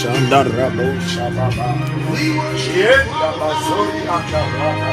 [0.00, 1.68] Shanda Rabo Shababa.
[2.78, 4.92] Yenda Basuri Akababa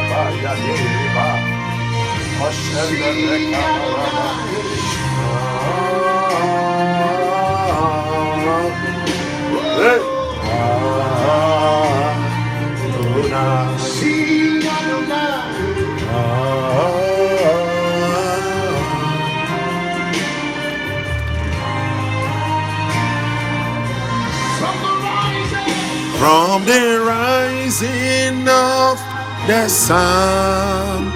[29.47, 31.11] the sun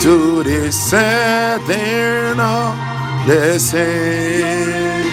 [0.00, 2.74] to the setting of
[3.26, 5.04] the same.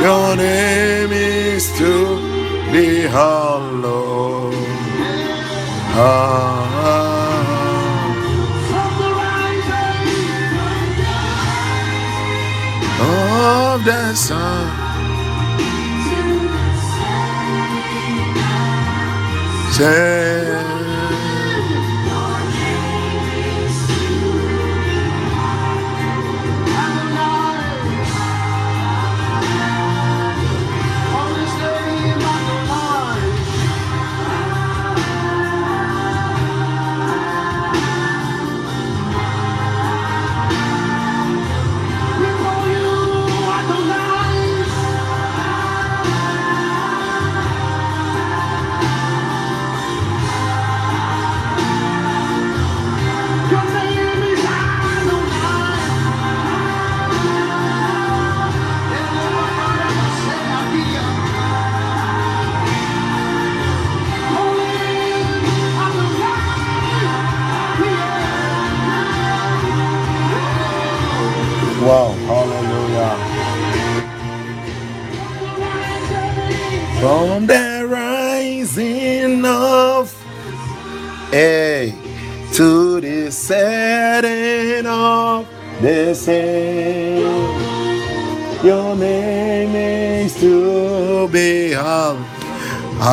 [0.00, 2.16] Your name is to
[2.72, 4.54] be hallowed.
[5.94, 7.74] Ah, ah.
[13.00, 14.88] Of the sun.
[16.08, 16.64] to the
[19.72, 20.27] Say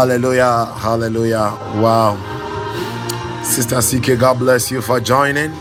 [0.05, 1.57] Hallelujah, hallelujah.
[1.81, 2.13] Wow.
[3.43, 5.51] Sister CK, God bless you for joining.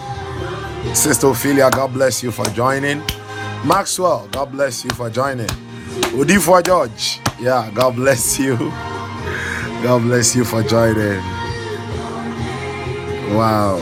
[0.95, 2.99] Sister Ophelia, God bless you for joining.
[3.65, 5.49] Maxwell, God bless you for joining.
[6.41, 8.59] for George, yeah, God bless you.
[9.83, 11.23] God bless you for joining.
[13.35, 13.81] Wow.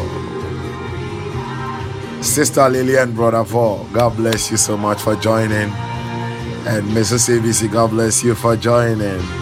[2.22, 5.72] Sister Lillian, Brother Paul, God bless you so much for joining.
[6.70, 7.36] And Mrs.
[7.36, 9.41] ABC, God bless you for joining.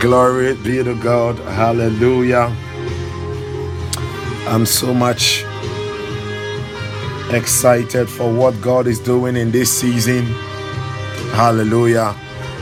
[0.00, 1.38] Glory be to God.
[1.40, 2.50] Hallelujah.
[4.48, 5.44] I'm so much
[7.30, 10.24] excited for what God is doing in this season.
[11.36, 12.16] Hallelujah.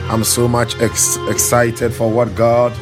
[0.09, 2.73] I'm so much ex- excited for what God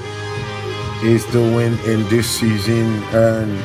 [1.03, 3.59] is doing in this season and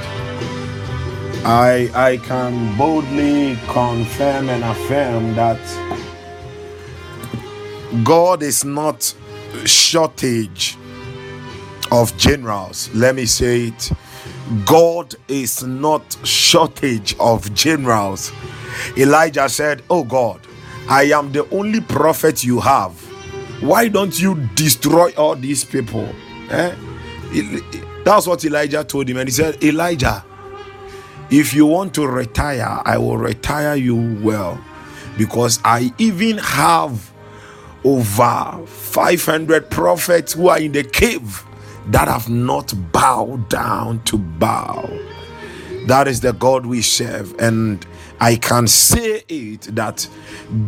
[1.47, 5.59] I I can boldly confirm and affirm that
[8.05, 9.15] God is not
[9.65, 10.77] shortage
[11.93, 12.89] of generals.
[12.95, 13.93] Let me say it.
[14.65, 18.33] God is not shortage of generals.
[18.97, 20.41] Elijah said, "Oh God,
[20.89, 22.93] I am the only prophet you have.
[23.61, 26.09] Why don't you destroy all these people?"
[26.51, 26.73] Eh?
[28.05, 30.25] That's what Elijah told him, and he said, "Elijah,
[31.31, 34.59] if you want to retire, I will retire you well,
[35.19, 37.13] because I even have."
[37.85, 41.45] over 500 prophets who are in the cave
[41.89, 44.89] that have not bowed down to Baal.
[45.87, 47.35] That is the God we serve.
[47.41, 47.85] And
[48.21, 50.09] I can say it that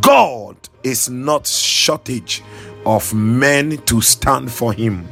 [0.00, 2.42] God is not shortage
[2.84, 5.08] of men to stand for him.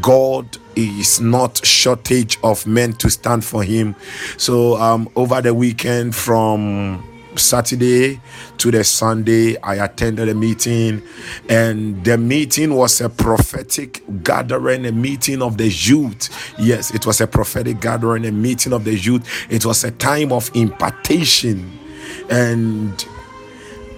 [0.00, 3.96] God is not shortage of men to stand for him.
[4.38, 7.02] So um over the weekend from
[7.36, 8.20] Saturday
[8.58, 11.02] to the Sunday, I attended a meeting,
[11.48, 16.54] and the meeting was a prophetic gathering, a meeting of the youth.
[16.58, 19.28] Yes, it was a prophetic gathering, a meeting of the youth.
[19.50, 21.78] It was a time of impartation,
[22.30, 23.04] and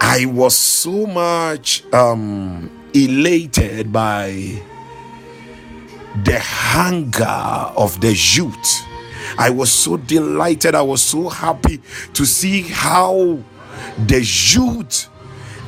[0.01, 4.63] I was so much um, elated by
[6.25, 7.25] the hunger
[7.77, 8.85] of the youth
[9.39, 10.75] I was so delighted.
[10.75, 11.81] I was so happy
[12.15, 13.39] to see how
[14.07, 15.09] the youth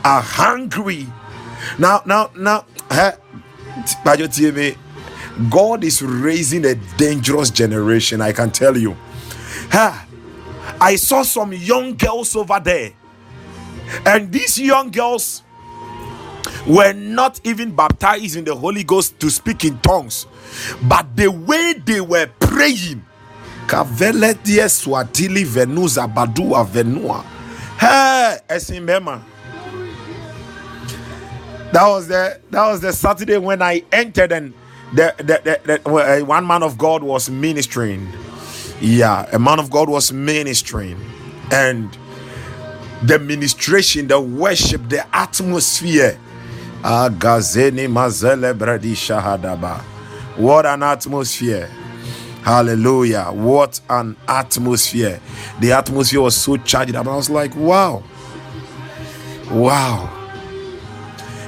[0.05, 1.07] are hungry.
[1.79, 3.13] Now, now, now, eh,
[5.51, 8.21] God is raising a dangerous generation.
[8.21, 8.97] I can tell you.
[10.81, 12.93] I saw some young girls over there,
[14.05, 15.43] and these young girls
[16.67, 20.27] were not even baptized in the Holy Ghost to speak in tongues,
[20.83, 23.06] but the way they were praying
[24.69, 27.25] swatili venuza badua venua.
[27.79, 29.21] Hey esimbema
[31.73, 34.55] that was the that was the saturday when i entered and
[34.95, 38.09] the, the, the, the uh, one man of god was ministering.
[38.81, 40.97] Yeah a man of god was ministering.
[41.51, 41.97] And
[43.03, 46.19] the ministration the worship the atmosphere.
[50.37, 51.71] What an atmosphere
[52.47, 53.33] Hallelujah.
[53.33, 55.19] What an atmosphere.
[55.59, 57.09] The atmosphere was so charged up.
[57.09, 58.05] I was like, wow.
[59.50, 60.12] Wow.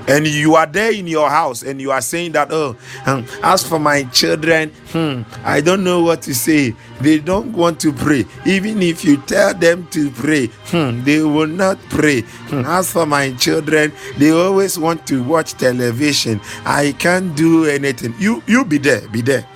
[0.08, 2.74] And you are there in your house and you are saying that, oh,
[3.06, 6.74] um, as for my children, hmm, I don't know what to say.
[7.00, 8.24] They don't want to pray.
[8.44, 12.22] Even if you tell them to pray, hmm, they will not pray.
[12.50, 16.40] Hmm, as for my children, they always want to watch television.
[16.64, 18.16] I can't do anything.
[18.18, 19.46] You you be there, be there,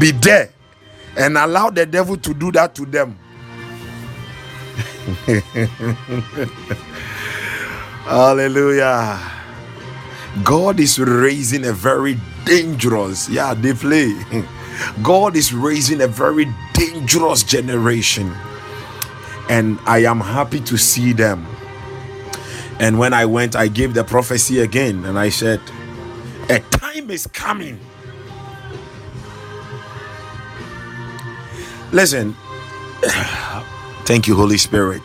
[0.00, 0.50] be there
[1.18, 3.18] and allow the devil to do that to them.
[8.04, 9.20] Hallelujah.
[10.44, 14.14] God is raising a very dangerous, yeah, they play.
[15.02, 18.32] God is raising a very dangerous generation.
[19.48, 21.46] And I am happy to see them.
[22.78, 25.60] And when I went, I gave the prophecy again and I said,
[26.48, 27.80] A time is coming
[31.92, 32.36] Listen,
[34.04, 35.02] thank you, Holy Spirit.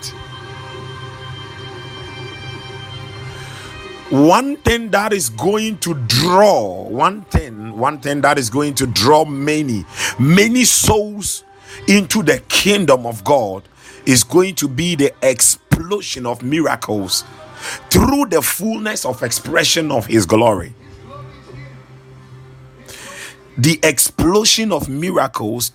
[4.10, 8.86] One thing that is going to draw, one thing, one thing that is going to
[8.86, 9.86] draw many,
[10.20, 11.44] many souls
[11.88, 13.64] into the kingdom of God
[14.06, 17.24] is going to be the explosion of miracles
[17.90, 20.74] through the fullness of expression of His glory.
[23.58, 25.72] the explosion of miracles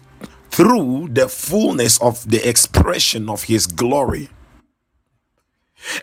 [0.51, 4.29] through the fullness of the expression of his glory.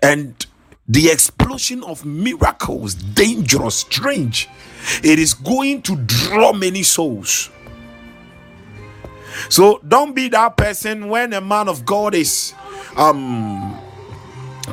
[0.02, 0.46] And
[0.88, 4.48] the explosion of miracles, dangerous, strange,
[5.04, 7.50] it is going to draw many souls.
[9.50, 12.54] So don't be that person when a man of God is
[12.96, 13.78] um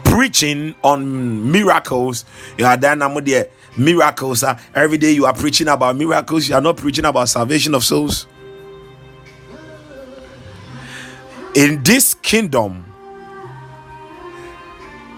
[0.04, 2.24] preaching on miracles.
[2.58, 4.42] You are then I'm there miracles.
[4.42, 7.84] Uh, every day you are preaching about miracles, you are not preaching about salvation of
[7.84, 8.26] souls.
[11.54, 12.86] In this kingdom,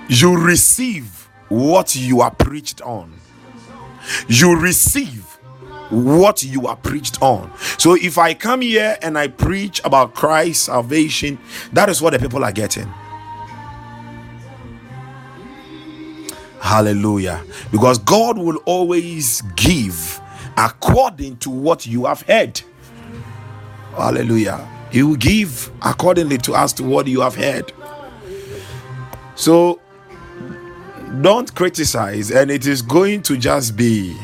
[0.08, 3.12] you receive what you are preached on.
[4.26, 5.22] You receive
[5.90, 7.52] what you are preached on.
[7.78, 11.38] So if I come here and I preach about Christ, salvation,
[11.72, 12.92] that is what the people are getting.
[16.60, 17.44] Hallelujah.
[17.70, 20.20] Because God will always give
[20.56, 22.60] according to what you have heard.
[23.96, 24.73] Hallelujah.
[24.94, 27.72] He will give accordingly to us to what you have heard.
[29.34, 29.80] So
[31.20, 34.16] don't criticize, and it is going to just be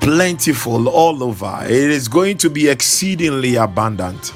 [0.00, 1.60] plentiful all over.
[1.62, 4.32] It is going to be exceedingly abundant.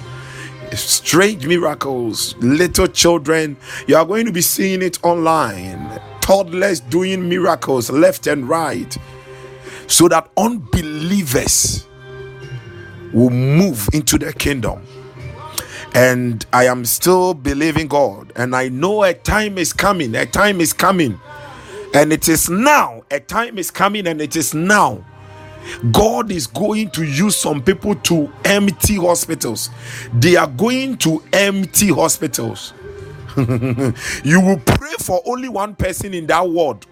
[0.75, 3.57] Strange miracles, little children,
[3.89, 6.01] you are going to be seeing it online.
[6.21, 8.97] Toddlers doing miracles left and right,
[9.89, 11.89] so that unbelievers
[13.13, 14.81] will move into the kingdom.
[15.95, 20.61] And I am still believing God, and I know a time is coming, a time
[20.61, 21.21] is coming,
[21.95, 23.03] and it is now.
[23.11, 25.05] A time is coming, and it is now
[25.93, 29.71] God is going to use some people to empty hospitals.
[30.15, 32.73] They are going to empty hospitals.
[33.37, 36.87] you will pray for only one person in that ward,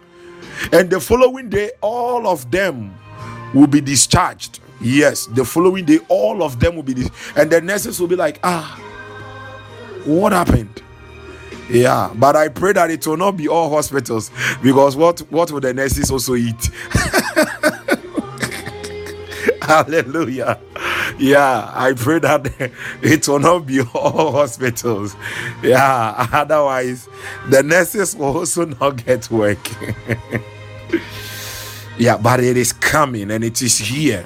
[0.73, 2.95] and the following day, all of them
[3.55, 4.61] will be discharged.
[4.81, 6.95] Yes, the following day, all of them will be,
[7.37, 8.81] and the nurses will be like, ah,
[10.09, 10.83] what happened?
[11.71, 14.31] Yeah, but I pray that it will not be all hospitals
[14.63, 16.71] because what what will the nurses also eat?
[19.63, 20.59] Hallelujah.
[21.19, 22.71] Yeah, I pray that
[23.03, 25.15] it will not be all hospitals.
[25.63, 27.09] Yeah, otherwise,
[27.51, 29.59] the nurses will also not get work.
[31.99, 34.25] yeah, but it is coming and it is here.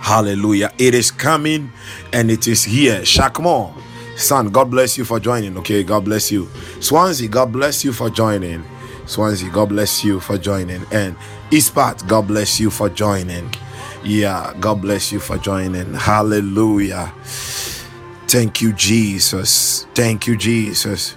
[0.00, 0.72] Hallelujah.
[0.78, 1.70] It is coming
[2.12, 3.00] and it is here.
[3.02, 3.72] Shakmo,
[4.16, 5.56] son, God bless you for joining.
[5.58, 6.48] Okay, God bless you.
[6.80, 8.64] Swansea, God bless you for joining.
[9.06, 10.84] Swansea, God bless you for joining.
[10.90, 11.16] And
[11.50, 13.52] Eastpart, God bless you for joining.
[14.02, 15.94] Yeah, God bless you for joining.
[15.94, 17.12] Hallelujah.
[18.28, 19.86] Thank you, Jesus.
[19.94, 21.16] Thank you, Jesus.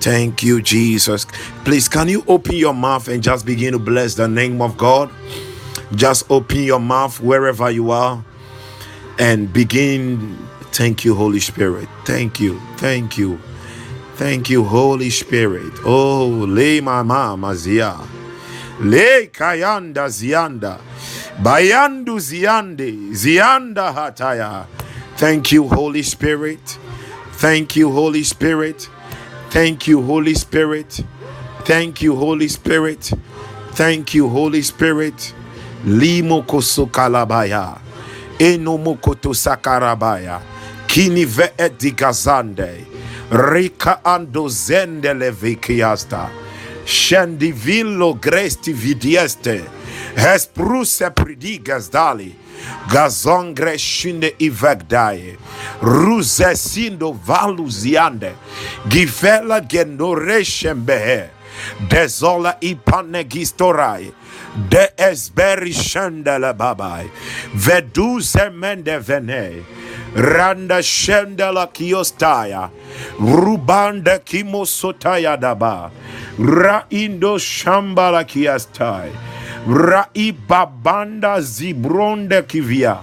[0.00, 1.26] Thank you, Jesus.
[1.64, 5.10] Please, can you open your mouth and just begin to bless the name of God?
[5.94, 8.24] Just open your mouth wherever you are
[9.18, 10.38] and begin.
[10.80, 11.90] Thank you, Holy Spirit.
[12.06, 12.58] Thank you.
[12.78, 13.38] Thank you.
[14.14, 15.74] Thank you, Holy Spirit.
[15.84, 18.00] Oh, le mama mazia.
[18.80, 20.78] Le kayanda zianda.
[21.42, 24.64] Bayandu ziande, zianda hataya.
[25.18, 26.78] Thank you, Holy Spirit.
[27.32, 28.88] Thank you, Holy Spirit.
[29.50, 31.04] Thank you, Holy Spirit.
[31.66, 33.12] Thank you, Holy Spirit.
[33.72, 35.34] Thank you, Holy Spirit.
[35.84, 37.78] Limo kosokalabaya.
[38.38, 40.40] Eno mokoto sakarabaya.
[40.90, 42.74] Kini ve edigazande.
[43.32, 46.30] Rika andozende levikiasta.
[46.86, 49.60] Shendivillo gresti vidieste.
[50.16, 52.34] Hespruse pridigas dali.
[52.92, 55.36] Gazongre shinde ivegdaye.
[55.82, 58.32] Ruze sindo valuziande.
[58.88, 61.30] givela genoreshembehe.
[61.90, 64.12] Dezola ipanegistorai.
[64.70, 67.06] De esberi shendele babai.
[67.54, 69.52] Veduze mende vene.
[70.14, 72.70] Randa shendela kiostaya.
[73.18, 75.90] Rubanda kimosotaya daba.
[76.38, 79.10] Raindo shambala kiastai.
[79.68, 82.98] Rai babanda zibronde kivia.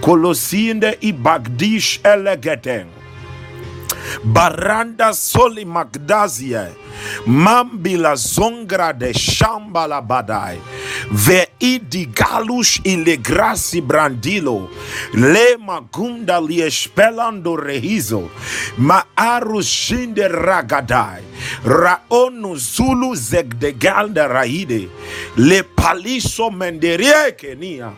[0.00, 2.86] Kolosinde ibagdish elegeten.
[4.24, 6.66] Baranda soli magdazie.
[7.26, 10.58] Mambila zongra de shambala badai.
[11.10, 14.68] Ve idi galush ile grasi brandilo.
[15.14, 18.30] Le magunda li espelando rehizo.
[18.78, 21.22] Ma aru shinde ragadai.
[21.64, 24.88] Raonu zulu zegdeganda raide.
[25.36, 27.92] Le paliso menderie kenia.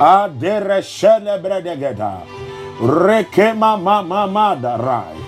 [0.00, 2.22] Adere celebre degeda.
[2.80, 5.18] Rekema mamamada rai.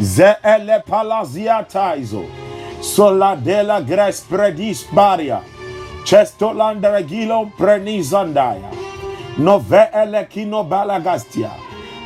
[0.00, 2.24] Ze ele palazia taizo.
[2.80, 5.40] Soladela gres predis baria.
[6.04, 8.70] Chestolandra gilo prenizandaya.
[9.38, 11.50] Nove elekino balagastia.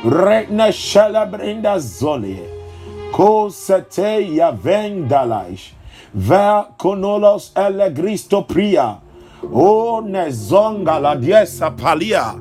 [0.03, 2.43] Retne shelebrinda zolie.
[3.11, 5.71] Ko sete ya vendalaish.
[6.13, 8.99] Ver konolos elegristo pria.
[9.43, 12.35] O nezonga la diesa palia.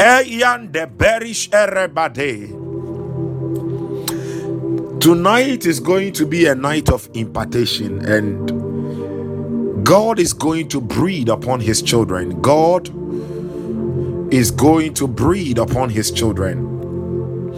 [0.00, 2.63] Eyan de berish erebade.
[5.04, 11.28] Tonight is going to be a night of impartation and God is going to breathe
[11.28, 12.40] upon his children.
[12.40, 12.88] God
[14.32, 17.52] is going to breathe upon his children.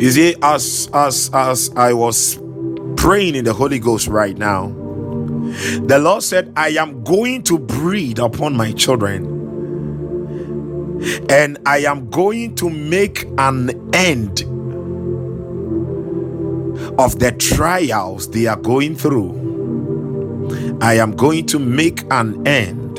[0.00, 2.38] You see, as as as I was
[2.96, 4.68] praying in the Holy Ghost right now,
[5.82, 9.26] the Lord said, I am going to breathe upon my children.
[11.28, 14.55] And I am going to make an end
[16.98, 20.78] of the trials they are going through.
[20.80, 22.98] I am going to make an end.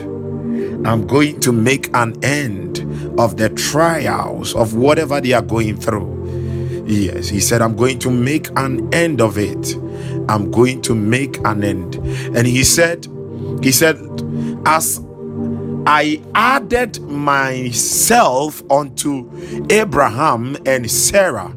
[0.85, 2.79] I'm going to make an end
[3.19, 6.85] of the trials of whatever they are going through.
[6.87, 9.75] Yes, he said, I'm going to make an end of it.
[10.29, 11.95] I'm going to make an end.
[11.95, 13.07] And he said,
[13.61, 13.97] he said,
[14.65, 15.01] as
[15.85, 19.29] I added myself unto
[19.69, 21.53] Abraham and Sarah,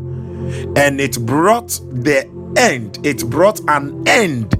[0.77, 4.51] and it brought the end, it brought an end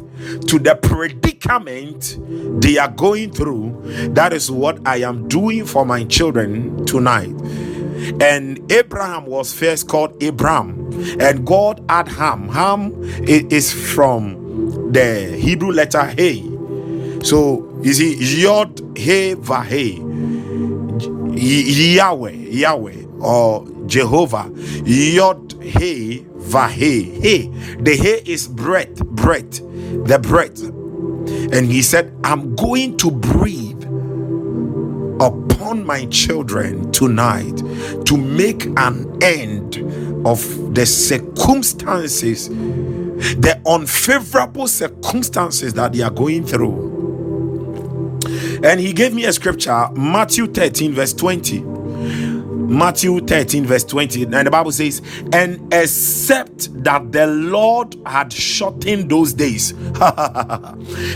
[0.49, 2.19] to the predicament
[2.63, 3.81] they are going through.
[4.15, 7.35] That is what I am doing for my children tonight.
[8.21, 12.49] And Abraham was first called Abram, and God had Ham.
[12.49, 12.95] Ham
[13.27, 16.43] is from the Hebrew letter Hey.
[17.23, 19.99] So you see, Yod He Vahe,
[21.37, 24.51] Yahweh, Yahweh, or Jehovah,
[24.85, 27.21] Yod He Vahe.
[27.21, 27.49] Hey,
[27.81, 30.63] the He is breath, breath, the breath.
[31.53, 33.83] And he said, I'm going to breathe
[35.21, 37.57] upon my children tonight
[38.07, 39.77] to make an end
[40.27, 46.89] of the circumstances, the unfavorable circumstances that they are going through.
[48.63, 51.80] And he gave me a scripture, Matthew 13, verse 20.
[52.71, 54.23] Matthew 13, verse 20.
[54.23, 55.03] And the Bible says,
[55.33, 59.73] And except that the Lord had shortened those days,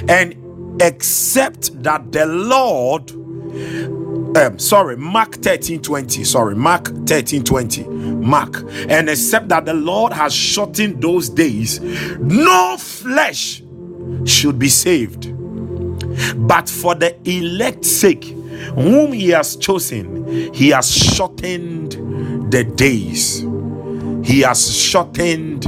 [0.09, 3.13] and except that the Lord
[4.37, 6.25] um, sorry, Mark 13 20.
[6.25, 7.85] Sorry, Mark 13 20.
[7.85, 8.65] Mark.
[8.89, 11.81] And except that the Lord has shortened those days,
[12.19, 13.63] no flesh
[14.25, 15.33] should be saved.
[16.37, 18.25] But for the elect's sake,
[18.75, 23.41] whom he has chosen, he has shortened the days.
[24.25, 25.65] He has shortened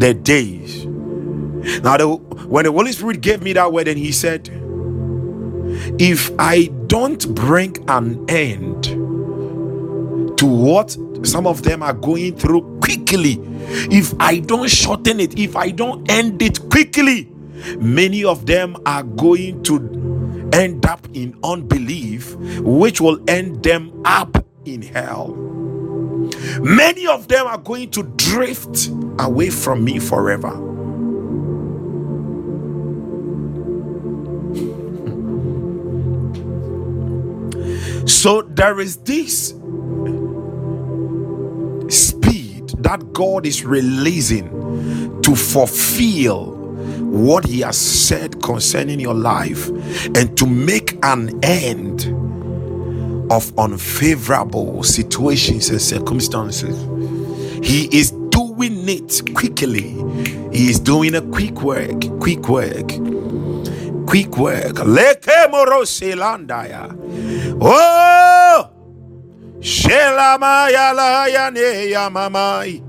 [0.00, 0.86] the days.
[1.82, 4.50] Now, the, when the Holy Spirit gave me that word, and he said,
[5.98, 8.84] If I don't bring an end
[10.38, 13.40] to what some of them are going through quickly,
[13.90, 17.30] if I don't shorten it, if I don't end it quickly,
[17.78, 24.44] many of them are going to end up in unbelief, which will end them up
[24.64, 25.34] in hell.
[26.60, 30.64] Many of them are going to drift away from me forever.
[38.06, 39.50] So there is this
[41.88, 44.50] speed that God is releasing
[45.22, 46.57] to fulfill
[47.10, 49.68] what He has said concerning your life
[50.14, 52.06] and to make an end
[53.32, 56.76] of unfavorable situations and circumstances.
[57.66, 59.90] He is doing it quickly.
[60.52, 62.92] He is doing a quick work, quick work
[64.08, 64.76] quick work.
[64.88, 66.88] Leke moroselandaya.
[67.60, 68.77] Oh!
[69.60, 72.82] Shelamaya la ya ya mamai.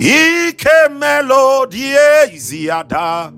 [0.00, 1.96] Ike melodie
[2.36, 3.32] ziada.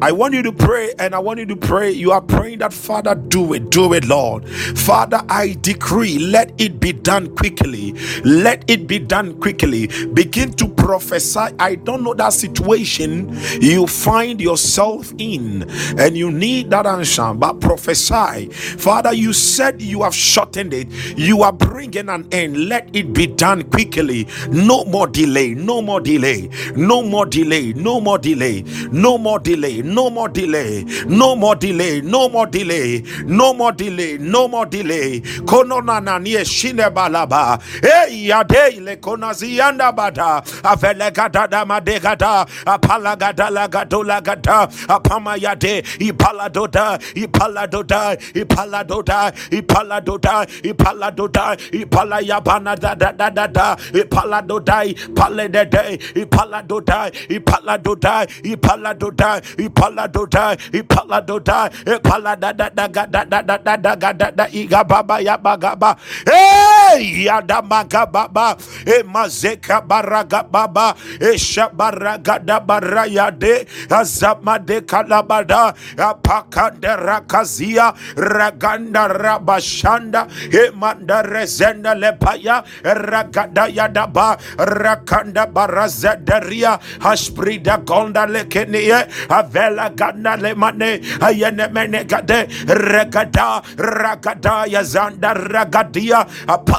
[0.00, 1.90] I want you to pray and I want you to pray.
[1.90, 4.48] You are praying that, Father, do it, do it, Lord.
[4.48, 7.92] Father, I decree, let it be done quickly.
[8.24, 9.86] Let it be done quickly.
[10.12, 11.40] Begin to prophesy.
[11.58, 17.60] I don't know that situation you find yourself in and you need that answer, but
[17.60, 18.50] prophesy.
[18.50, 20.88] Father, you said you have shortened it,
[21.18, 22.68] you are bringing an end.
[22.68, 24.26] Let it be done quickly.
[24.50, 28.62] No more delay, no more delay, no more delay, no more delay,
[28.92, 34.18] no more delay, no more delay, no more delay, no more delay, no more delay,
[34.18, 35.20] no more delay.
[35.50, 37.60] Konona na nie shine balaba.
[37.82, 40.42] Hey yade le konazi anda bada.
[40.62, 42.46] Avele gada da madegada.
[42.64, 44.68] Apala gada la gadola gada.
[44.88, 45.82] Apama yade.
[45.98, 46.98] Ipala doda.
[47.14, 48.16] Ipala doda.
[48.34, 54.42] Ipala doda dodai, ipala dodai, ipala dodai, ipala yabana da da da da da, ipala
[54.42, 62.36] dodai, pale de de, ipala dodai, ipala dodai, ipala dodai, ipala dodai, ipala dodai, ipala
[62.36, 64.84] da da da ga da da da da da da da iga
[65.24, 65.74] ya ba ga
[66.88, 68.56] Hey, Adamaga Baba,
[68.88, 82.64] Emazeka Baraga Baba, Eshabaraga Dabaraya de Azamade Kalabada, Apakanda Rakazia, Raganda Rabashanda, Emanda Rezenda Lepaya,
[82.82, 95.34] Ragada Yadaba, Rakanda Barazedaria, Hashprida Gonda Lekenie, Avela Ganda Lemane, Ayene Menegade, Regada, Ragada Yazanda
[95.36, 96.77] Ragadia, Apakanda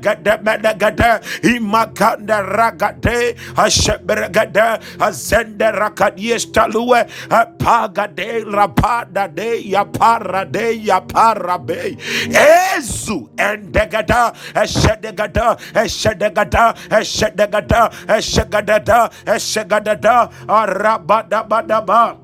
[0.00, 11.96] gade mene gade imakanda ragade ashebregade azende rakadiestalue apagade rapada de yapara de yapara be
[12.76, 22.16] ezu endegada eshedegada eshedegada eshedegada eshedegada eshedegada arabadabadaba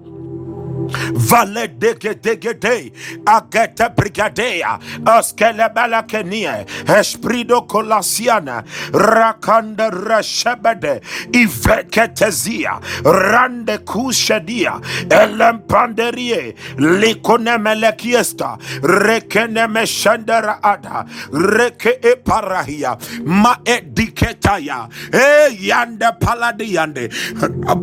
[0.91, 2.93] Vale de gede gede
[3.27, 6.67] agete brigadea askelebele kenie.
[6.99, 11.01] Esprido kolasiana rakanda reshebede.
[11.33, 14.81] Iveketezia rande kushedia.
[15.11, 21.05] Elempanderie likonemelekiesta rekenemeshendera ada.
[21.33, 22.97] Reke eparahia.
[23.25, 27.09] Ma ediketaya e yande paladiyande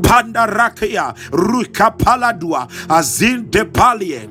[0.04, 1.14] panda rakia.
[1.32, 4.30] Ruka paladua azin de palien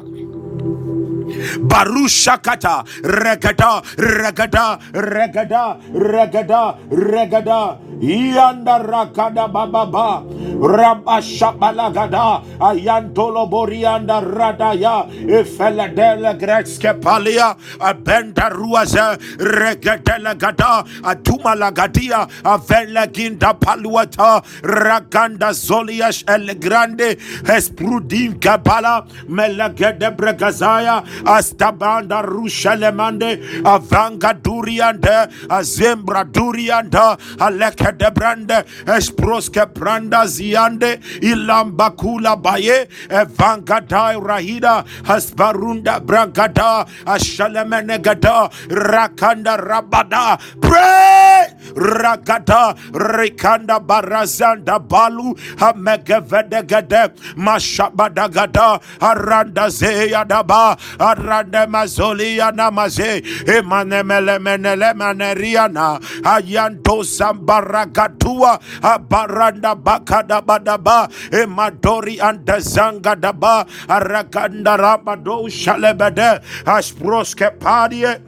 [1.69, 10.23] Barushakata regada regada regada regada regada Yanda rakada bababa
[10.59, 15.07] Rabashabalagada Ayantolo Borianda Radaya.
[15.11, 17.57] Ifeladele Gretske Palia.
[17.79, 24.43] Abenda Ruaza Regadela Gada Atumalagadia Avela Ginda Paluata.
[24.63, 27.17] Raganda Zoliash El Grande.
[27.45, 29.07] Esprudin Kabala.
[29.29, 38.65] Melagede Bregazaya astabanda rushelemande avanga duriande azembra durianda aleke debrande
[38.97, 51.47] esproske branda ziande ilamba kula baye evanga dai rahida hasbarunda bragada ashalemenegada rakanda rabada pray!
[51.75, 60.77] Ragada rikanda barazanda balu hamegevedegede mashabadagada aranda zeyadaba
[61.11, 63.23] arada mazolia namaze
[63.57, 72.21] emanemelemelemaneriana ayanto sambaragatua abaranda bakadabadaba emadori
[73.17, 78.19] daba arakandarabado shalebede asproske padie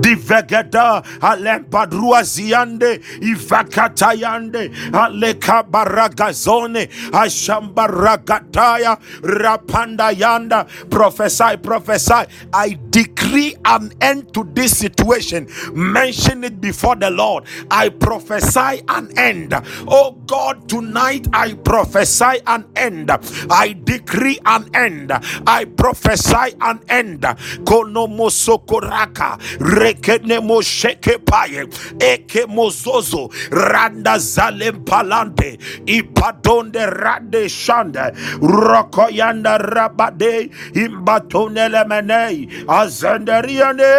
[0.00, 10.66] divegeda alempadrua ziande ivakatayande alekabaragazone ashambarakataya rapanda yanda.
[10.90, 12.24] Prophesy prophesy.
[12.52, 15.46] I decree an end to this situation.
[15.72, 17.44] Mention it before the lord.
[17.70, 19.54] I prophesy an end.
[19.88, 23.10] Oh god tonight i prophesy an end.
[23.50, 25.12] I decree an end.
[25.46, 27.22] I prophesy an end.
[27.22, 31.66] Konomosokoraka rekene mosheke paye
[32.00, 43.92] eke mozozo randa zalem palante ipadonde rade shande rokoyanda rabade imbatonele menei azenderiane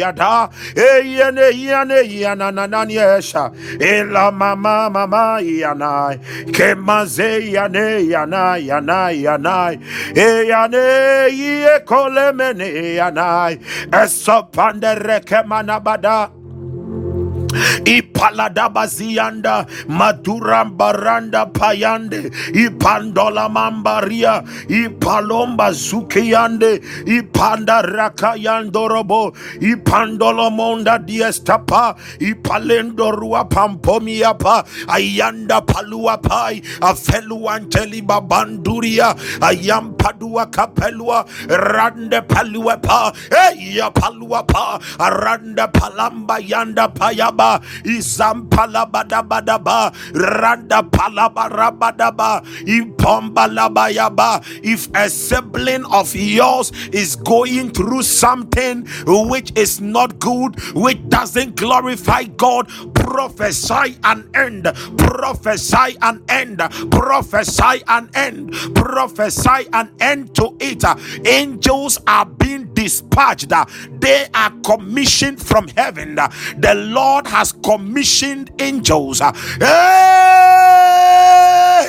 [0.00, 6.18] yada eyene yane yananani esha ela mama mama yanai
[6.52, 9.76] kemaze yane yana yana yana
[10.14, 13.58] eyane ye kolemene yanai
[14.02, 16.39] esopande Alerekemana bada
[17.84, 36.62] ipaladabazianda madurambaranda payande ipandola mambaria ipalomba zukiyande ipanda rakayandorobo ipandolomonda diestapa ipalendorua pampomiapa ayanda paluapai
[36.80, 43.12] afeluanteli babanduria ayampadua kapelua rande paluapa
[43.50, 47.39] eya paluapa aranda palamba yanda payaba
[47.84, 54.30] izampala badabadaba randa palabarabadaba ipombalabayaba
[54.62, 61.56] if a sibling of yours is going through something which is not good which doesn't
[61.56, 64.64] glorify god prophesy an end,
[64.96, 66.58] prophesy an end,
[66.90, 70.84] prophesy an end, prophesy an end to it.
[71.26, 73.52] Angels are being dispatched,
[74.00, 76.14] they are commissioned from heaven.
[76.14, 79.20] The Lord has commissioned angels.
[79.58, 81.39] Hey!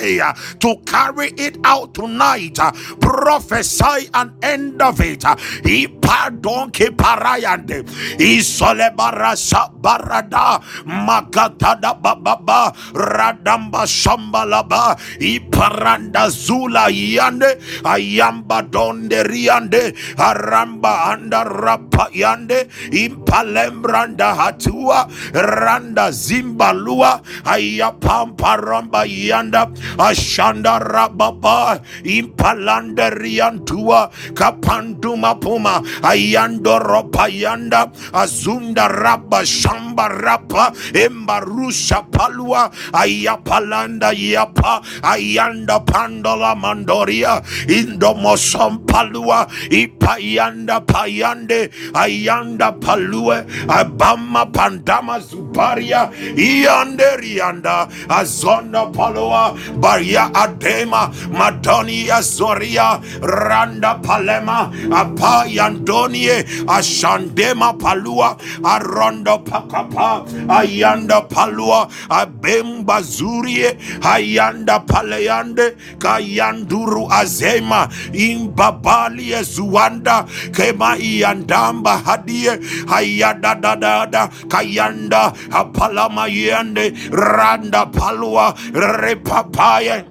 [0.01, 5.23] Uh, to carry it out tonight, uh, prophesy an end of it.
[5.25, 7.85] Uh, he pardon ke parayande.
[8.17, 14.97] Isole barasa barada magatada bababa radamba sambalaba.
[15.21, 28.57] Iparanda zula yande ayamba donde riande aramba anda rapa yande impalembranda hatua randa zimbalua ayapampa
[28.57, 36.77] ramba yanda ashanda rababa impalanda riantua kapanduma puma ayando
[37.31, 50.81] yanda azunda raba shamba rapa embarusha palua ayapalanda yapa ayanda pandola mandoria indomosam palua ipayanda
[50.85, 63.95] payande ayanda palue abama pandama zubaria iande rianda azonda palua baria adema madonia zoria randa
[63.95, 79.43] palema apayandonie ashandema palua arondo pakapa ayanda palua abemba zurie ayanda paleyande kayanduru azema imbabalie
[79.43, 88.53] zuanda kema iyandamba hadie hayadadadada kayanda apalama yende randa palua
[89.79, 90.10] repapaye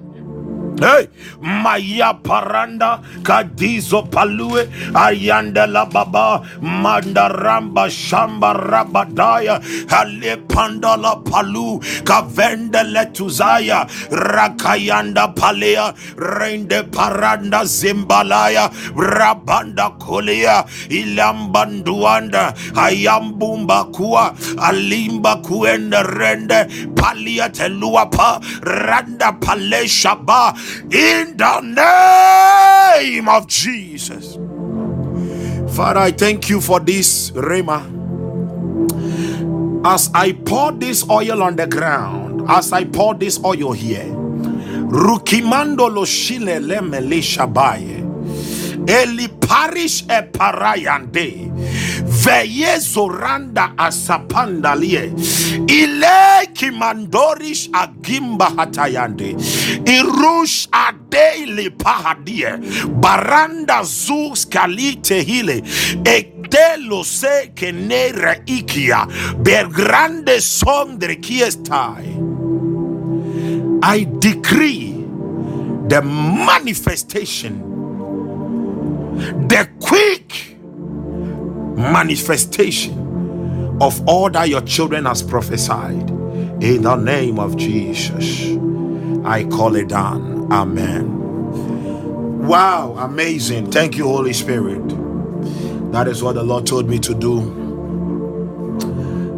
[0.79, 1.07] Hey,
[1.41, 13.87] Maya Paranda, Kadizo Palue, Ayanda la Baba, Mandaramba Shamba Rabadaya, Ale Pandala Palu, Kavenda Letuzaya,
[14.09, 28.41] Rakayanda Palea, Rende Paranda Zimbalaya, Rabanda Kolea, Ilambanduanda, Ayambumba Kua, Alimba Kuenda Rende, Palia Teluapa,
[28.63, 30.55] Randa Pale Shaba,
[30.91, 34.37] in the name of Jesus.
[35.75, 37.99] Father, I thank you for this Rhema.
[39.85, 44.05] As I pour this oil on the ground, as I pour this oil here,
[44.91, 48.03] Rukimando lo shile le mele shabaye.
[48.87, 51.49] Eli parish e parayande.
[52.11, 55.13] Veye zoranda asapandalie.
[55.67, 59.35] Ile kimandorish agimba hatayande.
[59.85, 62.57] Irush adeili pahadie.
[63.01, 65.63] Baranda zus kalite hile.
[66.05, 69.07] Ekdelo se kenere ikia.
[69.43, 72.17] Bergrande sondre kiestai.
[73.83, 75.05] I decree
[75.89, 77.81] the manifestation
[79.49, 80.57] the quick
[81.77, 83.17] manifestation
[83.81, 86.09] of all that your children has prophesied.
[86.61, 88.57] In the name of jesus
[89.25, 91.37] i call it down amen.
[92.47, 93.71] Wow amazing.
[93.71, 94.87] Thank you holy spirit.
[95.91, 97.71] That is what the lord told me to do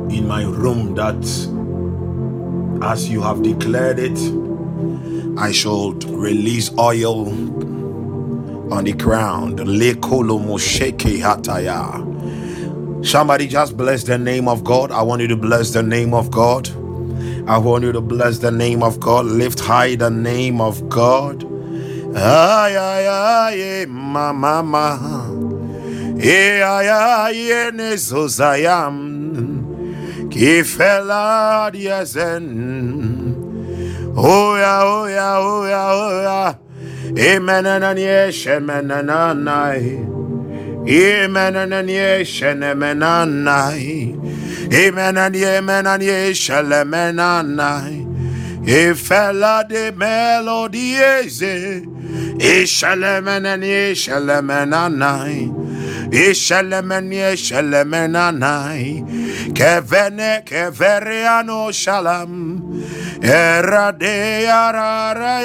[0.10, 1.17] in my room that
[2.84, 4.17] as you have declared it
[5.38, 7.30] i should release oil
[8.74, 9.60] on the ground.
[11.22, 12.12] hataya.
[13.04, 14.92] Somebody just bless the name of God.
[14.92, 16.70] I want you to bless the name of God.
[17.48, 19.26] I want you to bless the name of God.
[19.26, 21.44] Lift high the name of God.
[22.16, 24.98] Ay, ay, ay, eh, ma, ma, ma.
[26.20, 28.96] Eh, ay, ay, eh, ay, nezozayam.
[30.30, 33.36] Kifela diazen.
[34.16, 36.56] Oh, yeah, oh, yeah, oh, yeah, oh, yeah.
[40.86, 44.15] Imenananye shemenanai.
[44.69, 45.54] Imenananye shenemenanai.
[45.54, 48.08] Imenanye menanye shelemenanai.
[48.65, 51.84] Ifela de melodieze.
[52.39, 55.52] Ishelemenanye shelemenanai.
[56.12, 59.04] Ishelemenye shelemenanai.
[59.54, 62.60] Kevene keveriano shalam.
[63.22, 65.36] Erade yarara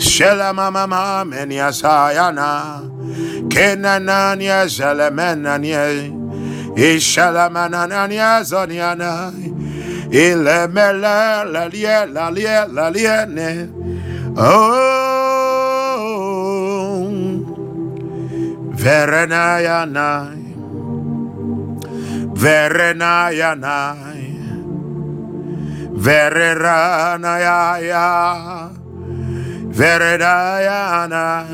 [0.00, 0.40] yene.
[0.40, 2.80] Shelama mama menia sayana.
[3.48, 6.12] Kenananya zelemenanye.
[6.76, 9.32] Ishalamananya zoniana.
[10.10, 13.68] Ilemele la lie la lie la liene.
[14.36, 15.60] Oh,
[29.70, 31.46] Verenayana.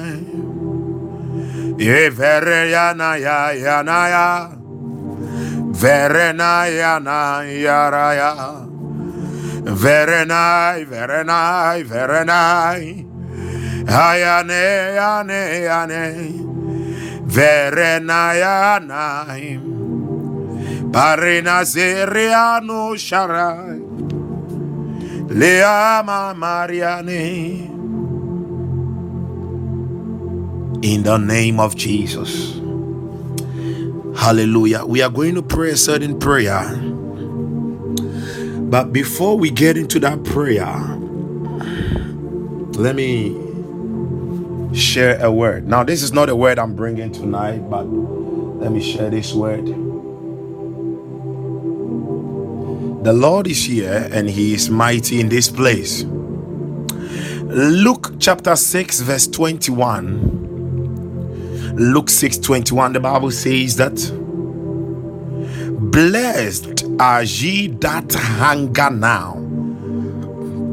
[1.77, 1.77] Verenayanai.
[1.77, 3.45] Vereranaya.
[5.77, 5.77] Veredayanai.
[5.77, 5.77] Evereyanaya yanaya.
[5.77, 6.97] Verenaya
[7.93, 8.65] raya.
[9.67, 13.03] Verenai, verenai, verenai.
[13.85, 16.33] Ayane, ane, ane.
[17.27, 19.61] Verenayanai.
[20.91, 23.81] Parina zeriano sharai.
[25.29, 27.76] Leama mariane.
[30.87, 32.55] In the name of Jesus.
[34.17, 34.87] Hallelujah.
[34.87, 36.63] We are going to pray a certain prayer.
[38.71, 40.73] But before we get into that prayer,
[42.81, 43.35] let me
[44.77, 45.67] share a word.
[45.67, 49.67] Now, this is not a word I'm bringing tonight, but let me share this word.
[53.03, 56.05] The Lord is here and He is mighty in this place.
[57.43, 60.46] Luke chapter 6, verse 21
[61.79, 63.93] Luke 6 21, the Bible says that
[65.93, 69.35] blessed are ye that hunger now.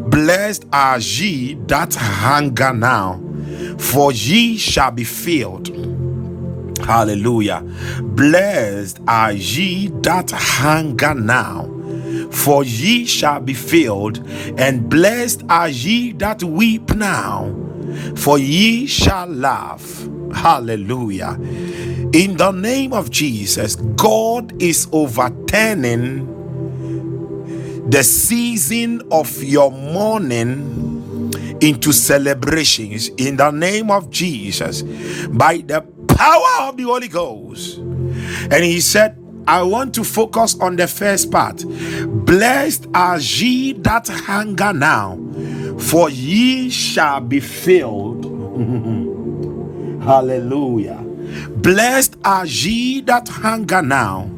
[0.09, 3.21] Blessed are ye that hunger now,
[3.77, 5.67] for ye shall be filled.
[6.85, 7.63] Hallelujah.
[8.01, 11.65] Blessed are ye that hunger now,
[12.31, 14.25] for ye shall be filled,
[14.58, 17.54] and blessed are ye that weep now,
[18.15, 20.08] for ye shall laugh.
[20.34, 21.38] Hallelujah.
[22.13, 26.29] In the name of Jesus, God is overturning
[27.90, 31.31] the season of your mourning
[31.62, 34.81] into celebrations in the name of Jesus
[35.29, 37.77] by the power of the Holy Ghost.
[37.77, 39.17] And he said,
[39.48, 41.63] I want to focus on the first part.
[42.25, 45.17] Blessed are ye that hunger now,
[45.80, 48.26] for ye shall be filled.
[50.04, 51.00] Hallelujah.
[51.58, 54.30] Blessed are ye that hunger now,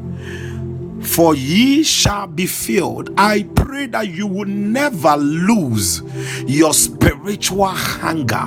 [1.02, 3.10] for ye shall be filled.
[3.18, 6.02] I pray that you will never lose
[6.46, 8.46] your spiritual hunger.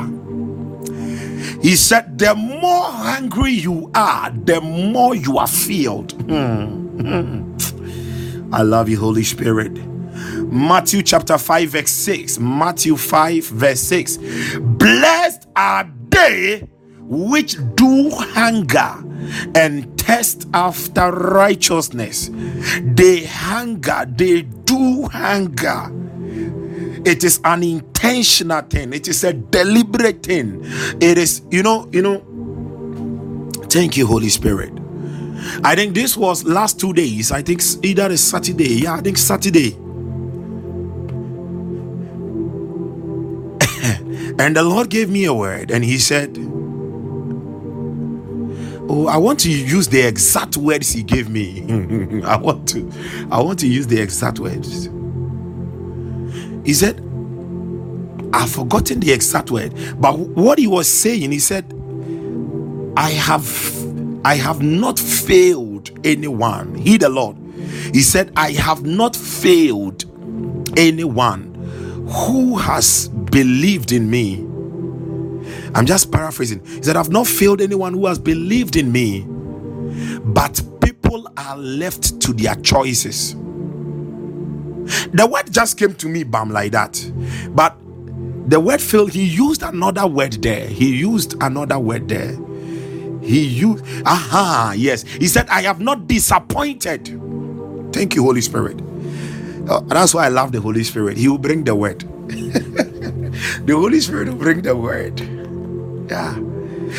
[1.61, 6.13] He said, The more hungry you are, the more you are filled.
[8.51, 9.77] I love you, Holy Spirit.
[10.51, 12.39] Matthew chapter 5, verse 6.
[12.39, 14.17] Matthew 5, verse 6.
[14.57, 16.67] Blessed are they
[17.01, 19.03] which do hunger
[19.55, 22.29] and thirst after righteousness.
[22.81, 25.91] They hunger, they do hunger.
[27.05, 30.61] It is an intentional thing, it is a deliberate thing.
[30.99, 32.25] It is, you know, you know.
[33.69, 34.73] Thank you, Holy Spirit.
[35.63, 37.31] I think this was last two days.
[37.31, 38.81] I think either a Saturday.
[38.81, 39.77] Yeah, I think Saturday.
[44.39, 46.37] And the Lord gave me a word, and He said,
[48.89, 52.21] Oh, I want to use the exact words he gave me.
[52.25, 52.91] I want to
[53.31, 54.89] I want to use the exact words.
[56.65, 56.99] He said,
[58.33, 61.71] I've forgotten the exact word, but what he was saying, he said,
[62.97, 63.45] I have
[64.25, 66.75] I have not failed anyone.
[66.75, 67.37] He the Lord.
[67.93, 70.05] He said, I have not failed
[70.77, 71.48] anyone
[72.09, 74.45] who has believed in me
[75.75, 76.65] I'm just paraphrasing.
[76.65, 79.25] He said, I've not failed anyone who has believed in me,
[80.23, 83.35] but people are left to their choices.
[85.13, 87.11] The word just came to me, bam, like that.
[87.49, 87.77] But
[88.49, 90.67] the word failed, he used another word there.
[90.67, 92.37] He used another word there.
[93.21, 95.03] He used, aha, yes.
[95.03, 97.07] He said, I have not disappointed.
[97.93, 98.81] Thank you, Holy Spirit.
[99.69, 101.17] Uh, that's why I love the Holy Spirit.
[101.17, 101.99] He will bring the word.
[102.29, 105.19] the Holy Spirit will bring the word.
[106.09, 106.39] Yeah.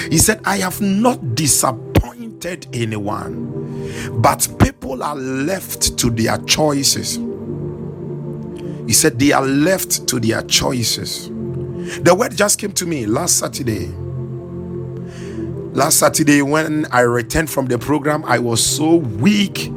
[0.09, 7.17] He said, I have not disappointed anyone, but people are left to their choices.
[8.87, 11.29] He said, They are left to their choices.
[11.29, 13.89] The word just came to me last Saturday.
[15.73, 19.73] Last Saturday, when I returned from the program, I was so weak.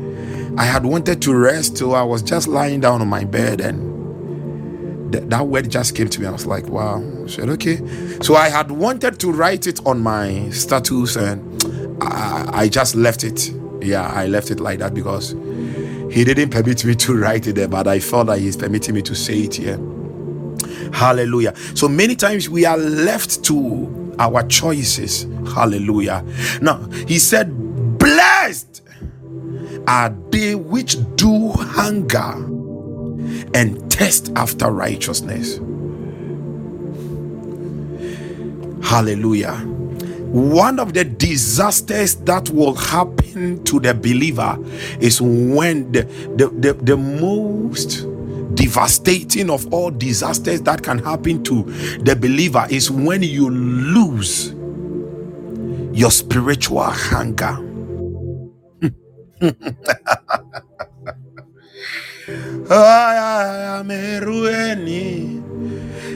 [0.57, 5.11] I had wanted to rest, so I was just lying down on my bed and
[5.11, 6.27] th- that word just came to me.
[6.27, 7.01] I was like, wow.
[7.23, 7.77] I said, okay.
[8.21, 13.23] So I had wanted to write it on my status and I, I just left
[13.23, 13.51] it.
[13.81, 15.31] Yeah, I left it like that because
[16.11, 19.01] he didn't permit me to write it there, but I felt that he's permitting me
[19.03, 19.79] to say it here.
[20.93, 21.55] Hallelujah.
[21.73, 25.23] So many times we are left to our choices.
[25.55, 26.23] Hallelujah.
[26.61, 26.77] Now,
[27.07, 27.51] he said,
[29.88, 32.53] are they which do hunger
[33.53, 35.59] and thirst after righteousness.
[38.84, 39.55] Hallelujah.
[40.34, 44.57] One of the disasters that will happen to the believer
[44.99, 46.03] is when the,
[46.38, 48.07] the, the, the most
[48.55, 51.63] devastating of all disasters that can happen to
[52.01, 54.53] the believer is when you lose
[55.97, 57.62] your spiritual hunger.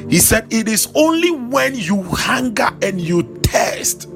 [0.09, 4.09] He said, It is only when you hunger and you thirst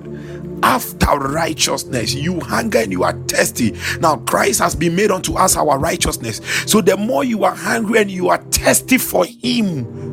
[0.64, 2.14] after righteousness.
[2.14, 3.76] You hunger and you are thirsty.
[4.00, 6.42] Now, Christ has been made unto us our righteousness.
[6.68, 10.08] So, the more you are hungry and you are thirsty for Him,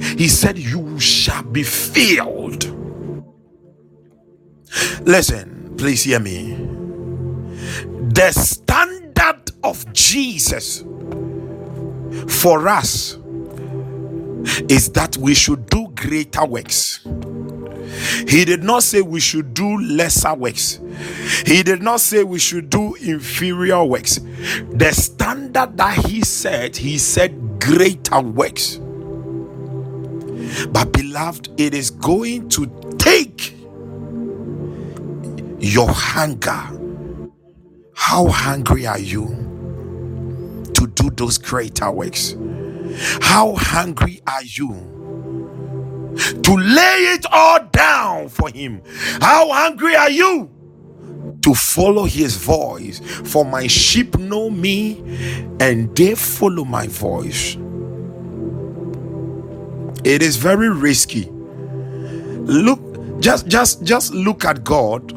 [0.00, 2.66] He said, You shall be filled.
[5.02, 6.83] Listen, please hear me.
[8.12, 10.84] The standard of Jesus
[12.28, 13.18] for us
[14.68, 17.00] is that we should do greater works.
[18.28, 20.80] He did not say we should do lesser works.
[21.46, 24.20] He did not say we should do inferior works.
[24.70, 28.76] The standard that he said, he said greater works.
[30.70, 32.66] But beloved, it is going to
[32.98, 33.54] take
[35.58, 36.83] your hunger.
[37.94, 39.56] How hungry are you
[40.74, 42.36] to do those greater works?
[43.22, 44.90] How hungry are you?
[46.42, 48.82] to lay it all down for him.
[49.20, 50.50] How hungry are you
[51.42, 53.00] to follow his voice?
[53.00, 55.00] For my sheep know me
[55.60, 57.56] and they follow my voice.
[60.04, 61.30] It is very risky.
[62.34, 65.12] Look, just just just look at God.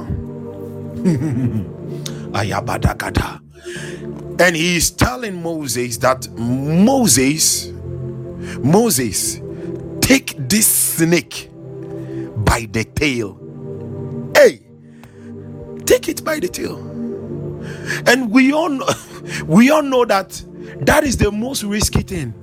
[4.39, 7.67] And he is telling Moses that Moses,
[8.59, 9.41] Moses,
[10.01, 13.39] take this snake by the tail.
[14.35, 14.61] Hey,
[15.85, 16.77] take it by the tail.
[18.07, 18.79] And we all
[19.45, 20.43] we all know that
[20.81, 22.33] that is the most risky thing.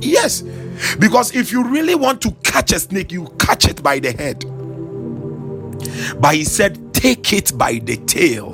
[0.00, 0.42] Yes,
[0.98, 4.44] because if you really want to catch a snake, you catch it by the head.
[6.20, 8.52] But he said, take it by the tail.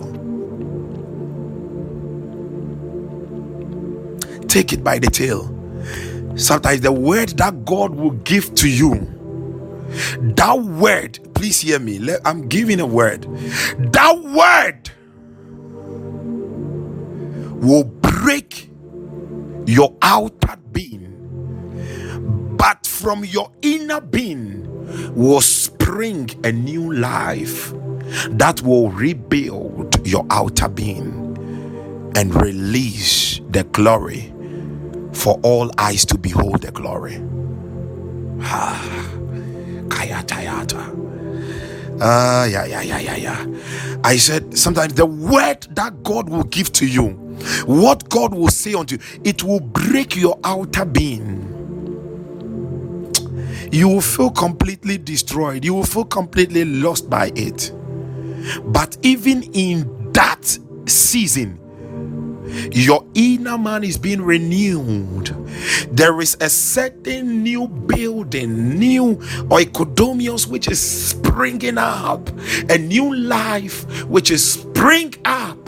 [4.46, 5.52] Take it by the tail.
[6.36, 9.28] Sometimes the word that God will give to you,
[10.20, 12.00] that word, please hear me.
[12.24, 13.22] I'm giving a word.
[13.92, 14.90] That word
[17.46, 18.70] will break
[19.66, 21.36] your outer being,
[22.56, 27.74] but from your inner being will spring a new life
[28.30, 31.38] that will rebuild your outer being
[32.16, 34.32] and release the glory
[35.12, 37.22] for all eyes to behold the glory.
[38.40, 39.08] Ah,
[42.00, 43.46] Ah, yeah, yeah, yeah, yeah, yeah.
[44.04, 47.08] I said sometimes the word that God will give to you,
[47.66, 51.64] what God will say unto you, it will break your outer being.
[53.72, 57.72] You will feel completely destroyed, you will feel completely lost by it.
[58.64, 61.60] But even in that season,
[62.72, 65.28] your inner man is being renewed.
[65.90, 69.16] There is a certain new building, new
[69.50, 72.30] oikodomios, which is springing up,
[72.70, 75.58] a new life which is spring up,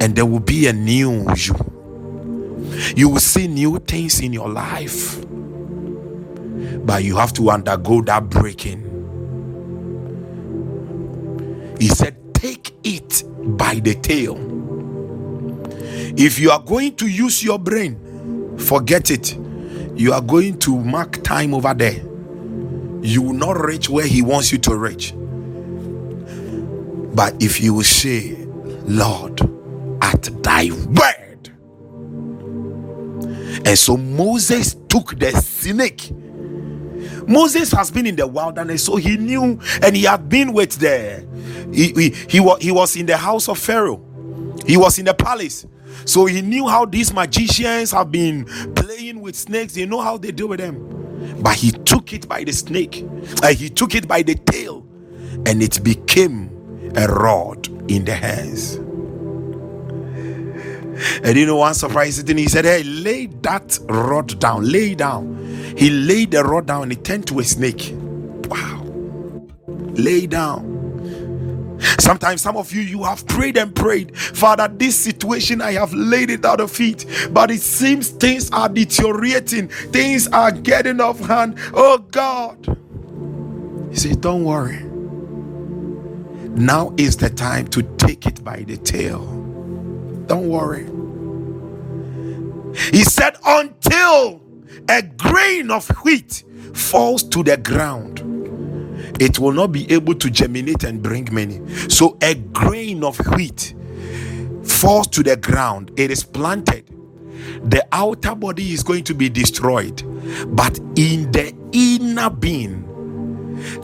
[0.00, 1.54] and there will be a new you.
[2.96, 5.24] You will see new things in your life,
[6.86, 8.85] but you have to undergo that breaking.
[11.78, 13.24] He said, Take it
[13.58, 14.36] by the tail.
[16.18, 19.36] If you are going to use your brain, forget it.
[19.94, 22.02] You are going to mark time over there.
[23.02, 25.14] You will not reach where He wants you to reach.
[27.14, 28.36] But if you will say,
[28.86, 29.40] Lord,
[30.02, 31.50] at thy word.
[33.66, 36.12] And so Moses took the snake.
[37.26, 41.26] Moses has been in the wilderness, so he knew and he had been with the
[41.72, 44.02] he, he, he, was, he was in the house of Pharaoh,
[44.66, 45.66] he was in the palace.
[46.04, 50.30] So he knew how these magicians have been playing with snakes, they know how they
[50.30, 51.42] deal with them.
[51.42, 53.04] But he took it by the snake,
[53.42, 54.86] uh, he took it by the tail,
[55.46, 56.50] and it became
[56.96, 58.78] a rod in the hands.
[61.24, 65.36] And you know one surprising thing, he said, Hey, lay that rod down, lay down.
[65.76, 67.92] He laid the rod down and it turned to a snake.
[68.48, 68.84] Wow.
[69.82, 70.72] Lay down.
[72.00, 74.68] Sometimes some of you you have prayed and prayed, Father.
[74.68, 79.68] This situation I have laid it out of feet, but it seems things are deteriorating,
[79.68, 81.58] things are getting off hand.
[81.74, 82.78] Oh God,
[83.90, 84.84] He says, Don't worry.
[86.44, 89.45] Now is the time to take it by the tail.
[90.26, 90.86] Don't worry.
[92.90, 94.42] He said, Until
[94.88, 98.20] a grain of wheat falls to the ground,
[99.20, 101.60] it will not be able to germinate and bring many.
[101.88, 103.74] So, a grain of wheat
[104.64, 106.84] falls to the ground, it is planted.
[107.70, 110.02] The outer body is going to be destroyed,
[110.48, 112.82] but in the inner being,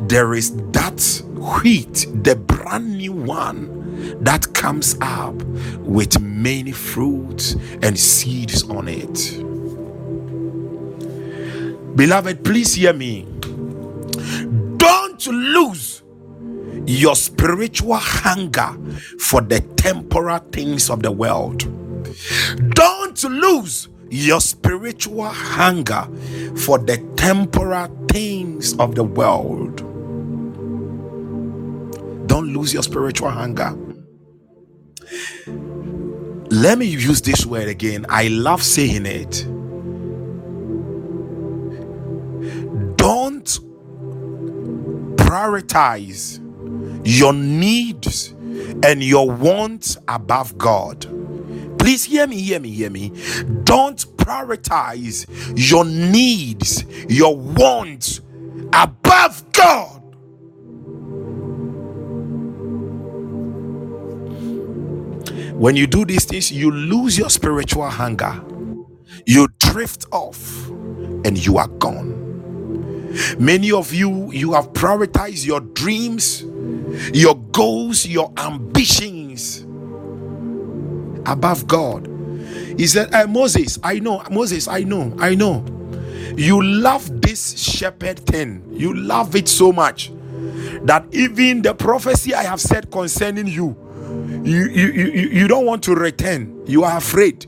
[0.09, 3.82] there is that wheat, the brand new one
[4.21, 5.35] that comes up
[5.81, 9.39] with many fruits and seeds on it.
[11.97, 13.27] Beloved, please hear me.
[14.77, 16.03] Don't lose
[16.87, 18.77] your spiritual hunger
[19.21, 21.61] for the temporal things of the world.
[22.75, 26.09] Don't lose your spiritual hunger
[26.57, 29.92] for the temporal things of the world.
[32.33, 33.77] Don't lose your spiritual hunger.
[36.49, 38.07] Let me use this word again.
[38.09, 39.45] I love saying it.
[42.97, 43.45] Don't
[45.19, 46.41] prioritize
[47.05, 48.31] your needs
[48.83, 51.01] and your wants above God.
[51.79, 53.11] Please hear me, hear me, hear me.
[53.65, 58.23] Don't prioritize your needs, your wants
[58.73, 60.02] above God.
[65.63, 68.35] When you do these things, you lose your spiritual hunger,
[69.27, 70.67] you drift off,
[71.25, 73.15] and you are gone.
[73.39, 76.43] Many of you, you have prioritized your dreams,
[77.15, 79.61] your goals, your ambitions
[81.27, 82.09] above God.
[82.77, 85.65] He said, hey, Moses, I know, Moses, I know, I know.
[86.37, 90.11] You love this shepherd thing, you love it so much
[90.83, 93.77] that even the prophecy I have said concerning you,
[94.45, 97.47] you, you, you, you don't want to return, you are afraid.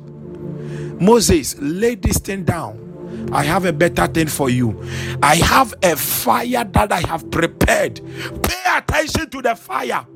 [1.01, 3.31] Moses, lay this thing down.
[3.33, 4.83] I have a better thing for you.
[5.23, 8.01] I have a fire that I have prepared.
[8.43, 10.07] Pay attention to the fire.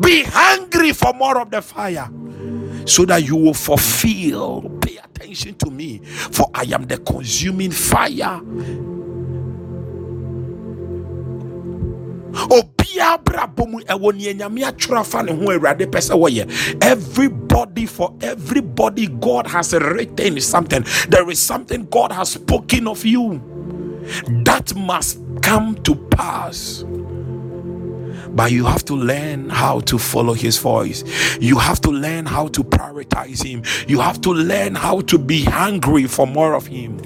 [0.00, 2.10] Be hungry for more of the fire
[2.86, 4.62] so that you will fulfill.
[4.82, 8.40] Pay attention to me, for I am the consuming fire.
[16.82, 23.40] Everybody for everybody god has written something there is something god has spoken of you
[24.44, 26.84] that must come to pass
[28.34, 31.04] but you have to learn how to follow his voice.
[31.40, 33.62] You have to learn how to prioritize him.
[33.86, 36.98] You have to learn how to be hungry for more of him.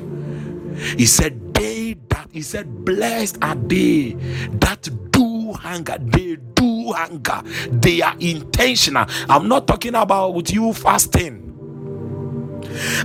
[0.76, 4.12] He said, They that he said, Blessed are they
[4.60, 5.96] that do hunger.
[6.00, 7.42] They do hunger.
[7.70, 9.06] They are intentional.
[9.28, 11.42] I'm not talking about with you fasting.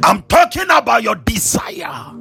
[0.03, 2.15] I'm talking about your desire.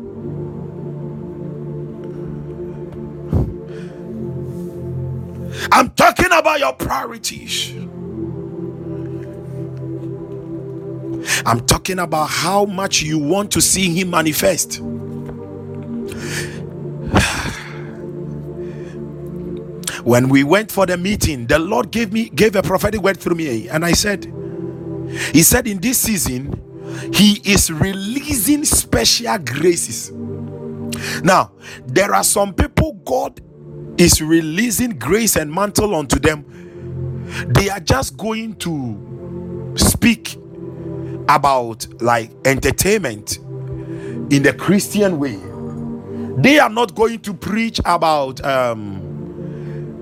[5.73, 7.75] I'm talking about your priorities.
[11.47, 14.81] I'm talking about how much you want to see Him manifest.
[20.05, 23.37] When we went for the meeting, the Lord gave me gave a prophetic word through
[23.37, 24.25] me, and I said,
[25.33, 26.61] He said, in this season,
[27.13, 30.13] He is releasing special graces.
[31.23, 31.53] Now,
[31.87, 33.41] there are some people God
[33.99, 36.45] is releasing grace and mantle unto them,
[37.49, 40.37] they are just going to speak
[41.29, 43.39] about like entertainment
[44.31, 45.39] in the Christian way.
[46.39, 49.21] They are not going to preach about um,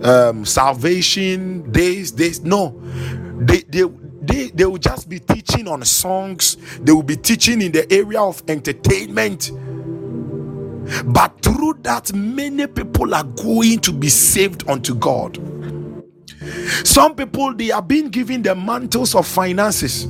[0.04, 2.12] um, salvation days.
[2.12, 2.80] Days no,
[3.40, 3.84] they they
[4.22, 6.56] they they will just be teaching on songs.
[6.80, 9.52] They will be teaching in the area of entertainment
[11.06, 15.38] but through that, many people are going to be saved unto God.
[16.84, 20.08] Some people they are being given the mantles of finances.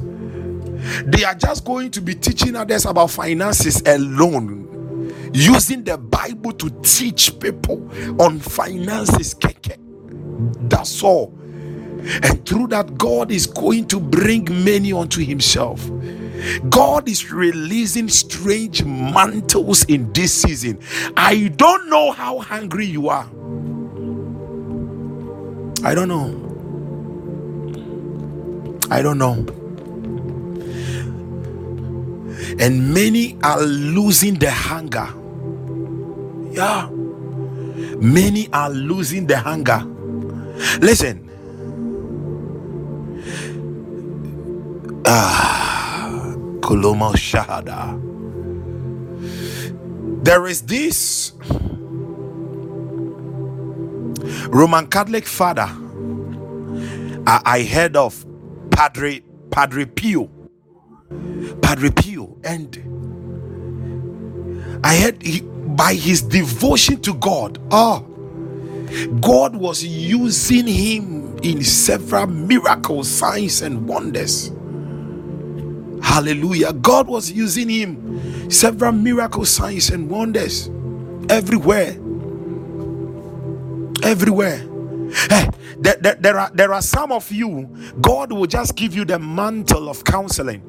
[1.05, 4.68] They are just going to be teaching others about finances alone,
[5.33, 9.35] using the Bible to teach people on finances.
[10.69, 11.39] That's all.
[12.23, 15.91] And through that, God is going to bring many unto Himself.
[16.71, 20.81] God is releasing strange mantles in this season.
[21.17, 23.29] I don't know how hungry you are.
[25.85, 26.63] I don't know.
[28.91, 29.47] I don't know.
[32.59, 35.09] And many are losing the hunger.
[36.53, 36.89] Yeah.
[38.01, 39.83] Many are losing the hunger.
[40.81, 41.29] Listen.
[45.07, 48.01] Ah, Koloma Shahada.
[50.25, 51.33] There is this
[54.49, 55.69] Roman Catholic father
[57.27, 58.25] I, I heard of
[58.71, 60.31] Padre Padre Pio.
[61.63, 62.77] Padre Pio, and
[64.85, 68.01] I heard he, by his devotion to God, oh,
[69.21, 74.53] God was using him in several miracles, signs, and wonders.
[76.03, 76.73] Hallelujah.
[76.73, 80.71] God was using him several miracles, signs, and wonders
[81.29, 81.99] everywhere.
[84.03, 84.65] Everywhere.
[85.15, 85.49] Hey,
[85.79, 87.69] there, there, there, are there are some of you
[88.01, 90.63] god will just give you the mantle of counseling.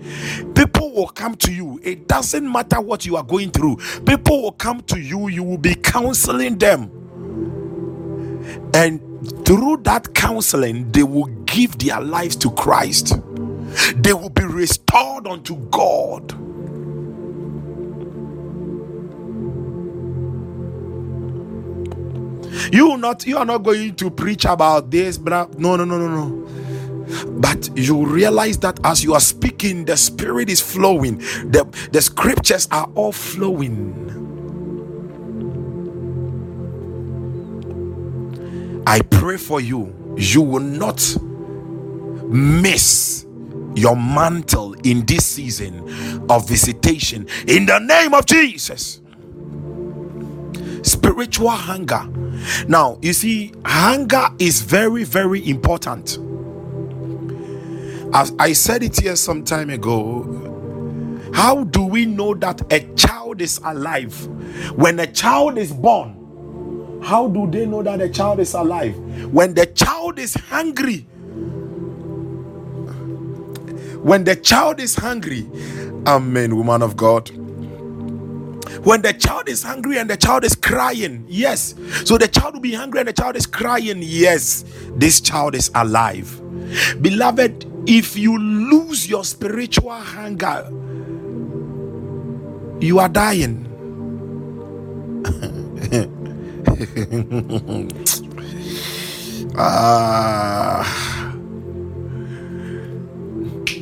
[0.55, 1.79] People will come to you.
[1.83, 3.77] It doesn't matter what you are going through.
[4.05, 5.29] People will come to you.
[5.29, 6.91] You will be counseling them.
[8.73, 9.01] And
[9.45, 13.19] through that counseling they will give their lives to christ.
[13.97, 16.33] They will be restored unto god
[22.71, 26.07] you not you are not going to preach about this but no no no no
[26.09, 26.49] no.
[27.39, 31.19] But you realize that as you are speaking the spirit is flowing.
[31.19, 34.27] The the scriptures are all flowing.
[38.87, 40.15] I pray for you.
[40.17, 41.01] You will not
[42.27, 43.25] miss
[43.75, 47.27] your mantle in this season of visitation.
[47.47, 49.01] In the name of jesus
[50.83, 52.07] spiritual hunger
[52.67, 56.17] now, you see, hunger is very, very important.
[58.13, 63.41] As I said it here some time ago, how do we know that a child
[63.41, 64.13] is alive?
[64.75, 66.15] When a child is born,
[67.03, 68.97] how do they know that a child is alive?
[69.31, 71.05] When the child is hungry.
[74.01, 75.47] When the child is hungry,
[76.07, 77.29] Amen, woman of God
[78.83, 81.75] when the child is hungry and the child is crying yes.
[82.05, 84.65] So the child will be hungry and the child is crying yes.
[84.95, 86.41] This child is alive.
[87.01, 90.69] Beloved if you lose your spiritual hunger
[92.81, 93.65] you are dying.
[99.61, 100.85] Ah.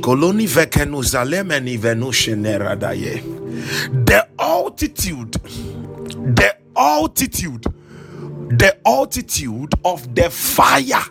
[0.02, 3.22] Koloni vekenu zalemeni venusheneradaye
[4.06, 7.66] the altitude the altitude
[8.38, 11.04] the altitude of the fire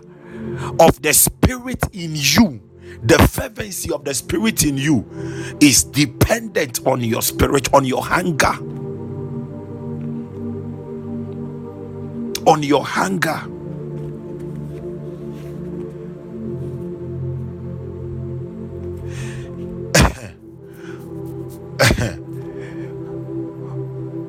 [0.80, 2.60] of the spirit in you
[3.04, 5.04] the fervency of the spirit in you
[5.60, 8.54] is dependent on your spirit on your hunger.
[12.46, 13.42] On your hunger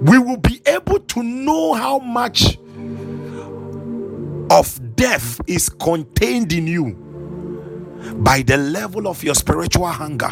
[0.08, 2.58] we will be able to know how much
[4.50, 6.94] of death is contained in you
[8.20, 10.32] by the level of your spiritual hunger.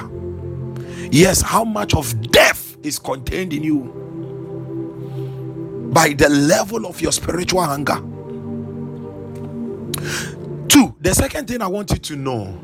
[1.12, 3.92] Yes, how much of death is contained in you
[5.94, 7.98] by the level of your spiritual hunger.
[10.70, 12.62] Two, the second thing I want you to know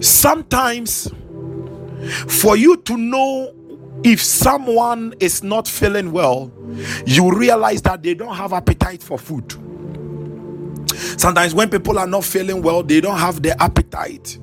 [0.00, 1.10] sometimes
[2.28, 3.54] for you to know
[4.04, 6.52] if someone is not feeling well,
[7.06, 9.54] you realize that they don't have appetite for food.
[11.18, 14.38] Sometimes when people are not feeling well, they don't have the appetite.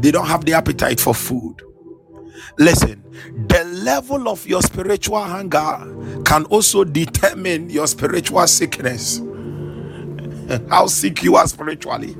[0.00, 1.62] They don't have the appetite for food.
[2.58, 3.02] Listen,
[3.48, 9.22] the level of your spiritual hunger can also determine your spiritual sickness.
[10.70, 12.16] How sick you are spiritually.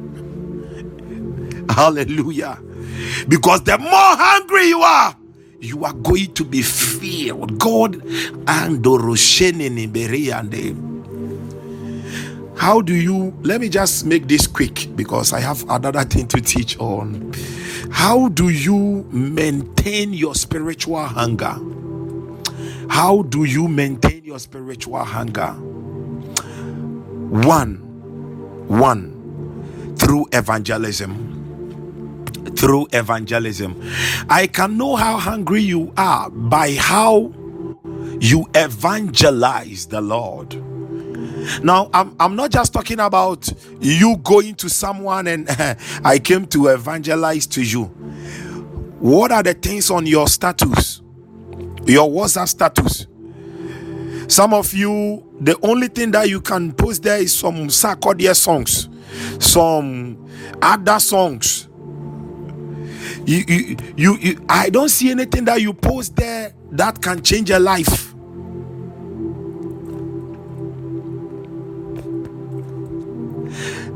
[1.70, 2.58] Hallelujah.
[3.28, 5.16] Because the more hungry you are,
[5.60, 7.58] you are going to be filled.
[7.58, 8.02] God
[8.48, 8.84] and
[12.56, 16.40] how do you let me just make this quick because I have another thing to
[16.40, 17.32] teach on.
[17.90, 21.56] How do you maintain your spiritual hunger?
[22.88, 25.52] How do you maintain your spiritual hunger?
[27.32, 27.76] One,
[28.68, 31.41] one, through evangelism
[32.62, 33.74] through evangelism.
[34.30, 37.32] I can know how hungry you are by how
[38.20, 40.54] you evangelize the Lord.
[41.64, 45.48] Now, I'm, I'm not just talking about you going to someone and
[46.04, 47.86] I came to evangelize to you.
[49.00, 51.02] What are the things on your status?
[51.84, 53.08] Your WhatsApp status?
[54.28, 58.88] Some of you, the only thing that you can post there is some Sarkodie songs,
[59.44, 60.30] some
[60.62, 61.68] other songs.
[63.24, 67.50] You, you, you, you, I don't see anything that you post there that can change
[67.50, 68.14] your life.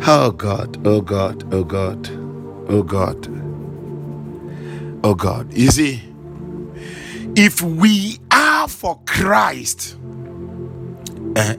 [0.07, 2.09] Oh God, oh God, oh God,
[2.69, 3.29] oh God,
[5.05, 5.53] oh God.
[5.53, 6.03] You see,
[7.35, 9.97] if we are for Christ,
[11.37, 11.55] uh,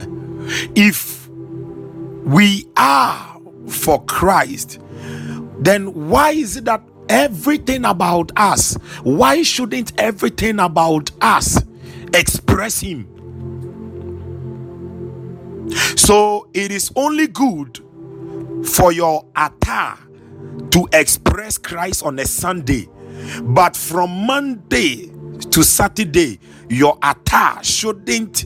[0.76, 4.80] if we are for Christ,
[5.60, 11.64] then why is it that everything about us, why shouldn't everything about us
[12.14, 13.08] express Him?
[15.96, 17.80] So it is only good
[18.66, 19.98] for your attire
[20.72, 22.88] to express Christ on a Sunday,
[23.42, 25.12] but from Monday
[25.52, 26.40] to Saturday,
[26.70, 28.46] your attire shouldn't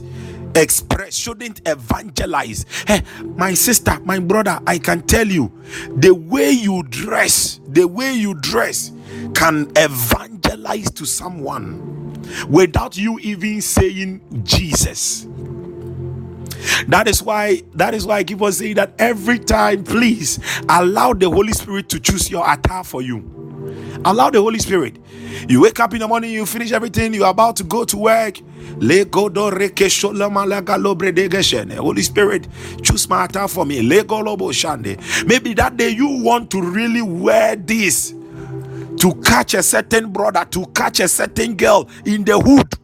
[0.56, 2.66] express, shouldn't evangelize.
[2.86, 3.02] Hey,
[3.36, 5.52] my sister, my brother, I can tell you
[5.96, 8.92] the way you dress, the way you dress
[9.34, 15.26] can evangelize to someone without you even saying Jesus.
[16.88, 20.38] That is why that is why I keep on saying that every time, please
[20.68, 23.41] allow the Holy Spirit to choose your attire for you.
[24.04, 24.96] Allow the Holy Spirit.
[25.48, 28.38] You wake up in the morning, you finish everything, you're about to go to work.
[31.76, 32.48] Holy Spirit,
[32.82, 33.82] choose my attire for me.
[33.82, 38.14] Maybe that day you want to really wear this
[38.98, 42.81] to catch a certain brother, to catch a certain girl in the hood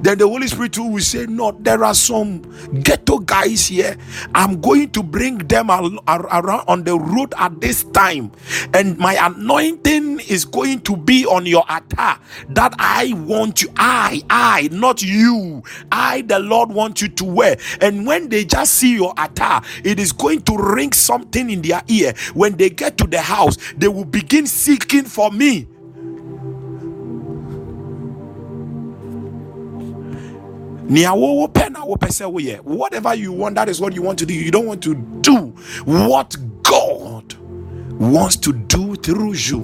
[0.00, 2.42] then the Holy Spirit will say, No, there are some
[2.82, 3.96] ghetto guys here.
[4.34, 8.32] I'm going to bring them around on the road at this time,
[8.72, 12.18] and my anointing is going to be on your attire
[12.50, 17.56] that I want you, I, I, not you, I, the Lord, want you to wear.
[17.80, 21.82] And when they just see your attire, it is going to ring something in their
[21.88, 22.14] ear.
[22.34, 25.68] When they get to the house, they will begin seeking for me
[32.62, 34.34] whatever you want that is what you want to do.
[34.34, 35.46] You don't want to do
[35.84, 37.34] what god
[37.92, 39.62] wants to do through you.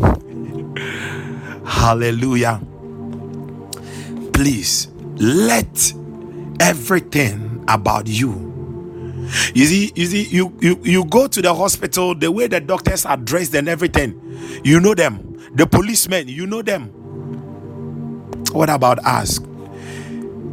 [1.64, 2.60] Hallelujah.
[4.32, 5.92] Please let
[6.58, 8.48] everything about you.
[9.54, 13.06] You see you see you you, you go to the hospital the way the doctors
[13.06, 14.20] are dressed and everything.
[14.64, 15.38] You know them.
[15.54, 16.92] The policemen you know them
[18.52, 19.38] what about us?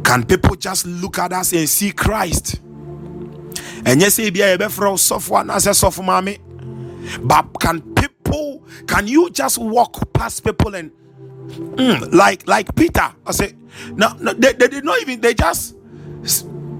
[0.04, 2.60] Can people just look at us and see Christ?
[3.84, 6.38] And yes, be a from software as a soft mommy.
[7.20, 10.90] But can people, can you just walk past people and
[11.48, 13.12] mm, like like Peter?
[13.26, 13.54] I say,
[13.92, 15.74] no, no, they, they did not even, they just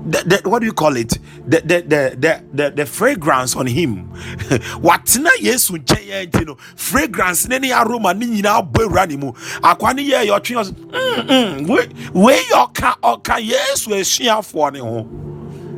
[0.09, 1.19] the, the, what do you call it?
[1.47, 4.09] The the the the, the, the fragrance on him.
[4.83, 9.33] Watena yesu nkyɛn nti no fragrance ne ne aroma ne nyinaa bɔ awura ne mu.
[9.63, 15.09] Akwa ne yɛ yɛ ɔtwe ɔsɛ wei wei ɔka ɔka yesu asuafoɔ ne ho.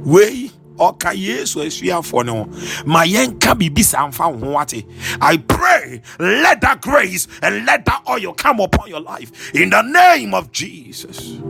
[0.04, 2.84] Wei ɔka yesu asuafoɔ ne ho.
[2.86, 4.86] Ma yɛnka biribi saa ho ate.
[5.20, 9.54] I pray let that grace and let that oil come upon your life.
[9.54, 11.40] In the name of jesus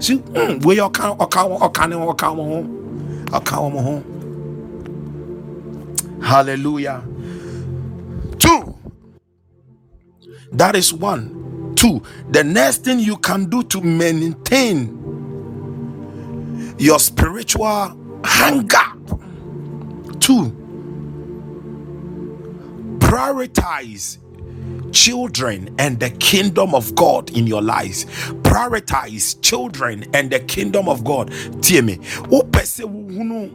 [0.00, 2.64] mm, wei ɔka ne ɔka wɔn ho
[3.38, 4.02] ɔka wɔn ho
[6.22, 7.02] hallelujah.
[8.38, 8.76] Two.
[10.52, 11.74] That is one.
[11.76, 12.02] Two.
[12.30, 14.96] The next thing you can do to maintain
[16.78, 19.00] your spiritual hunger
[20.20, 20.56] two.
[22.98, 24.18] Prioritize
[24.92, 28.04] children and the kingdom of God in your lives.
[28.42, 31.30] Prioritize children and the kingdom of God.
[31.62, 31.98] Tie me.
[32.30, 33.50] O pese hunu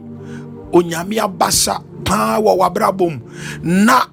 [0.72, 3.20] onyame abasa pa wa wabrabom.
[3.62, 4.06] Na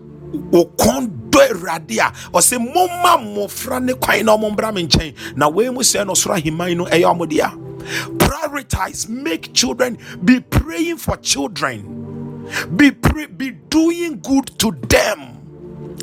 [0.52, 5.82] okɔn dɔ awurade a ɔsɛ momma mmɔfra ne kwan na ɔmombra me na wei mu
[5.82, 7.28] sɛ no soro ahemman no ɛyɛ ɔmo
[8.18, 9.10] prioritize.
[9.10, 9.98] Make children.
[10.24, 12.48] Be praying for children.
[12.76, 15.43] Be pray, be doing good to them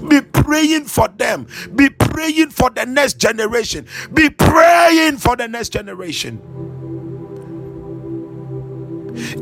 [0.08, 1.46] be praying for them.
[1.74, 3.86] Be praying for the next generation.
[4.12, 6.40] Be praying for the next generation.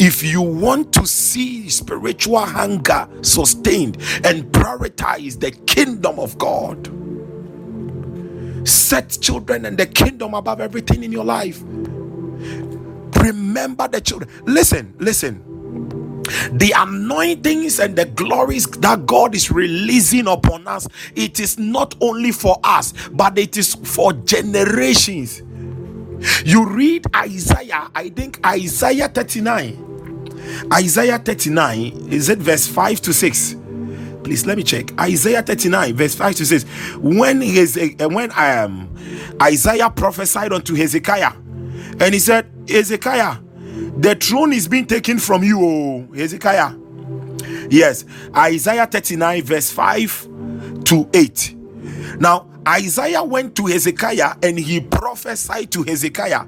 [0.00, 6.90] If you want to see spiritual hunger sustained and prioritize the kingdom of God,
[8.68, 11.62] set children and the kingdom above everything in your life.
[13.22, 14.30] Remember the children.
[14.46, 15.47] Listen, listen
[16.52, 22.32] the anointings and the glories that God is releasing upon us, it is not only
[22.32, 25.42] for us, but it is for generations.
[26.44, 29.84] You read Isaiah, I think Isaiah 39.
[30.72, 33.56] Isaiah 39, is it verse 5 to 6?
[34.24, 34.98] Please let me check.
[35.00, 36.64] Isaiah 39, verse 5 to 6.
[36.96, 38.94] When his eh, when I am
[39.40, 41.32] Isaiah prophesied unto Hezekiah,
[42.00, 43.38] and he said, Hezekiah,
[43.98, 46.74] the throne is being taken from you, oh Hezekiah.
[47.70, 48.04] Yes,
[48.34, 50.28] Isaiah 39, verse 5
[50.84, 51.56] to 8.
[52.18, 56.44] Now, Isaiah went to Hezekiah and he prophesied to Hezekiah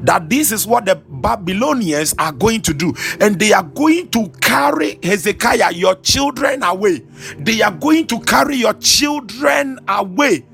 [0.00, 4.28] that this is what the Babylonians are going to do, and they are going to
[4.40, 7.02] carry Hezekiah, your children, away.
[7.38, 10.44] They are going to carry your children away.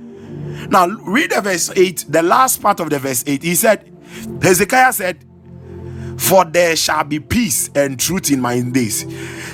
[0.69, 3.43] Now, read the verse 8, the last part of the verse 8.
[3.43, 3.91] He said,
[4.43, 5.25] Hezekiah said,
[6.19, 9.05] for there shall be peace and truth in my days.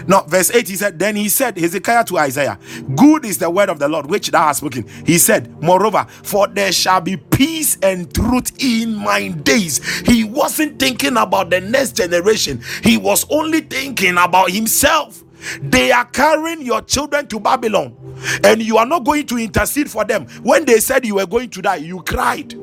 [0.07, 2.59] Now, verse 8, he said, Then he said, Hezekiah to Isaiah,
[2.97, 4.87] Good is the word of the Lord which thou hast spoken.
[5.07, 9.83] He said, Moreover, for there shall be peace and truth in my days.
[10.03, 15.25] He wasn't thinking about the next generation, he was only thinking about himself.
[15.61, 17.97] They are carrying your children to Babylon,
[18.45, 20.27] and you are not going to intercede for them.
[20.43, 22.55] When they said you were going to die, you cried.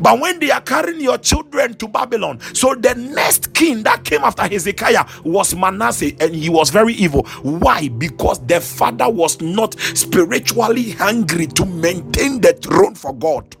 [0.00, 4.22] But when they are carrying your children to Babylon, so the next king that came
[4.22, 7.24] after Hezekiah was Manasseh, and he was very evil.
[7.42, 7.88] Why?
[7.88, 13.56] Because the father was not spiritually hungry to maintain the throne for God,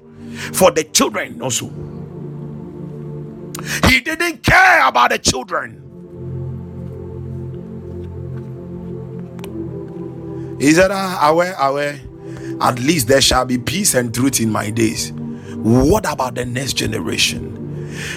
[0.52, 1.70] for the children also.
[3.88, 5.84] He didn't care about the children.
[10.60, 12.00] He said, ah, aware, aware,
[12.60, 15.12] at least there shall be peace and truth in my days.
[15.68, 17.54] What about the next generation?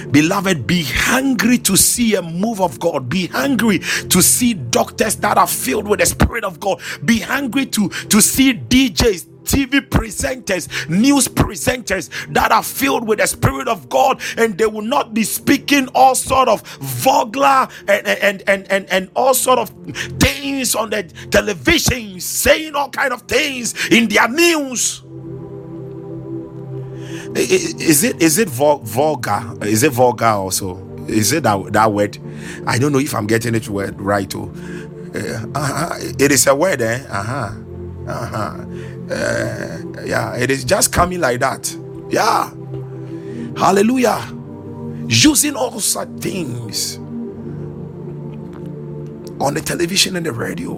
[0.09, 3.09] Beloved, be hungry to see a move of God.
[3.09, 6.79] Be hungry to see doctors that are filled with the Spirit of God.
[7.03, 13.27] Be hungry to, to see DJs, TV presenters, news presenters that are filled with the
[13.27, 18.43] Spirit of God, and they will not be speaking all sort of vulgar and and
[18.47, 19.69] and and, and all sort of
[20.21, 25.01] things on the television, saying all kind of things in their news
[27.35, 29.57] is it is it vulgar?
[29.63, 30.77] Is it vulgar also?
[31.07, 32.17] Is it that, that word?
[32.67, 34.51] I don't know if i'm getting it word right oh.
[35.13, 35.95] Uh, uh-huh.
[35.99, 37.03] it is a word eh?
[37.09, 37.51] Uh-huh.
[38.07, 38.65] Uh-huh.
[39.13, 41.75] Uh, yeah it is just coming like that.
[42.09, 42.49] Yeah.
[43.57, 44.21] Hallelujah.
[45.07, 46.97] Using all such things
[49.39, 50.75] on the television and the radio.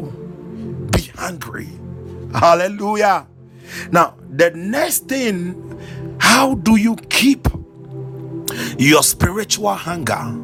[0.92, 1.70] Be hungry.
[2.34, 3.28] Hallelujah.
[3.92, 5.54] Now the next thing
[6.20, 7.48] how do you keep
[8.78, 10.44] your spiritual hunger?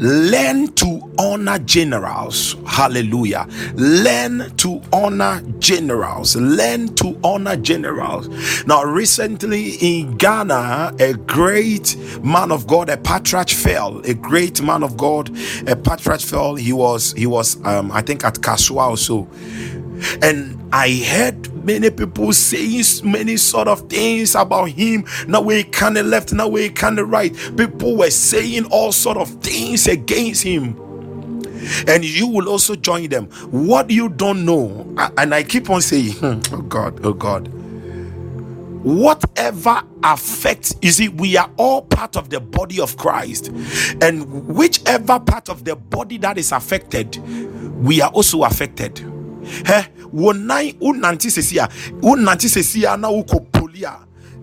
[0.00, 2.54] Learn to honor generals.
[2.64, 3.48] Hallelujah.
[3.74, 6.36] Learn to honor generals.
[6.36, 8.64] Learn to honor generals.
[8.64, 13.98] Now, recently in Ghana, a great man of God, a patriarch fell.
[14.06, 15.36] A great man of God,
[15.66, 16.54] a patriarch fell.
[16.54, 19.28] He was, he was, um, I think at Kasoa also.
[20.22, 25.06] And I heard many people saying many sort of things about him.
[25.26, 27.34] Now we kind of left, now we kind of right.
[27.56, 30.78] People were saying all sort of things against him.
[31.88, 33.26] And you will also join them.
[33.50, 36.36] What you don't know, and I keep on saying, oh
[36.68, 37.48] God, oh God.
[38.82, 43.48] Whatever affects, you see, we are all part of the body of Christ,
[44.00, 47.16] and whichever part of the body that is affected,
[47.84, 49.04] we are also affected.
[50.12, 51.68] Wonante sesi a
[52.00, 53.84] wonante sesi a na wokɔ poli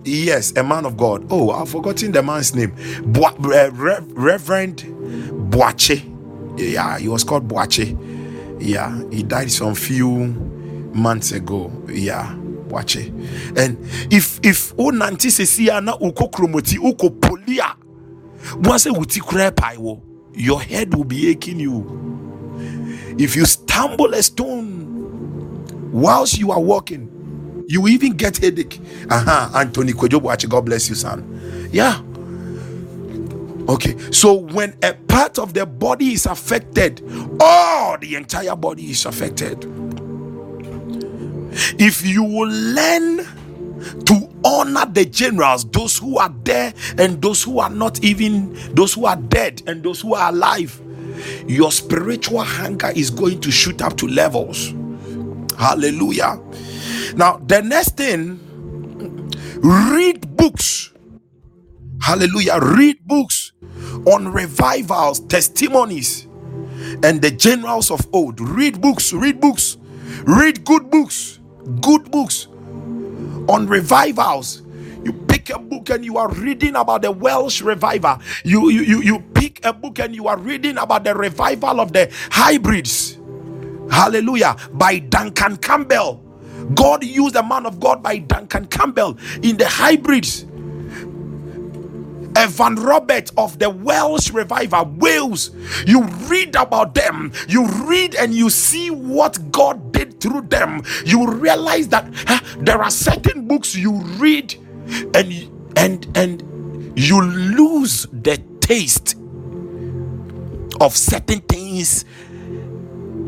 [0.04, 1.26] yes a man of god.
[1.30, 2.72] Oh i've forgotten the man's name.
[2.76, 4.78] Uh, reverend
[5.50, 6.02] boache
[6.56, 7.96] yeah he was called boache
[8.60, 10.26] yeah he died some few
[10.94, 11.72] months ago.
[11.88, 12.34] Yeah
[12.68, 13.08] boache
[13.58, 13.78] and
[14.12, 17.58] if if wonante sesi a na wokɔ kromoti wokɔ poli
[18.92, 20.02] wuti
[20.38, 21.80] your head will be aching you
[23.18, 27.12] if you stumble a stone whilst you are walking
[27.68, 28.80] you even get headache.
[29.10, 31.68] Uh-huh anthony kwejobuachi god bless you son.
[31.72, 32.00] Yeah.
[33.68, 37.02] Okay so when a part of the body is affected
[37.40, 39.64] all the entire body is affected.
[41.78, 43.26] If you will learn
[44.04, 48.94] to honor the generals those who are there and those who are not even those
[48.94, 50.80] who are dead and those who are alive
[51.48, 54.74] your spiritual hunger is going to shoot up to levels
[55.58, 56.40] Hallelujah.
[57.16, 58.40] Now, the next thing,
[59.56, 60.92] read books.
[62.02, 62.58] Hallelujah.
[62.60, 63.52] Read books
[64.06, 66.26] on revivals, testimonies,
[67.02, 68.40] and the generals of old.
[68.40, 69.78] Read books, read books,
[70.26, 71.40] read good books,
[71.80, 72.48] good books
[73.48, 74.62] on revivals.
[75.46, 78.18] Pick a book and you are reading about the Welsh revival.
[78.42, 81.92] You, you, you, you pick a book and you are reading about the revival of
[81.92, 83.16] the Hebrides.
[83.88, 84.56] Hallelujah.
[84.72, 86.20] By Duncan Campbell.
[86.74, 90.46] God used a man of God by Duncan Campbell in the Hebrides.
[92.34, 95.52] Evan Robert of the Welsh Revival, Wales.
[95.86, 100.82] You read about them, you read and you see what God did through them.
[101.04, 104.54] You realize that huh, there are certain books you read
[105.14, 109.16] and and and you lose the taste
[110.80, 112.04] of certain things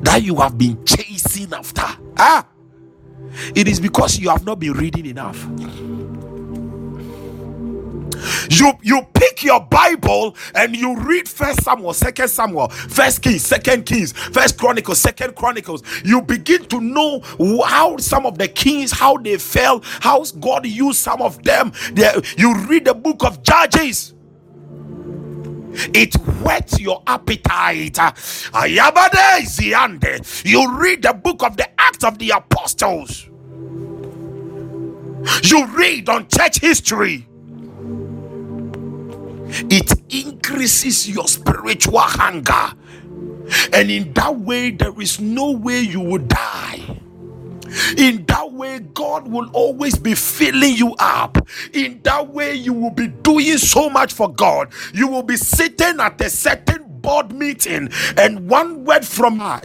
[0.02, 1.86] that you have been chasing after.
[2.18, 2.46] Ah,
[3.54, 5.46] it is because you have not been reading enough
[8.50, 13.84] you you pick your bible and you read first samuel second samuel first kings second
[13.86, 15.82] kings first chronicles second chronicles.
[16.04, 17.20] You begin to know
[17.64, 21.72] how some of the kings how they fell how god used some of them.
[22.36, 24.14] You read the book of judges.
[25.94, 27.98] It whets your appetite.
[30.44, 33.28] You read the book of the Acts of the Apostles.
[35.42, 37.27] You read on church history
[39.70, 42.72] it increases your spiritual hunger.
[43.72, 47.00] And in that way, there is no way you will die.
[47.98, 51.38] In that way, God will always be filling you up.
[51.74, 54.72] In that way, you will be doing so much for God.
[54.94, 59.62] You will be sitting at a certain board meeting, and one word from her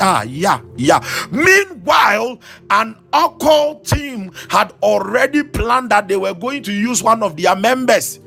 [0.00, 1.00] Ah, yeah, yeah.
[1.32, 7.36] Meanwhile, an occult team had already planned that they were going to use one of
[7.36, 8.20] their members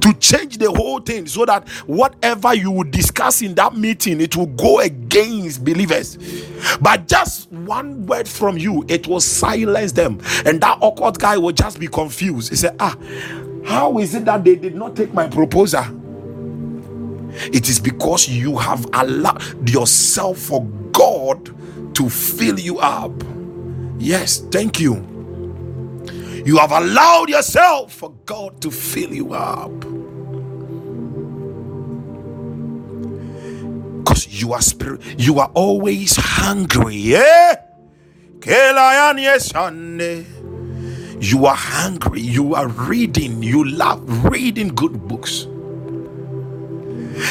[0.00, 4.36] to change the whole thing so that whatever you would discuss in that meeting it
[4.36, 6.18] will go against believers.
[6.80, 10.20] But just one word from you it will silence them.
[10.44, 12.50] And that awkward guy will just be confused.
[12.50, 12.96] He said ah
[13.64, 15.84] how is it that they did not take my proposal?
[17.52, 21.54] It is because you have allowed yourself for god
[21.94, 23.12] to fill you up.
[23.98, 25.17] Yes thank you
[26.48, 29.80] you have allowed yourself for God to fill you up.
[33.98, 36.96] Because you are spirit, you are always hungry.
[36.96, 37.56] Yeah?
[41.20, 42.20] You are hungry.
[42.22, 43.42] You are reading.
[43.42, 45.46] You love reading good books.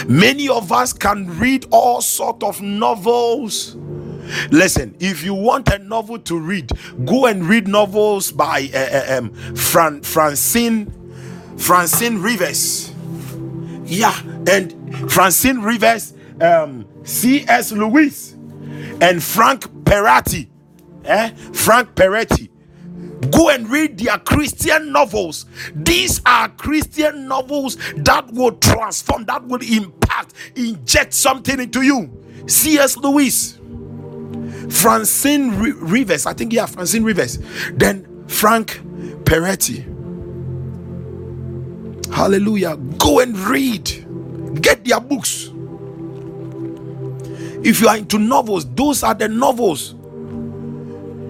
[0.07, 3.75] Many of us can read all sort of novels
[4.51, 6.71] Listen, if you want a novel to read,
[7.05, 10.93] go and read novels by uh, uh, um, Fran- Francine
[11.57, 12.93] Francine Rivers.
[13.85, 17.71] Yeah, and Francine Rivers, um, C.S.
[17.71, 18.33] Lewis,
[19.01, 20.47] and Frank Peretti.
[21.05, 21.29] Eh?
[21.53, 22.49] Frank Peretti.
[23.31, 25.45] Go and read their Christian novels.
[25.73, 32.23] These are Christian novels that will transform, that will impact, inject something into you.
[32.47, 32.97] C.S.
[32.97, 33.56] Lewis.
[34.69, 37.39] Francine Rivers, I think, yeah, Francine Rivers.
[37.73, 38.81] Then Frank
[39.23, 39.85] Peretti.
[42.13, 42.77] Hallelujah.
[42.97, 45.51] Go and read, get their books.
[47.63, 49.95] If you are into novels, those are the novels.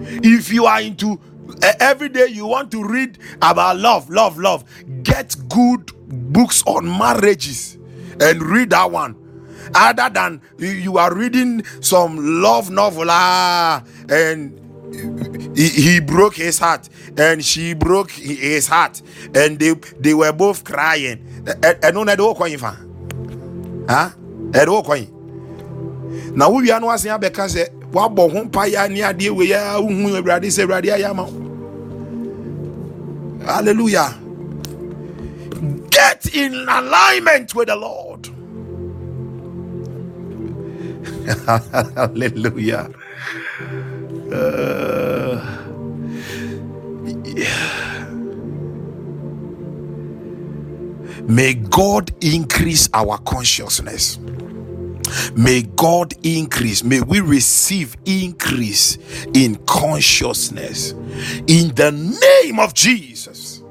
[0.00, 1.20] If you are into
[1.62, 4.64] uh, every day you want to read about love, love, love,
[5.02, 5.90] get good
[6.32, 7.76] books on marriages
[8.20, 9.16] and read that one
[9.74, 14.58] other than you are reading some love novel ah, and
[15.56, 19.02] he, broke his heart and she broke his heart
[19.34, 21.24] and they they were both crying.
[21.44, 22.76] Ɛno na ɛde wɔ kwan fa.
[23.88, 24.14] Ha
[24.52, 25.06] ɛde wɔ kwan
[26.36, 30.16] na wowia no asen abɛka sɛ woabɔ ho mpa yɛ ne adeɛ wei a wohu
[30.16, 31.26] awurade sɛ awurade ayɛ ama
[33.44, 34.14] hallelujah.
[35.90, 38.07] Get in alignment with the lord
[41.96, 42.90] Hallelujah.
[44.32, 45.58] Uh,
[51.28, 54.18] May God increase our consciousness.
[55.36, 56.84] May God increase.
[56.84, 58.98] May we receive increase
[59.34, 60.92] in consciousness
[61.48, 61.92] in the
[62.44, 63.62] name of Jesus.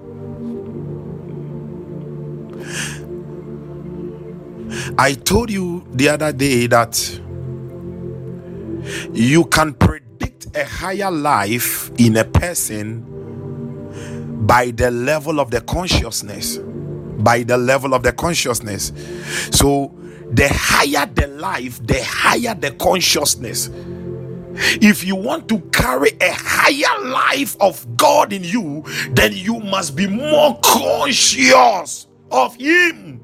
[4.97, 7.21] I told you the other day that
[9.13, 13.03] you can predict a higher life in a person
[14.45, 16.59] by the level of the consciousness.
[17.17, 18.93] by the level of the consciousness.
[19.51, 19.93] So,
[20.31, 23.69] the higher the life, the higher the consciousness.
[24.81, 29.95] If you want to carry a higher life of God in you, then you must
[29.95, 33.21] be more conscious of Him.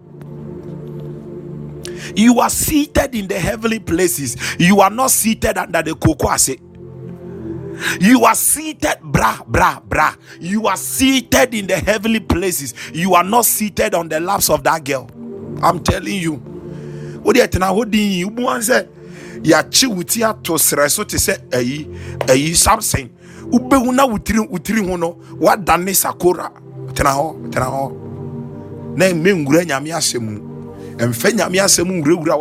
[2.16, 4.36] You are seated in the heavenly places.
[4.60, 6.36] You are not seated under the cocoa.
[8.00, 10.16] You are seated, bra, bra, bra.
[10.40, 12.74] You are seated in the heavenly places.
[12.94, 15.10] You are not seated on the laps of that girl.
[15.62, 16.36] I'm telling you.
[17.24, 18.86] What you tell holding you want say
[19.42, 21.88] ti ato serɛ so te sɛ ayi
[22.28, 23.10] ayi samson
[23.50, 26.52] wobɛhu na wotiri wotiri ho no woadane sakora
[26.94, 27.90] tena ho, tena ho.
[28.96, 30.53] na mmɛnwura nyame asɛm mu
[30.98, 32.38] ɛmfɛ nyame asɛm nwurawura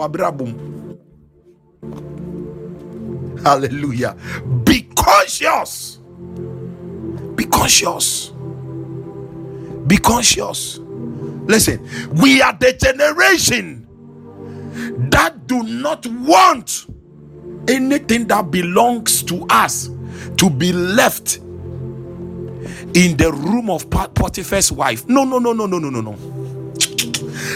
[3.44, 4.16] hallelujah.
[4.64, 5.98] Be conscious.
[7.34, 8.32] Be conscious.
[9.86, 10.78] Be conscious.
[11.46, 11.80] Listen
[12.14, 13.86] we are the generation
[15.10, 16.86] that do not want
[17.68, 19.90] anything that belongs to us
[20.36, 21.38] to be left
[22.94, 25.08] in the room of Potiphar's wife.
[25.08, 26.41] No, no, no, no, no, no, no, no.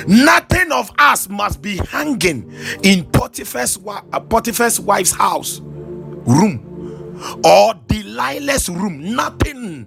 [0.06, 2.52] Nothing of us must be hanging
[2.82, 6.60] in Potiphar's, uh, Potiphar's wife's house, room,
[7.44, 9.14] or Delilah's room.
[9.14, 9.86] Nothing.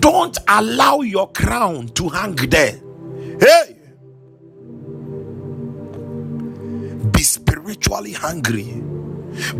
[0.00, 2.80] Don't allow your crown to hang there.
[3.40, 3.78] Hey,
[7.12, 8.82] be spiritually hungry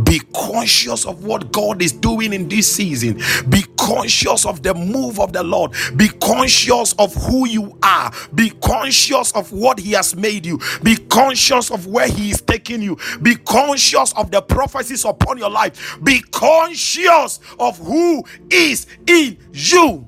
[0.05, 3.21] be conscious of what God is doing in this season.
[3.49, 5.73] Be conscious of the move of the Lord.
[5.97, 8.13] Be conscious of who you are.
[8.35, 10.61] Be conscious of what He has made you.
[10.83, 12.99] Be conscious of where He is taking you.
[13.23, 15.99] Be conscious of the prophecies upon your life.
[16.03, 20.07] Be conscious of who is in you.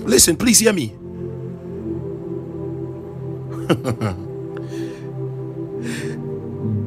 [0.00, 0.94] Listen, please hear me.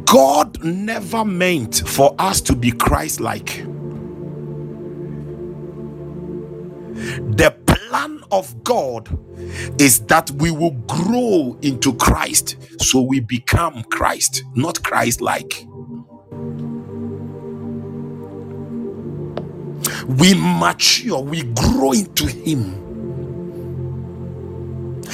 [0.08, 3.66] God never meant for us to be Christ like.
[7.18, 9.10] The plan of God
[9.82, 15.68] is that we will grow into Christ so we become Christ, not Christ like.
[20.08, 22.96] We mature, we grow into Him.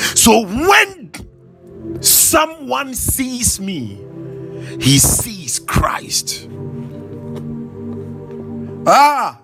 [0.02, 1.12] So when
[2.02, 4.03] someone sees me,
[4.80, 6.48] he sees Christ.
[8.86, 9.43] Ah,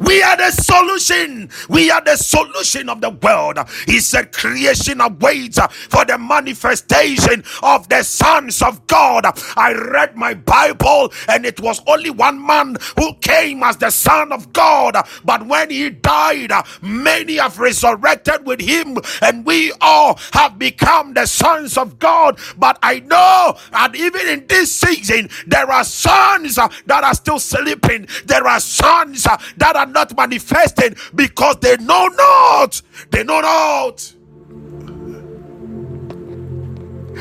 [0.00, 1.50] we are the solution.
[1.68, 3.58] We are the solution of the world.
[3.86, 5.58] He said, Creation of awaits
[5.88, 9.26] for the manifestation of the sons of God.
[9.56, 14.32] I read my Bible, and it was only one man who came as the Son
[14.32, 14.96] of God.
[15.24, 16.52] But when he died,
[16.82, 22.38] many have resurrected with him, and we all have become the sons of God.
[22.56, 28.08] But I know that even in this season, there are sons that are still sleeping,
[28.26, 32.82] there are sons that are not manifesting because they know not.
[33.10, 34.14] They know not.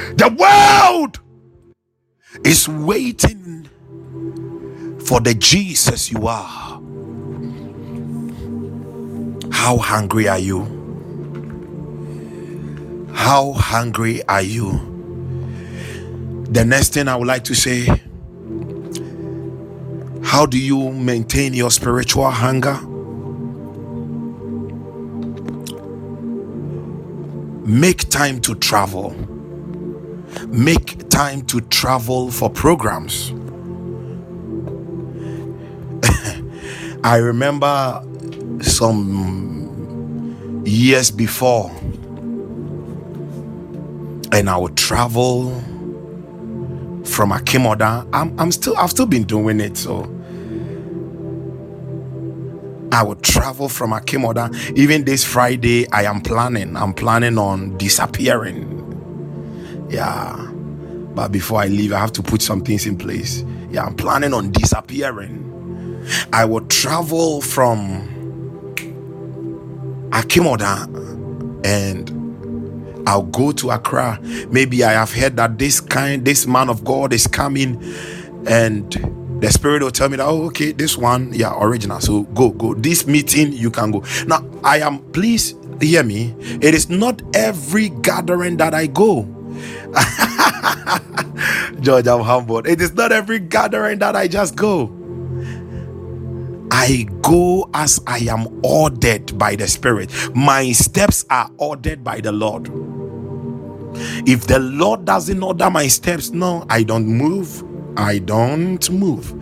[0.02, 1.20] The world
[2.46, 3.70] is waiting
[5.06, 6.82] for the Jesus you are.
[9.52, 10.92] How hungry are you?
[13.14, 15.06] How hungry are you?
[16.36, 17.88] The next thing I would like to say
[20.30, 22.80] how do you maintain your spiritual hunger?
[27.68, 29.16] Make time to travel.
[30.48, 33.32] Make time to travel for programs.
[37.04, 38.04] I remember
[38.62, 41.72] some years before,
[44.32, 45.50] and I would travel
[47.04, 48.08] from Akim-Odan.
[48.14, 50.19] I'm, I'm still I've still been doing it so
[52.92, 54.78] I will travel from Akim-Odan.
[54.78, 56.76] Even this Friday, I am planning.
[56.76, 58.76] I'm planning on disappearing.
[59.90, 60.48] Yeah.
[61.14, 63.44] But before I leave, I have to put some things in place.
[63.70, 65.46] Yeah, I'm planning on disappearing.
[66.34, 68.08] I will travel from
[70.12, 74.20] Akim-Odan and I'll go to Accra.
[74.50, 77.84] Maybe I have heard that this kind, this man of God is coming
[78.48, 82.02] and the spirit will tell me that oh okay this one yeah original.
[82.02, 82.74] So go go.
[82.76, 84.04] This meeting you can go.
[84.28, 86.36] Now i am please hear me.
[86.62, 89.28] It is not every gathering that i go.
[91.82, 92.68] George i'm humbled.
[92.68, 94.92] It is not every gathering that i just go.
[96.72, 100.12] I go as I am ordered by the Spirit.
[100.36, 102.72] My steps are ordered by the Lord.
[104.28, 107.64] If the Lord doesn't order my steps, no, I don't move.
[107.98, 109.34] I don't move.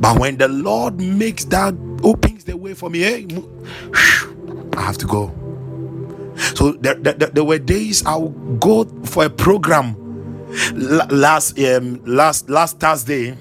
[0.00, 3.26] But when the Lord makes that, opens the way for me, hey,
[4.76, 5.34] I have to go.
[6.54, 9.96] So there, there, there were days I'll go for a program
[10.74, 13.36] last um, last last Thursday.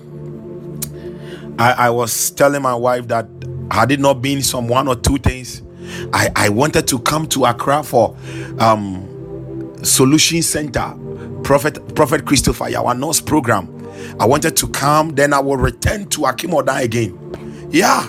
[1.58, 3.28] I, I was telling my wife that
[3.72, 5.62] had it not been some one or two things,
[6.14, 8.16] I, I wanted to come to Accra for
[8.60, 10.94] um, Solution Center,
[11.44, 13.81] Prophet Prophet Christopher Yaw Annor's program.
[14.20, 17.68] I wanted to come, then I will return to Akimoda again.
[17.72, 18.08] Yeah,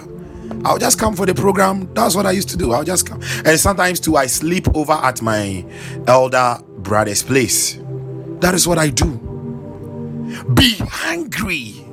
[0.65, 1.93] I'll just come for the program.
[1.95, 2.73] That's what I used to do.
[2.73, 3.21] I'll just come.
[3.45, 5.65] And sometimes too, I sleep over at my
[6.07, 7.79] elder brother's place.
[8.41, 9.19] That is what I do.
[10.55, 11.85] Be hungry.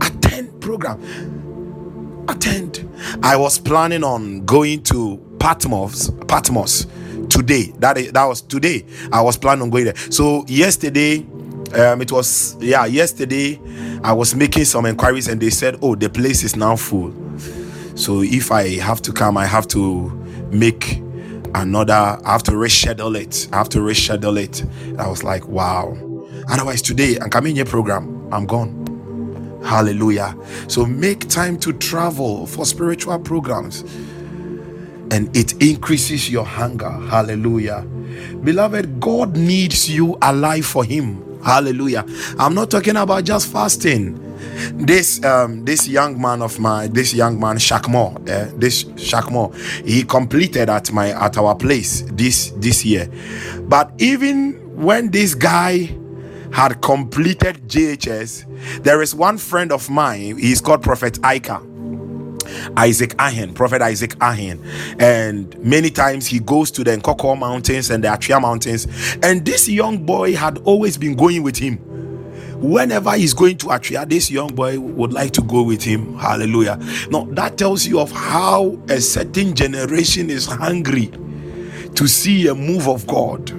[0.00, 2.24] Attend program.
[2.28, 2.88] Attend.
[3.22, 6.10] I was planning on going to Patmos.
[6.26, 6.86] Patmos
[7.28, 7.72] today.
[7.78, 8.86] That is, that was today.
[9.12, 9.96] I was planning on going there.
[10.10, 11.26] So yesterday,
[11.74, 12.86] um, it was yeah.
[12.86, 13.60] Yesterday,
[14.02, 17.14] I was making some inquiries and they said, "Oh, the place is now full."
[17.96, 20.10] So if I have to come, I have to
[20.50, 21.02] make
[21.54, 21.94] another.
[21.94, 23.48] I have to reschedule it.
[23.52, 24.64] I have to reschedule it.
[24.98, 25.96] I was like, "Wow."
[26.50, 28.28] Otherwise, today I'm coming here program.
[28.32, 28.80] I'm gone.
[29.64, 30.36] Hallelujah.
[30.68, 33.84] So make time to travel for spiritual programs
[35.10, 36.90] and it increases your hunger.
[36.90, 37.82] Hallelujah.
[38.44, 41.33] Beloved, God needs you alive for Him.
[41.44, 42.04] Hallelujah.
[42.38, 44.20] I'm not talking about just fasting.
[44.74, 49.54] This um this young man of mine, this young man Shakmo, uh, this Shakmo,
[49.86, 53.10] he completed at my at our place this this year.
[53.62, 55.94] But even when this guy
[56.52, 61.73] had completed JHS, there is one friend of mine, he's called Prophet Aika
[62.76, 64.60] Isaac Ahen, Prophet Isaac Ahen.
[65.00, 68.86] And many times he goes to the Nkoko Mountains and the Atwea Mountains.
[69.22, 71.78] And this young boy had always been going with him.
[72.60, 76.16] Whenever he's going to Atwea, this young boy would like to go with him.
[76.16, 76.78] Hallelujah.
[77.10, 81.10] Now, that tells you of how a certain generation is hungry
[81.94, 83.52] to see a move of God.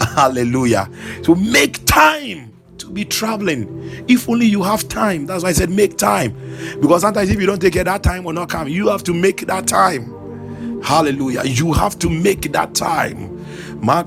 [0.14, 0.88] Hallelujah.
[1.22, 2.47] So make time
[2.78, 4.04] to be traveling.
[4.08, 5.26] If only you have time.
[5.26, 6.34] That's why I said make time.
[6.80, 8.68] Because sometimes if you don't take it that time will not come.
[8.68, 10.82] You have to make that time.
[10.82, 11.44] Hallelujah.
[11.44, 13.44] You have to make that time.
[13.80, 14.04] I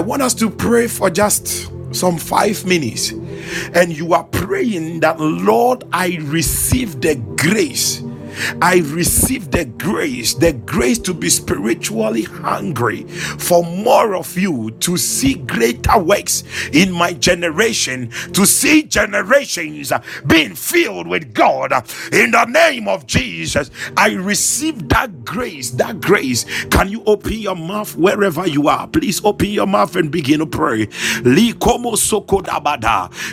[0.00, 3.10] want us to pray for just some five minutes.
[3.74, 8.02] And you are praying that, Lord, I receive the grace
[8.62, 13.04] I receive the grace, the grace to be spiritually hungry
[13.38, 19.92] for more of you, to see greater works in my generation, to see generations
[20.26, 21.72] being filled with God.
[22.12, 25.70] In the name of Jesus, I receive that grace.
[25.72, 26.44] That grace.
[26.66, 28.86] Can you open your mouth wherever you are?
[28.88, 30.86] Please open your mouth and begin to pray.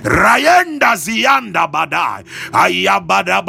[0.04, 3.42] Rayenda zianda bada, ayabada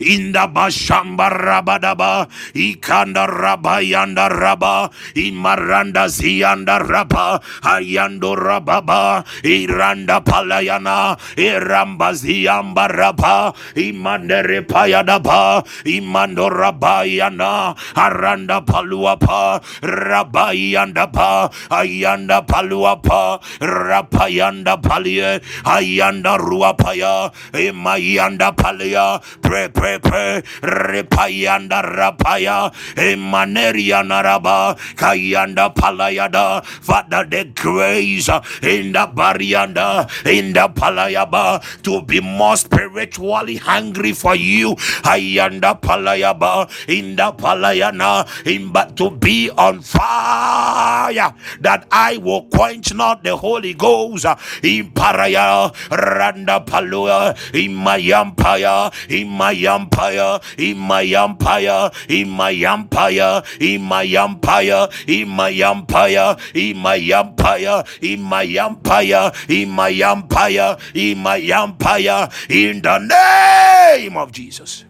[0.00, 12.88] inda bashamba rabadaba ikanda rabayanda raba imaranda zianda raba ayando rababa iranda palayana iramba ziamba
[12.88, 27.30] raba imandere payadaba imando rabayana aranda paluapa rabayanda pa ayanda paluapa rapayanda palie ayanda ruapaya
[27.52, 36.64] emayanda palia pre pre pepe repayanda rapaya emaneria naraba kayanda palayada.
[36.64, 44.12] Father the grace uh, in the barianda in the palayaba to be more spiritually hungry
[44.12, 44.74] for you.
[45.04, 52.94] Ayanda palayaba in the palayana in but to be on fire that I will quench
[52.94, 60.40] not the Holy Ghost uh, in paraya randa palua in my empire in my empire,
[60.58, 67.84] in my empire, in my empire, in my empire, in my empire, in my empire,
[68.00, 74.84] in my empire, in my empire, in my empire, in the name of Jesus.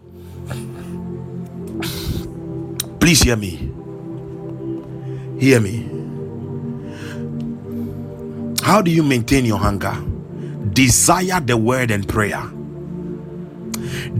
[2.99, 3.71] Please hear me.
[5.39, 5.89] Hear me.
[8.63, 9.93] How do you maintain your hunger?
[10.71, 12.49] Desire the word and prayer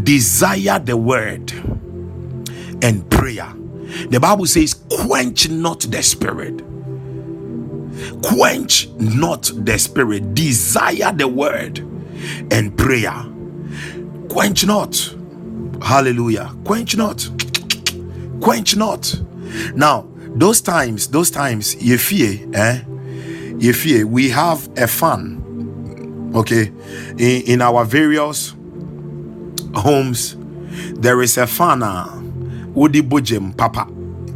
[0.04, 1.52] desire the word
[2.84, 3.54] and prayer.
[4.10, 6.62] The Bible says, quench not the spirit.
[8.24, 10.34] Quench not the spirit.
[10.34, 11.80] Desire the word
[12.52, 13.26] and prayer.
[14.30, 15.16] quench not.
[15.82, 16.56] Hallelujah.
[16.64, 17.30] Quench not.
[18.42, 19.22] Quench not.
[19.76, 22.82] Now, those times, those times, you fear, eh?
[23.60, 26.32] You fear, we have a fan.
[26.36, 26.72] Okay,
[27.20, 28.56] in, in our various
[29.76, 30.36] homes,
[31.00, 31.84] there is a fan.
[31.84, 32.08] Uh,
[32.76, 33.88] Udi Bujem Papa.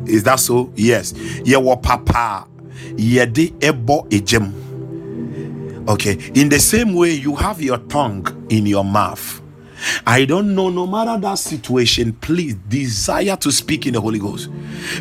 [0.05, 0.72] Is that so?
[0.76, 1.14] Yes.
[1.45, 2.47] What Papa.
[2.95, 4.53] Yede Ebo Ejem.
[5.89, 9.41] Okay, in the same way, you have your tongue in your mouth.
[10.05, 14.49] I don't know, no matter that situation, please desire to speak in the Holy Ghost.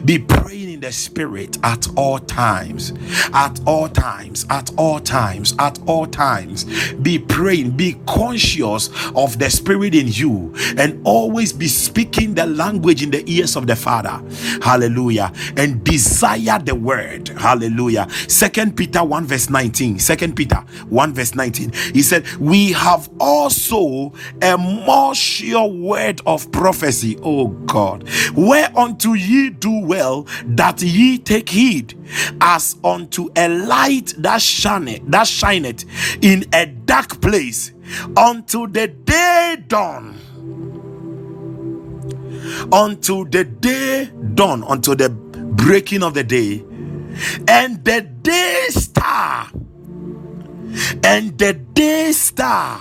[0.05, 2.93] Be praying in the Spirit at all times.
[3.33, 4.45] At all times.
[4.51, 5.55] At all times.
[5.59, 6.65] At all times.
[6.95, 7.77] Be praying.
[7.77, 13.25] Be conscious of the Spirit in you and always be speaking the language in the
[13.31, 14.23] ears of the Father.
[14.63, 15.33] Hallelujah.
[15.57, 17.29] And desire the word.
[17.29, 18.07] Hallelujah.
[18.29, 19.99] Second Peter 1 verse 19.
[19.99, 20.59] Second Peter
[20.89, 21.73] 1 verse 19.
[21.95, 24.13] He said, We have also
[24.43, 31.49] a more sure word of prophecy, O God, whereunto ye do well that ye take
[31.49, 31.95] heed,
[32.41, 35.85] as unto a light that shineth, that shineth
[36.23, 37.73] in a dark place,
[38.17, 40.19] unto the day dawn.
[42.73, 46.65] Unto the day dawn, unto the breaking of the day,
[47.49, 49.49] and the day star,
[51.03, 52.81] and the day star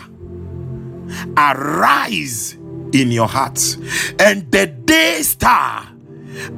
[1.38, 2.58] arise
[2.94, 3.78] in your heart.
[4.20, 5.96] And the day star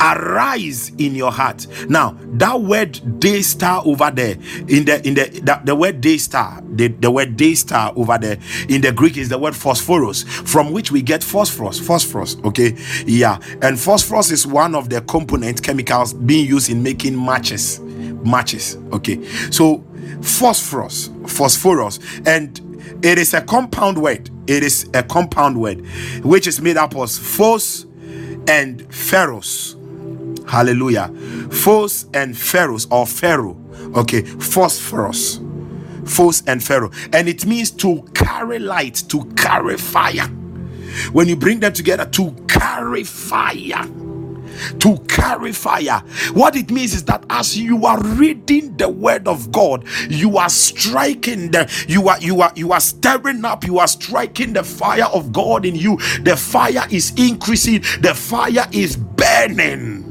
[0.01, 1.67] arise in your heart.
[1.89, 4.35] Now that word day star over there
[4.67, 8.17] in the in the the, the word day star the, the word day star over
[8.17, 8.37] there
[8.69, 12.75] in the greek is the word phosphorus from which we get phosphorus phosphorus okay?
[13.05, 18.77] Yeah and phosphorus is one of the component chemicals being used in making matches matches
[18.93, 19.23] okay?
[19.51, 19.83] So
[20.21, 22.61] phosphorus phosphorus and
[23.01, 25.85] it is a compound word it is a compound word
[26.23, 27.85] which is made up of phos
[28.47, 29.75] and pharaohs.
[30.47, 31.09] hallelujah
[31.51, 33.57] phos and pharaohs or pharaoh.
[33.95, 35.39] okay phosphorus
[36.05, 36.91] phos and pharaoh.
[37.13, 40.27] and it means to carry light to carry fire
[41.11, 43.85] when you bring them together to carry fire
[44.79, 45.99] to carry fire.
[46.33, 50.49] What it means is that as you are reading the word of God, you are
[50.49, 55.05] striking the you are you are you are stirring up, you are striking the fire
[55.13, 55.97] of God in you.
[56.23, 60.05] The fire is increasing, the fire is burning.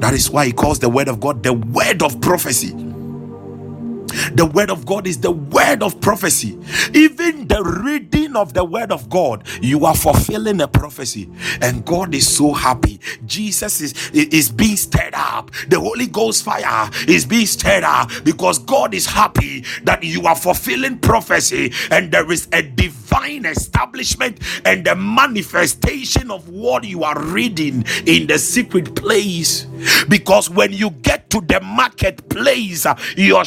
[0.00, 2.91] That is why he calls the word of God the word of prophecy.
[4.34, 6.58] The word of God is the word of prophecy.
[6.94, 11.30] Even the reading of the word of God, you are fulfilling a prophecy.
[11.60, 13.00] And God is so happy.
[13.26, 15.50] Jesus is, is being stirred up.
[15.68, 20.36] The Holy Ghost fire is being stirred up because God is happy that you are
[20.36, 27.20] fulfilling prophecy and there is a divine establishment and the manifestation of what you are
[27.22, 29.64] reading in the secret place.
[30.08, 32.86] Because when you get to the marketplace,
[33.16, 33.44] your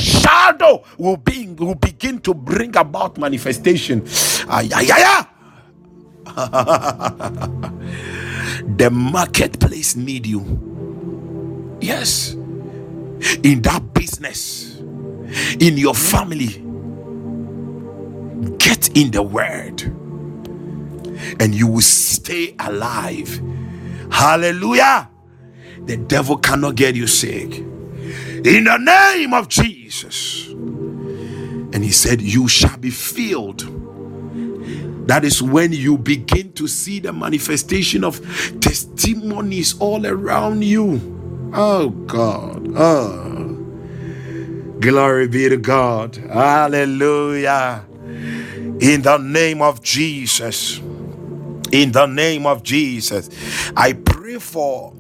[0.56, 4.04] shadow will be will begin to bring about manifestation.
[4.48, 5.30] Ay, ah.
[8.78, 11.78] the marketplace need you.
[11.82, 12.34] Yes.
[13.44, 14.80] In that business,
[15.60, 16.62] in your family,
[18.58, 19.82] get in the word
[21.40, 23.42] and you will stay alive.
[24.12, 25.10] Hallelujah.
[25.86, 27.64] The devil cannot get you sick.
[28.46, 30.50] In the name of Jesus.
[30.50, 33.72] And he said, You shall be filled.
[35.08, 38.22] That is when you begin to see the manifestation of
[38.62, 41.50] testimonies all around you.
[41.56, 42.72] Oh God.
[42.76, 43.56] Oh.
[44.80, 46.16] Glory be to God.
[46.16, 47.84] Hallelujah.
[48.80, 50.78] In the name of Jesus.
[51.72, 53.30] In the name of Jesus.
[53.76, 54.94] I pray for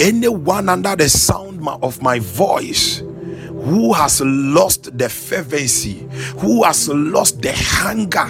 [0.00, 3.02] anyone under the sound of my voice
[3.64, 6.06] who has lost the fervency,
[6.38, 8.26] who has lost the hunger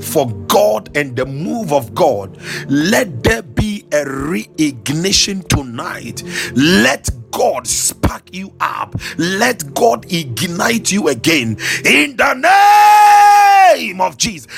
[0.00, 2.38] for God and the move of God,
[2.68, 6.22] let there be a reignition tonight.
[6.54, 8.94] Let God spark you up.
[9.16, 12.34] Let God ignite you again in the
[13.74, 14.48] name of Jesus.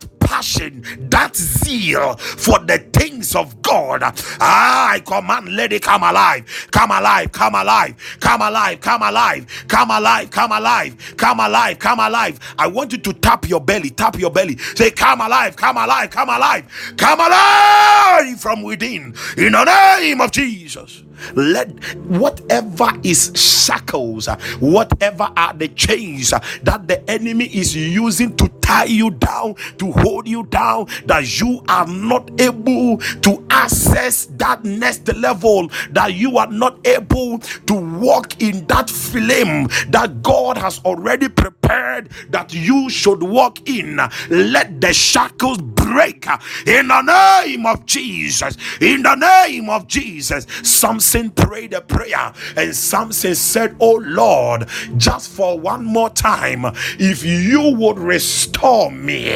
[0.00, 4.02] That passion, that zeal for the things of God.
[4.40, 9.46] Ah, I command, let it come alive, come alive, come alive, come alive, come alive,
[9.68, 12.38] come alive, come alive, come alive, come alive.
[12.58, 14.58] I want you to tap your belly, tap your belly.
[14.58, 19.14] Say, come alive, come alive, come alive, come alive from within.
[19.36, 19.64] In the
[19.98, 21.02] name of Jesus
[21.34, 28.36] let whatever is shackles uh, whatever are the chains uh, that the enemy is using
[28.36, 34.26] to tie you down to hold you down that you are not able to access
[34.36, 40.56] that next level that you are not able to walk in that flame that god
[40.56, 44.00] has already prepared that you should walk in.
[44.30, 46.26] Let the shackles break
[46.66, 48.56] in the name of jesus.
[48.80, 50.46] In the name of jesus.
[50.62, 56.64] Samson prayed a prayer, and Samson said, Oh Lord, just for one more time,
[56.98, 59.26] if you would restore me,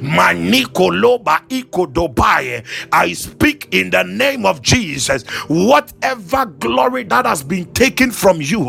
[0.00, 8.10] Manikoloba Ikodobaye, I speak in the name of Jesus, whatever glory that has been taken
[8.10, 8.60] from you,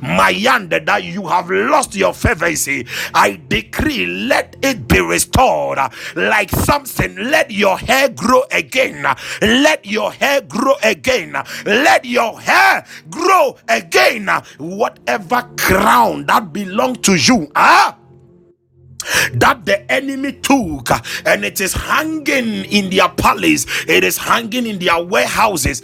[0.00, 2.14] Mayanda, that you have lost your
[3.14, 5.78] I decree, let it be restored.
[6.16, 9.06] Like Samson, let your hair grow again,
[9.42, 14.28] let your hair grow again, let your hair grow again.
[14.58, 17.96] Whatever crown that belongs to you, ah
[19.34, 20.90] that the enemy took
[21.26, 25.82] and it is hanging in their palace it is hanging in their warehouses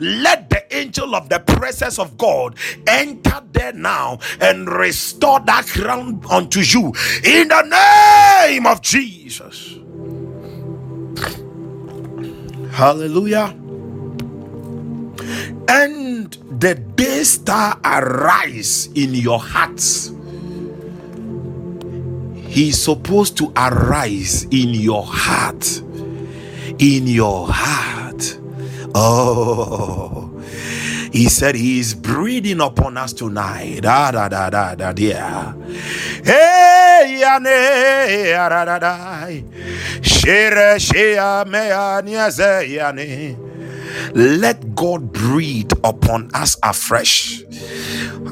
[0.00, 2.56] let the angel of the presence of god
[2.86, 6.92] enter there now and restore that crown unto you
[7.24, 7.62] in the
[8.50, 9.76] name of jesus
[12.72, 13.54] Hallelujah.
[15.68, 20.12] And the day star arise in your hearts.
[22.48, 25.82] He's supposed to arise in your heart.
[26.78, 28.38] In your heart.
[28.94, 30.30] Oh.
[31.12, 33.82] He said he is breathing upon us tonight.
[33.82, 35.52] Da da da da da yeah.
[36.24, 39.26] Hey yane da da da.
[40.02, 43.36] Shire shia mea niaze yane.
[44.14, 47.42] Let God breathe upon us afresh.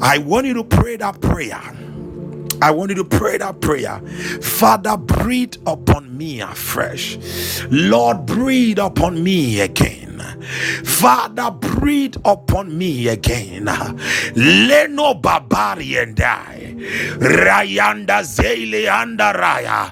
[0.01, 1.86] I want you to pray that prayer.
[2.61, 3.99] I want you to pray that prayer.
[4.41, 7.17] Father, breathe upon me afresh.
[7.69, 10.06] Lord, breathe upon me again.
[10.85, 13.65] Father, breathe upon me again.
[14.35, 16.75] Leno barbarian die.
[17.19, 19.91] Rayanda zeli anda raya.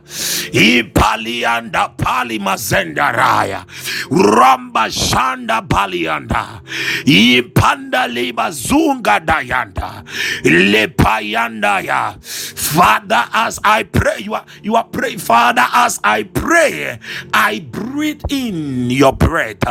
[0.54, 3.66] Ipali anda pali mazenda raya.
[4.10, 6.62] Ramba shanda palianda.
[7.06, 10.04] Ipanda liba zunga dayanda.
[10.44, 12.16] Lepayanda ya.
[12.22, 17.00] Father, as I pray, you are you are praying, Father, as I pray,
[17.34, 19.64] I breathe in your breath.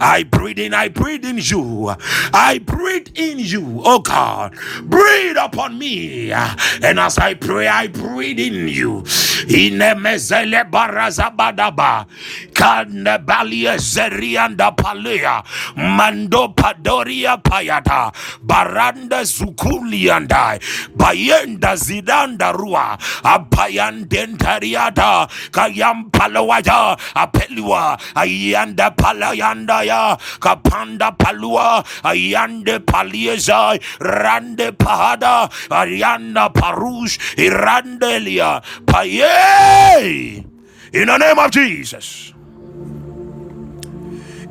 [0.00, 1.94] I breathe in, I breathe in you.
[2.32, 4.54] I breathe in you, oh God.
[4.84, 6.32] Breathe upon me.
[6.32, 9.04] And as I pray, I breathe in you.
[9.48, 12.06] In mezele barazabadaba.
[12.52, 15.42] Kanebalia zerianda palea.
[15.76, 18.12] Mando padoria payata.
[18.44, 20.60] Baranda zukuliandai.
[20.96, 22.98] Bayenda zidanda rua.
[23.22, 25.28] Apayandentariata.
[25.50, 26.96] Kayam palawata.
[27.14, 27.98] Apelua.
[28.14, 40.44] Ayanda palayanda ya kapanda palua ayande palieza rande pahada arianda parush irandelia paye!
[40.92, 42.32] In the name of Jesus.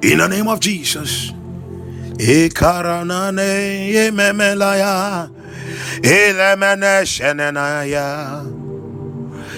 [0.02, 1.34] In the name of Jesus.
[2.20, 5.30] Ikaranane yememelaya
[6.02, 8.44] ilemene shenenaya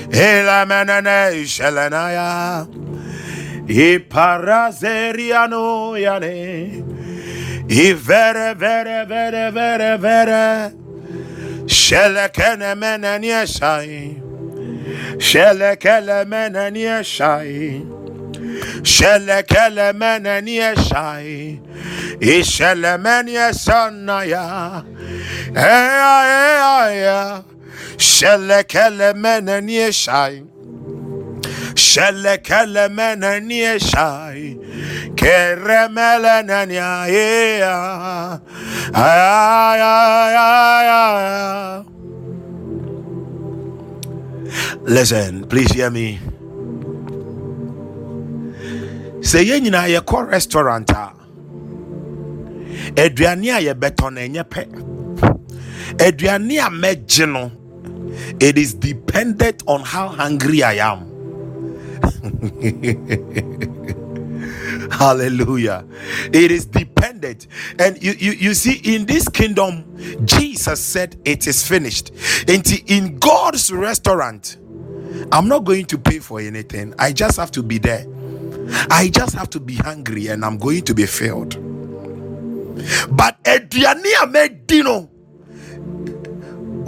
[0.10, 2.66] ilemene shelenaya
[3.68, 6.84] Iparazeriano yane.
[7.70, 10.74] Ivere vere vere vere vere.
[11.68, 14.22] Shelekene menenie shai.
[15.18, 17.86] Shelekele menenie shai.
[18.84, 21.60] Shelekele menenie shai.
[22.20, 24.84] Ishelemenie sanaya.
[25.56, 27.44] Eya eya eya.
[27.98, 30.44] Shelekele menenie shai.
[44.84, 46.20] Listen, please hear me.
[49.22, 51.14] Sɛ yɛn nyinaa yɛkɔ restaurant a
[52.96, 54.62] aduane a yɛbɛtɔ no ɛnyɛ pɛ
[56.02, 57.52] aduane a mɛgye no
[58.40, 61.11] it is dependent on how hungry I am.
[64.92, 65.86] Hallelujah.
[66.34, 67.48] It is dependent.
[67.80, 69.86] And you, you, you see, in this kingdom,
[70.26, 72.12] Jesus said it is finished.
[72.48, 74.58] And in God's restaurant,
[75.32, 76.94] I'm not going to pay for anything.
[77.00, 78.06] I just have to be there.
[78.92, 81.58] I just have to be hungry and I'm going to be filled.
[83.12, 85.10] But Ediania dino.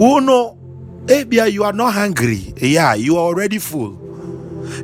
[0.00, 0.58] Uno,
[1.06, 2.52] Abia, you are not hungry.
[2.58, 4.03] Yeah, you are already full.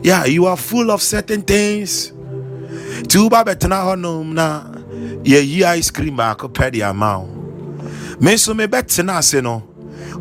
[0.02, 2.12] Yeah, you are full of certain things.
[3.08, 4.80] Tuba betena honum na
[5.24, 7.26] ye ice cream baako pɛ de ama wo
[8.20, 9.62] me nso mebɛtena ase no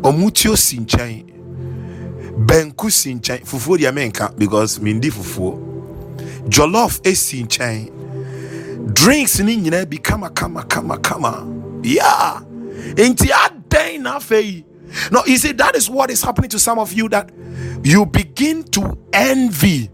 [0.02, 1.24] ɔmutuo si nkyɛn
[2.46, 5.58] banku si nkyɛn menka because mendi fufuo
[6.48, 7.46] jollof esi
[8.92, 11.46] drinks ni nyinaa kama kama kama kama
[11.82, 12.40] yeah
[12.96, 14.64] nti adɛn afei
[15.12, 17.30] no you see that is what is happening to some of you that
[17.84, 19.90] you begin to envy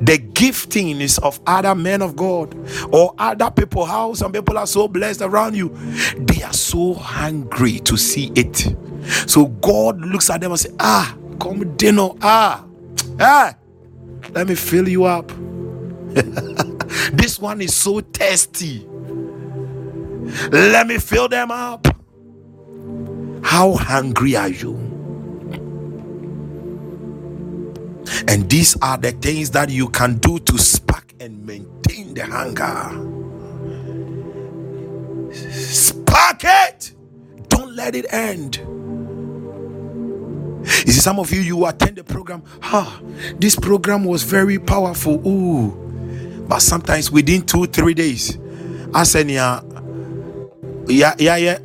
[0.00, 2.54] the giftings of other men of God
[2.92, 3.84] or other people.
[3.84, 5.70] How some people are so blessed around you,
[6.18, 8.76] they are so hungry to see it.
[9.28, 12.64] So God looks at them and says, Ah, come dinner, ah,
[13.20, 13.54] ah,
[14.32, 15.32] let me fill you up.
[17.12, 18.86] this one is so tasty.
[20.50, 21.86] Let me fill them up.
[23.44, 24.74] How hungry are you?
[28.28, 33.20] And these are the things that you can do to spark and maintain the hunger.
[35.52, 36.94] Spark it.
[37.48, 38.56] Don't let it end.
[40.62, 42.42] You see, some of you, you attend the program.
[42.62, 43.00] Ah,
[43.38, 45.26] this program was very powerful.
[45.28, 45.70] Ooh.
[46.48, 48.38] But sometimes within two, three days,
[48.94, 49.60] I said, yeah,
[50.88, 51.58] yeah, yeah, yeah.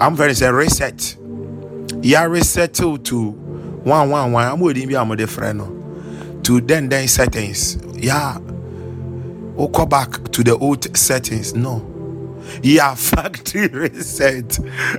[0.00, 1.16] I'm very say reset.
[2.02, 4.46] Yeah, reset to, to one, one, one.
[4.46, 4.94] I'm waiting.
[4.94, 6.44] I'm with a friend.
[6.44, 7.78] To then, then settings.
[7.94, 8.38] Yeah.
[9.56, 11.54] Or go back to the old settings.
[11.54, 11.84] No.
[12.62, 14.58] Yeah, factory reset.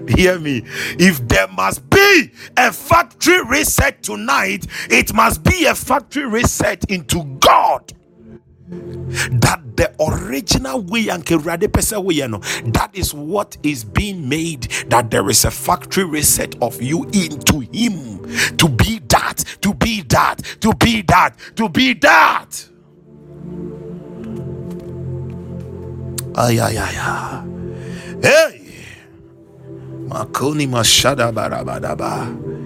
[0.10, 0.64] Hear me.
[1.00, 7.24] If there must be a factory reset tonight, it must be a factory reset into
[7.40, 7.94] God.
[8.70, 12.40] That the original way and way, no,
[12.74, 14.64] that is what is being made.
[14.90, 18.20] That there is a factory reset of you into Him
[18.58, 22.70] to be that, to be that, to be that, to be that.
[26.36, 27.44] Ay, ay, ay, ay.
[28.22, 28.86] Hey,
[29.96, 32.59] Makoni Mashada Barabadaba.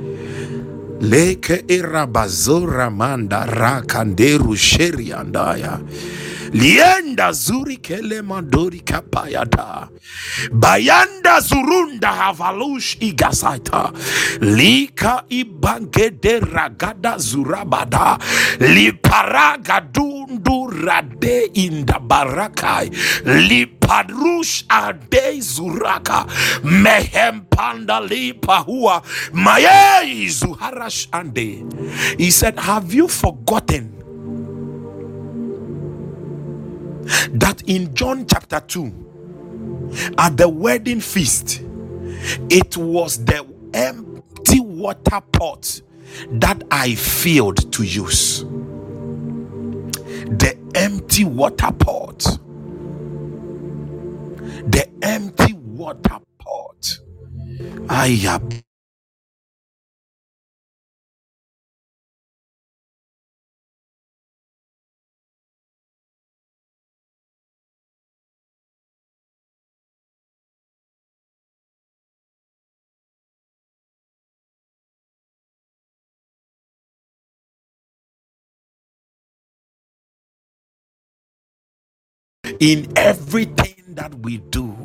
[1.04, 5.76] Leke irabazora manda rakanderu sheriandaya.
[6.54, 9.90] Lienda zuri kele mandori kapayata.
[10.52, 13.92] Bayanda zurunda havalush igasaita.
[14.42, 18.20] Lika ibangede ragada zurabada.
[18.60, 22.90] Liparaga dundu rade inda barakai.
[23.26, 26.28] Lipadrush ade zuraka.
[26.64, 29.02] Mehem panda lipahua.
[29.34, 31.66] Maye zuharash ande.
[32.20, 34.03] He said, Have you forgotten?
[37.32, 39.16] That in John chapter 2,
[40.18, 41.62] at the wedding feast,
[42.50, 45.82] it was the empty water pot
[46.32, 48.46] that I failed to use.
[50.16, 52.20] The empty water pot.
[54.54, 57.00] The empty water pot.
[57.90, 58.44] I have
[82.60, 84.76] in everything that we do.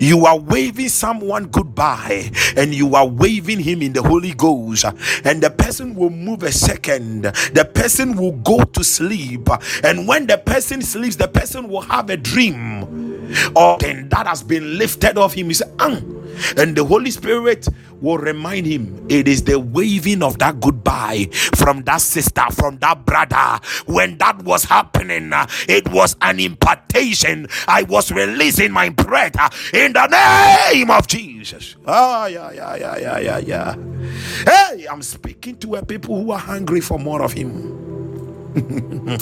[0.00, 4.84] You are waving someone goodbye and you are waving him in the Holy Ghost,
[5.24, 7.22] and the person will move a second.
[7.22, 9.48] The person will go to sleep,
[9.84, 13.08] and when the person sleeps, the person will have a dream
[13.54, 15.48] or then that has been lifted off him.
[15.48, 16.00] He said, ah.
[16.56, 17.68] and the Holy Spirit
[18.00, 23.04] will remind him it is the waving of that goodbye from that sister, from that
[23.04, 23.60] brother.
[23.86, 25.32] When that was happening,
[25.68, 27.48] it was an impartation.
[27.66, 29.34] I was releasing my breath
[29.74, 31.76] in the name of Jesus.
[31.86, 33.74] Ah, yeah, yeah, yeah, yeah, yeah, yeah.
[34.44, 37.84] Hey, I'm speaking to a people who are hungry for more of Him.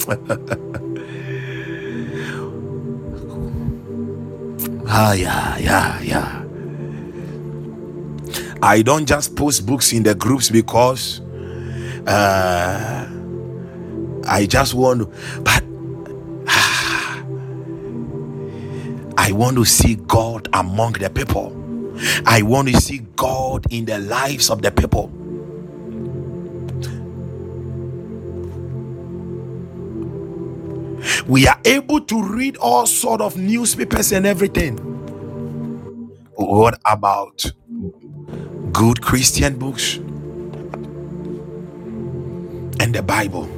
[4.88, 6.45] ah, yeah, yeah, yeah.
[8.62, 11.22] I don't just post books in the groups because
[12.06, 13.08] uh,
[14.26, 15.64] I just want to, but
[19.18, 21.54] I want to see God among the people.
[22.26, 25.12] I want to see God in the lives of the people.
[31.28, 34.98] We are able to read all sort of newspapers and everything.
[36.36, 37.44] What about
[38.76, 39.96] good Christian books
[42.80, 43.48] and the Bible?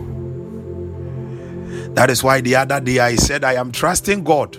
[1.94, 4.56] That is why the other day I said I am trusting God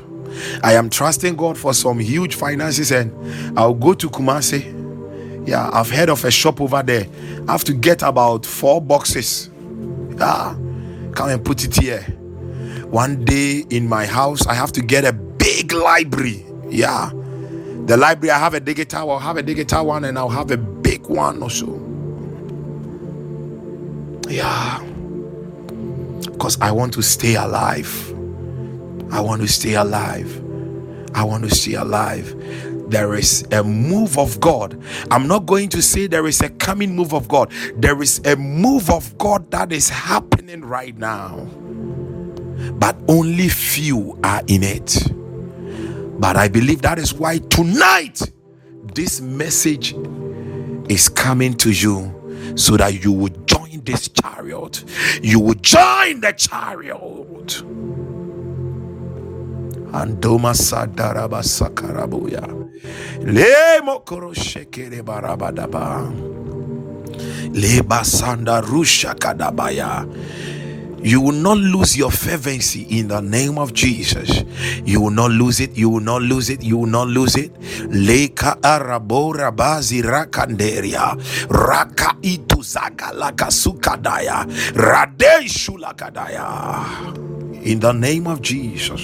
[0.63, 5.47] I am trusting God for some huge finances and I'll go to Kumasi.
[5.47, 7.07] Yeah, I've heard of a shop over there.
[7.47, 9.49] I have to get about four boxes.
[10.17, 10.55] Yeah,
[11.13, 12.01] come and put it here.
[12.89, 16.45] One day in my house, I have to get a big library.
[16.69, 17.11] Yeah,
[17.89, 20.57] the library, I have a digital, I'll have a digital one and I'll have a
[20.57, 21.81] big one also.
[24.29, 24.83] Yeah,
[26.21, 28.13] because I want to stay alive.
[29.11, 30.39] I want to stay alive.
[31.15, 32.35] I want to stay alive.
[32.91, 34.79] There is a move of God.
[35.09, 37.51] I'm not going to say there is a coming move of God.
[37.75, 41.37] There is a move of God that is happening right now.
[42.73, 45.11] But only few are in it.
[46.19, 48.21] But I believe that is why tonight
[48.95, 49.95] this message
[50.89, 54.83] is coming to you so that you would join this chariot.
[55.23, 57.63] You would join the chariot
[59.93, 62.45] Andoma sadaraba sakarabuya.
[63.25, 66.11] Lemo koroshekere barabadaba.
[67.53, 70.05] Leba sanda rusha kadabaya.
[71.03, 74.43] You will not lose your fervency in the name of Jesus.
[74.85, 75.77] You will not lose it.
[75.77, 76.63] You will not lose it.
[76.63, 77.51] You will not lose it.
[77.89, 81.15] Leka arabo rabazi rakanderia.
[81.49, 84.45] Raka itu zagalaka sukadaya.
[84.75, 87.15] Rade shulakadaya.
[87.63, 89.01] In the name of Jesus.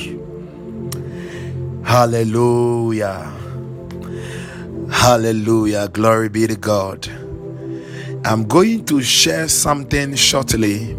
[1.83, 3.31] Hallelujah.
[4.91, 5.89] Hallelujah.
[5.89, 7.07] Glory be to God.
[8.25, 10.97] I'm going to share something shortly.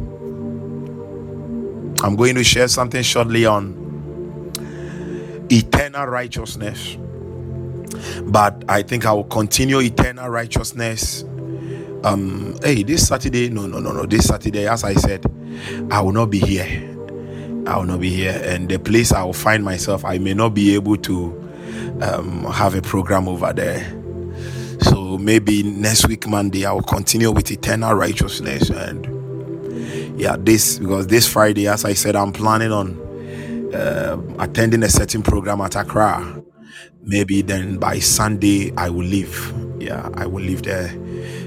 [2.03, 3.95] I'm going to share something shortly on
[5.51, 6.97] eternal righteousness.
[8.25, 11.25] But I think I will continue eternal righteousness.
[12.05, 15.25] Um, hey, this Saturday, no, no, no, no, this Saturday, as I said,
[15.91, 16.93] I will not be here
[17.67, 18.41] I will not be here.
[18.45, 21.53] And the place I will find myself, I may not be able to
[22.01, 23.93] um, have a program over there.
[24.83, 28.71] So maybe next week, Monday, I will continue with eternal righteousness.
[28.71, 29.07] And
[30.17, 35.23] yeah, this, because this Friday, as I said, I'm planning on uh, attending a certain
[35.23, 36.43] program at Accra.
[37.03, 39.53] Maybe then by Sunday, I will leave.
[39.79, 40.93] Yeah, I will leave there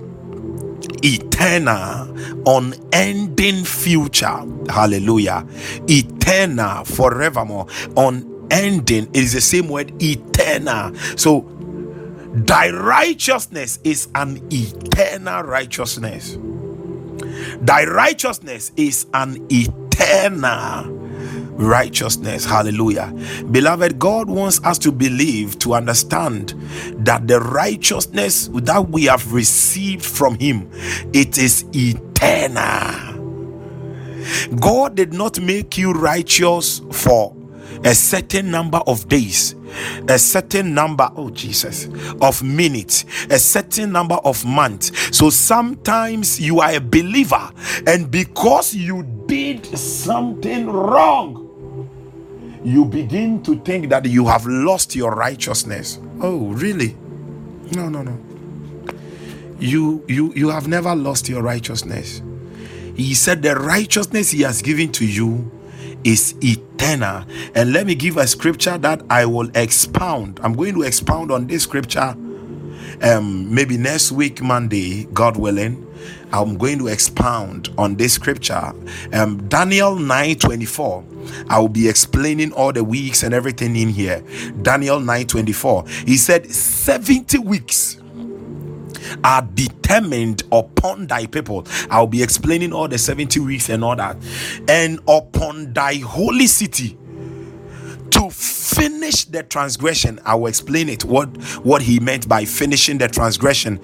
[1.03, 2.15] eternal,
[2.47, 4.45] unending future.
[4.69, 5.45] Hallelujah.
[5.87, 11.41] Eternal, forevermore, on ending it is the same word eternal so
[12.45, 16.37] thy righteousness is an eternal righteousness
[17.61, 21.02] thy righteousness is an eternal
[21.55, 22.45] righteousness.
[22.45, 23.13] Hallelujah.
[23.51, 26.49] Beloved god wants us to believe to understand
[27.05, 30.69] that the righteousness that we have received from him
[31.13, 33.13] it is eternal.
[34.59, 37.35] God did not make you righteous for
[37.83, 39.55] a certain number of days,
[40.07, 41.89] a certain number, oh Jesus,
[42.21, 44.91] of minutes, a certain number of months.
[45.15, 47.51] So sometimes you are a believer,
[47.85, 51.42] and because you did something wrong,
[52.63, 55.99] you begin to think that you have lost your righteousness.
[56.21, 56.95] Oh, really?
[57.75, 58.17] No, no, no.
[59.59, 62.21] You you you have never lost your righteousness.
[62.95, 65.49] He said the righteousness he has given to you
[66.03, 67.23] is eternal.
[67.55, 70.39] And let me give a scripture that I will expound.
[70.43, 72.15] I'm going to expound on this scripture
[73.01, 75.87] um, maybe next week, Monday, God willing.
[76.31, 78.73] I'm going to expound on this scripture.
[79.13, 81.03] Um, Daniel 9 24.
[81.49, 84.23] I will be explaining all the weeks and everything in here.
[84.61, 85.87] Daniel 9 24.
[86.05, 87.97] He said, 70 weeks
[89.23, 91.65] are determined upon thy people.
[91.89, 94.17] I'll be explaining all the 70 weeks and all that.
[94.67, 96.97] And upon thy holy city
[98.11, 98.29] to
[98.75, 100.19] finish the transgression.
[100.25, 101.27] I will explain it what
[101.63, 103.79] what he meant by finishing the transgression.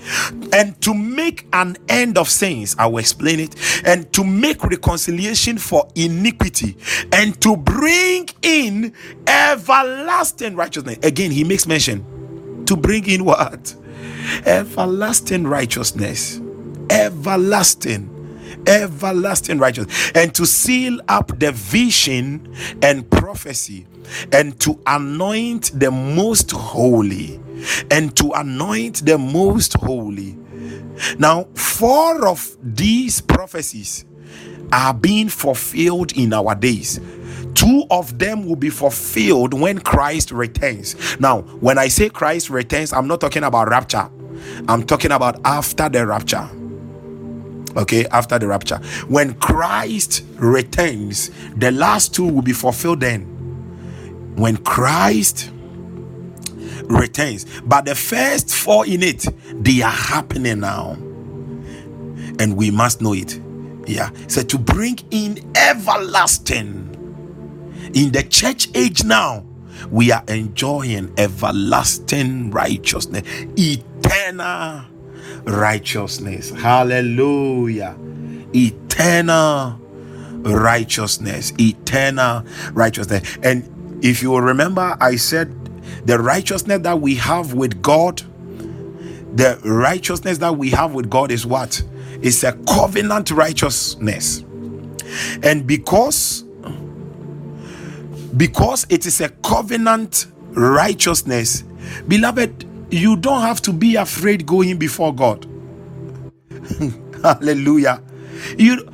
[0.53, 3.55] And to make an end of sins i will explain it.
[3.85, 6.77] And to make reconciliation for iniquity.
[7.13, 8.93] And to bring in
[9.27, 10.97] everlasting righteousness.
[11.03, 12.65] Again he makes mention.
[12.65, 13.75] To bring in what?
[14.45, 16.39] Everlasting righteousness.
[16.89, 18.18] Everlasting
[18.67, 23.85] everlasting righteousness and to seal up the vision and prophecy
[24.31, 27.39] and to anoint the most holy
[27.91, 30.37] and to anoint the most holy
[31.17, 34.05] now four of these prophecies
[34.71, 36.99] are being fulfilled in our days
[37.53, 40.95] two of them will be fulfilled when Christ returns.
[41.19, 44.09] Now, when I say Christ returns, I'm not talking about rapture,
[44.67, 46.49] I'm talking about after the rapture.
[47.79, 48.75] Okay, after the rapture,
[49.07, 53.21] when Christ returns, the last two will be fulfilled then.
[54.35, 55.49] When Christ
[56.83, 59.25] returns, but the first four in it,
[59.63, 60.97] they are happening now,
[62.37, 63.39] and we must know it.
[63.87, 66.87] Yeah, so to bring in everlasting.
[67.93, 69.45] In the church age now,
[69.89, 73.23] we are enjoying everlasting righteousness,
[73.55, 74.88] eternal
[75.43, 76.49] righteousness.
[76.51, 77.95] Hallelujah.
[78.53, 79.79] Eternal
[80.41, 81.53] righteousness.
[81.59, 82.43] Eternal
[82.73, 83.37] righteousness.
[83.43, 85.55] And if you remember, I said
[86.05, 88.21] the righteousness that we have with God,
[89.35, 91.83] the righteousness that we have with God is what?
[92.21, 94.43] It's a covenant righteousness.
[95.43, 96.43] And because
[98.37, 101.63] because it is a covenant righteousness,
[102.07, 105.47] beloved, you don't have to be afraid going before God.
[107.23, 108.01] Hallelujah.
[108.57, 108.89] You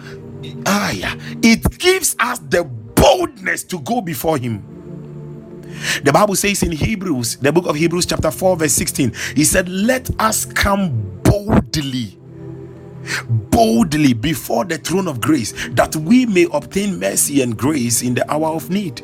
[0.66, 1.16] ah, yeah.
[1.44, 4.64] it gives us the boldness to go before him.
[6.04, 9.70] The Bible says in Hebrews, the book of Hebrews, chapter 4, verse 16, he said,
[9.70, 12.20] Let us come boldly,
[13.30, 18.30] boldly before the throne of grace, that we may obtain mercy and grace in the
[18.32, 19.02] hour of need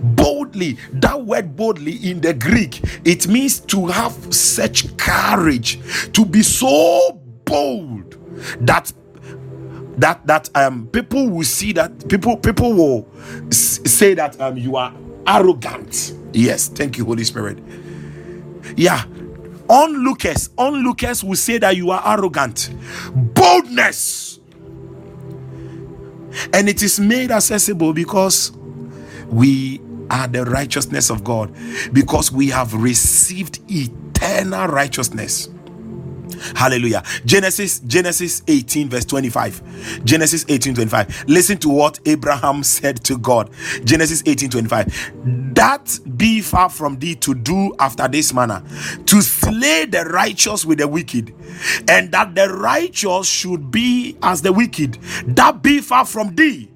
[0.00, 5.78] boldly that word boldly in the greek it means to have such courage
[6.12, 8.16] to be so bold
[8.66, 8.92] that
[9.98, 13.08] that that um people will see that people people will
[13.50, 14.94] say that um you are
[15.26, 16.14] arrogant.
[16.32, 17.58] Yes thank you holy spirit.
[18.76, 19.04] Yeah
[19.68, 22.70] onlookers onlookers will say that you are arrogant.
[23.14, 24.40] Boldness.
[26.52, 28.52] And it is made accessible because
[29.28, 29.80] we
[30.10, 31.52] are the righteousness of God
[31.92, 35.48] because we have received eternal righteousness.
[36.54, 37.02] Hallelujah.
[37.24, 40.04] Genesis Genesis 18 verse 25.
[40.04, 41.24] Genesis 18 25.
[41.28, 43.50] Listen to what Abraham said to God.
[43.84, 45.12] Genesis 18 25.
[45.54, 48.62] That be far from thee to do after this manner,
[49.06, 51.34] to slay the righteous with the wicked,
[51.88, 54.94] and that the righteous should be as the wicked.
[55.26, 56.70] That be far from thee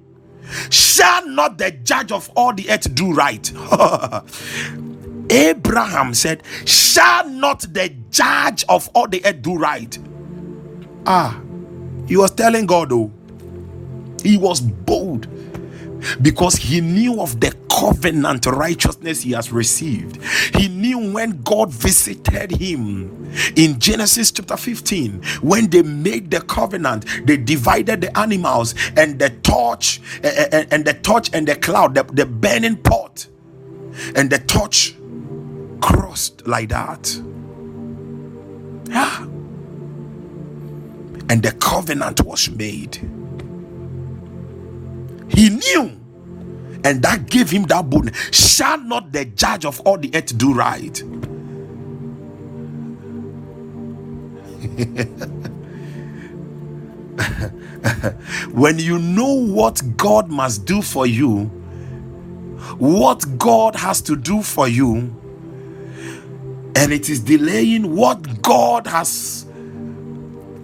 [0.69, 3.51] Shall not the judge of all the earth do right?
[5.31, 9.97] Abraham said, Shall not the judge of all the earth do right?
[11.05, 11.39] Ah,
[12.07, 13.11] he was telling God, oh,
[14.23, 15.27] he was bold
[16.21, 20.21] because he knew of the covenant righteousness he has received.
[20.55, 27.05] He knew when God visited him in Genesis chapter 15, when they made the covenant,
[27.25, 31.55] they divided the animals and the torch eh, eh, eh, and the torch and the
[31.55, 33.27] cloud, the, the burning pot,
[34.15, 34.95] and the torch
[35.81, 37.15] crossed like that.
[38.89, 39.23] Yeah.
[41.29, 42.99] And the covenant was made.
[45.33, 45.97] He knew.
[46.83, 48.17] And that gave him that boldness.
[48.31, 51.03] Shall not the judge of all the earth do right?
[58.51, 61.45] when you know what God must do for you,
[62.77, 65.15] what God has to do for you,
[66.75, 69.45] and it is delaying what God has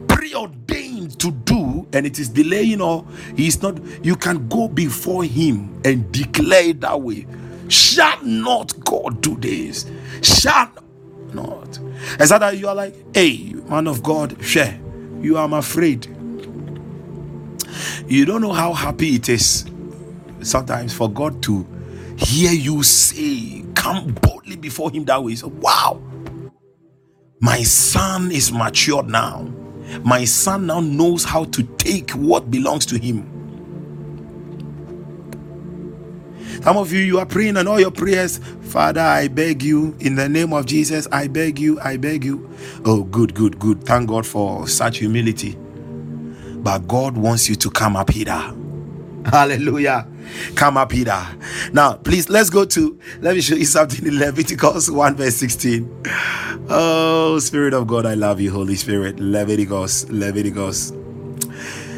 [0.07, 3.05] preordained to do and it is delaying or
[3.35, 7.27] he's not, you can go before him and declare it that way.
[7.69, 9.85] Shall not God do this?
[10.21, 10.71] Shall
[11.33, 11.79] not.
[12.19, 14.79] Is that that you are like, hey, man of God, share.
[15.21, 16.07] You are afraid.
[18.07, 19.65] You don't know how happy it is
[20.43, 21.67] sometimes for God to
[22.17, 25.35] hear you say, come boldly before Him that way.
[25.35, 26.01] So, wow,
[27.41, 29.51] my son is matured now.
[30.03, 33.45] My son now knows how to take what belongs to him.
[36.63, 40.15] Some of you, you are praying and all your prayers, Father, I beg you, in
[40.15, 42.49] the name of Jesus, I beg you, I beg you.
[42.85, 43.83] Oh, good, good, good.
[43.85, 45.57] Thank God for such humility.
[46.49, 48.53] But God wants you to come up here.
[49.27, 50.07] Hallelujah.
[50.55, 51.21] Come up Peter.
[51.73, 56.03] Now, please, let's go to, let me show you something in Leviticus 1, verse 16.
[56.69, 59.19] Oh, Spirit of God, I love you, Holy Spirit.
[59.19, 60.93] Leviticus, Leviticus.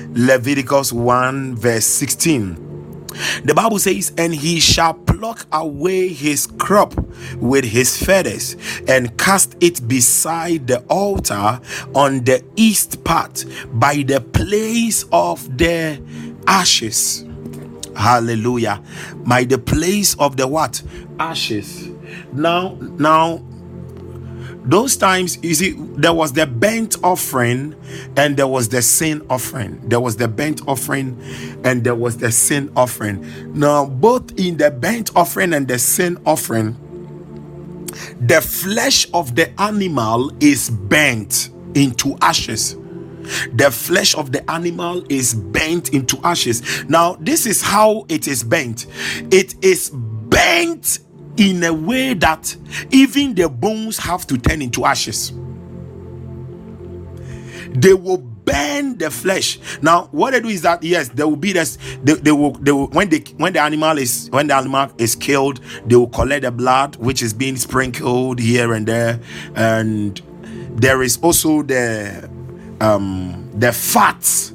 [0.09, 2.65] Leviticus 1, verse 16.
[3.43, 6.93] The Bible says, And he shall pluck away his crop
[7.37, 8.55] with his feathers
[8.87, 11.59] and cast it beside the altar
[11.95, 16.01] on the east part by the place of the
[16.47, 17.25] ashes.
[17.95, 18.81] Hallelujah.
[19.25, 20.81] By the place of the what?
[21.19, 21.89] Ashes.
[22.33, 23.43] Now, now,
[24.69, 27.75] those times you see there was the burnt offering
[28.17, 31.19] and there was the sin offering there was the burnt offering
[31.63, 33.25] and there was the sin offering
[33.57, 36.75] now both in the burnt offering and the sin offering
[38.19, 42.75] the flesh of the animal is burnt into ashes
[43.53, 48.43] the flesh of the animal is burnt into ashes now this is how it is
[48.43, 48.85] burnt
[49.31, 50.99] it is burnt
[51.39, 52.55] in a way that
[52.91, 55.31] even the bones have to turn into ashes.
[57.71, 59.59] They will burn the flesh.
[59.81, 61.77] Now, what they do is that yes, there will be this.
[62.03, 65.15] They, they will they will when they when the animal is when the animal is
[65.15, 69.19] killed, they will collect the blood which is being sprinkled here and there,
[69.55, 70.19] and
[70.71, 72.29] there is also the
[72.81, 74.53] um the fats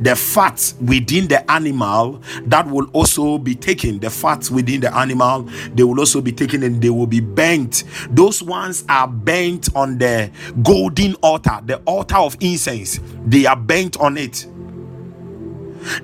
[0.00, 5.42] the fat within the animal that will also be taken the fat within the animal
[5.74, 7.84] they will also be taken and they will be burnt.
[8.10, 10.30] Those ones are burnt on the
[10.62, 12.98] golden altar the altar of incense.
[13.26, 14.46] They are burnt on it.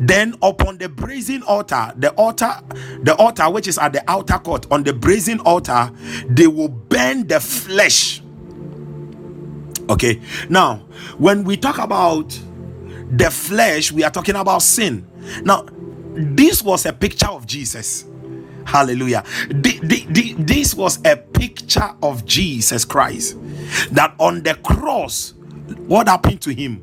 [0.01, 2.53] Then upon the brazen altar the altar
[3.03, 5.91] the altar which is at the outer court on the brazen altar
[6.29, 8.23] they will burn the flesh
[9.89, 10.77] okay now
[11.19, 12.39] when we talk about
[13.11, 15.07] the flesh, we are talking about sin.
[15.43, 15.67] Now,
[16.15, 18.05] this was a picture of Jesus.
[18.65, 19.25] Hallelujah.
[19.49, 23.37] This was a picture of Jesus Christ.
[23.93, 25.35] That on the cross,
[25.87, 26.83] what happened to him?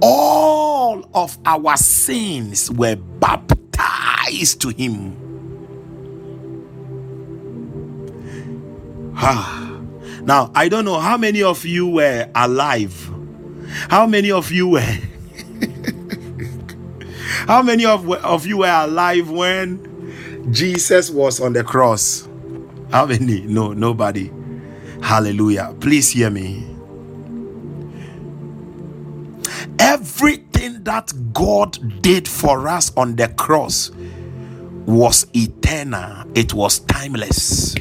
[0.00, 5.22] All of our sins were baptized to him.
[9.16, 9.75] Ah.
[10.26, 13.12] Now, I don't know how many of you were alive.
[13.88, 14.80] How many of you were
[17.46, 22.28] how many of, of you were alive when Jesus was on the cross?
[22.90, 23.42] How many?
[23.42, 24.32] No, nobody.
[25.00, 25.76] Hallelujah.
[25.78, 26.66] Please hear me.
[29.78, 33.92] Everything that God did for us on the cross
[34.86, 37.76] was eternal, it was timeless.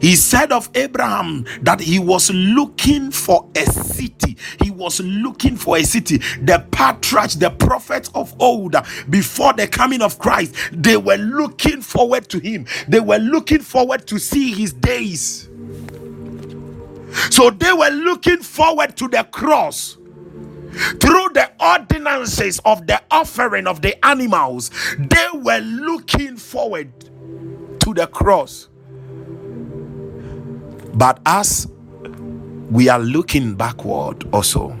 [0.00, 4.36] He said of Abraham that he was looking for a city.
[4.62, 6.18] He was looking for a city.
[6.42, 8.76] The patriarchs, the prophets of old,
[9.10, 12.66] before the coming of Christ, they were looking forward to him.
[12.88, 15.48] They were looking forward to see his days.
[17.30, 19.96] So they were looking forward to the cross
[21.00, 26.92] through the ordinances of the offering of the animals, they were looking forward
[27.80, 28.68] to the cross.
[30.96, 31.68] But as
[32.70, 34.76] we are looking backward also,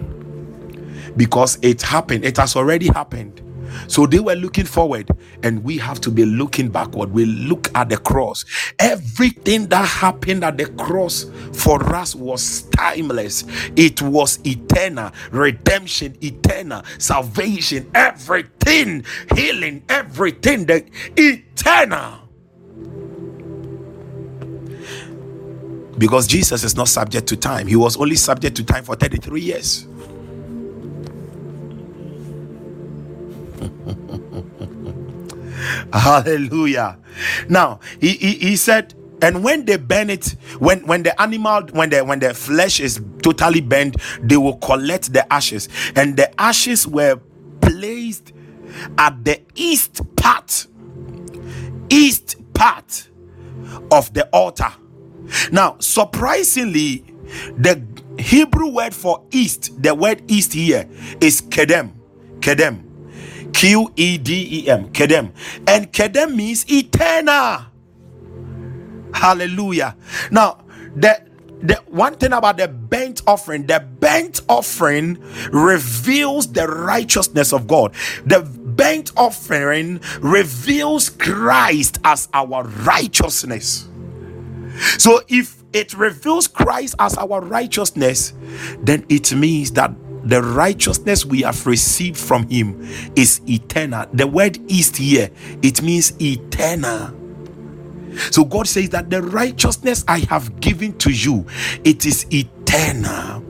[1.16, 3.42] because it happened, it has already happened.
[3.88, 5.08] So they were looking forward,
[5.42, 7.12] and we have to be looking backward.
[7.12, 8.44] We look at the cross.
[8.78, 13.44] Everything that happened at the cross for us was timeless,
[13.76, 15.10] it was eternal.
[15.30, 16.82] Redemption, eternal.
[16.98, 20.84] Salvation, everything, healing, everything, the
[21.16, 22.25] eternal.
[25.98, 27.66] Because Jesus is not subject to time.
[27.66, 29.86] He was only subject to time for 33 years.
[35.92, 36.98] Hallelujah.
[37.48, 41.88] Now, he, he, he said, and when they burn it when when the animal when
[41.88, 46.86] the when the flesh is totally burned they will collect the ashes and the ashes
[46.86, 47.18] were
[47.62, 48.34] placed
[48.98, 50.66] at the east part
[51.88, 53.08] east part
[53.90, 54.70] of the altar
[55.52, 57.04] now surprisingly
[57.56, 57.82] the
[58.18, 60.88] hebrew word for east the word east here
[61.20, 61.92] is kedem
[62.40, 62.82] kedem
[63.52, 65.32] q-e-d-e-m kedem
[65.66, 67.66] and kedem means eternal
[69.16, 69.96] Hallelujah.
[70.30, 70.58] Now,
[70.94, 71.24] the
[71.62, 75.18] the one thing about the burnt offering, the burnt offering
[75.50, 77.94] reveals the righteousness of God.
[78.26, 83.88] The burnt offering reveals Christ as our righteousness.
[84.98, 88.34] So if it reveals Christ as our righteousness,
[88.80, 89.92] then it means that
[90.24, 92.80] the righteousness we have received from him
[93.14, 94.06] is eternal.
[94.12, 95.30] The word is here,
[95.62, 97.14] it means eternal.
[98.30, 101.46] So God says that the righteousness I have given to you,
[101.84, 103.40] it is eternal.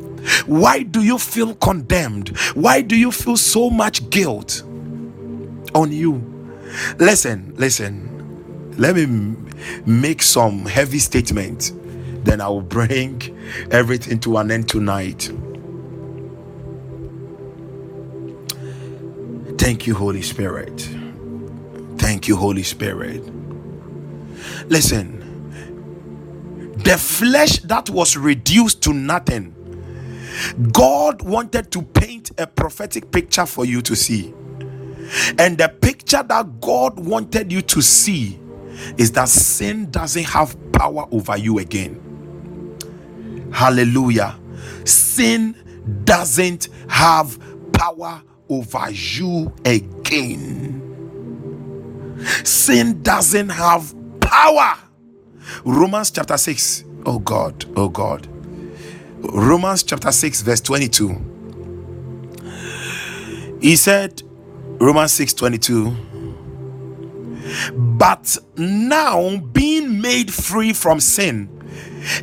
[0.47, 2.37] Why do you feel condemned?
[2.55, 4.63] Why do you feel so much guilt
[5.75, 6.23] on you?
[6.99, 8.75] Listen, listen.
[8.77, 9.37] Let me
[9.87, 11.73] make some heavy statement.
[12.25, 13.23] Then I will bring
[13.71, 15.31] everything to an end tonight.
[19.59, 20.89] Thank you, Holy Spirit.
[21.99, 23.23] Thank you, Holy Spirit.
[24.69, 25.23] Listen,
[26.63, 29.55] the flesh that was reduced to nothing,
[30.73, 34.35] God wanted to paint a prophetic picture for you to see.
[35.39, 38.39] And the picture that God wanted you to see
[38.97, 42.03] is that sin doesn't have power over you again.
[43.53, 44.39] Hallelujah.
[44.85, 45.57] Sin
[46.05, 47.39] doesn't have
[47.73, 50.83] power over you again.
[52.45, 54.79] Sin doesn't have power.
[55.65, 56.85] Romans chapter 6.
[57.05, 58.27] Oh God, oh God.
[59.21, 61.33] Romans chapter 6, verse 22.
[63.61, 64.23] He said,
[64.81, 65.97] Romans 6 22.
[67.75, 71.49] But now being made free from sin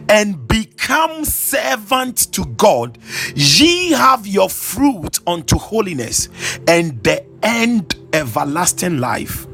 [0.09, 2.97] and become servant to God,
[3.35, 6.29] ye have your fruit unto holiness
[6.67, 9.47] and the end everlasting life.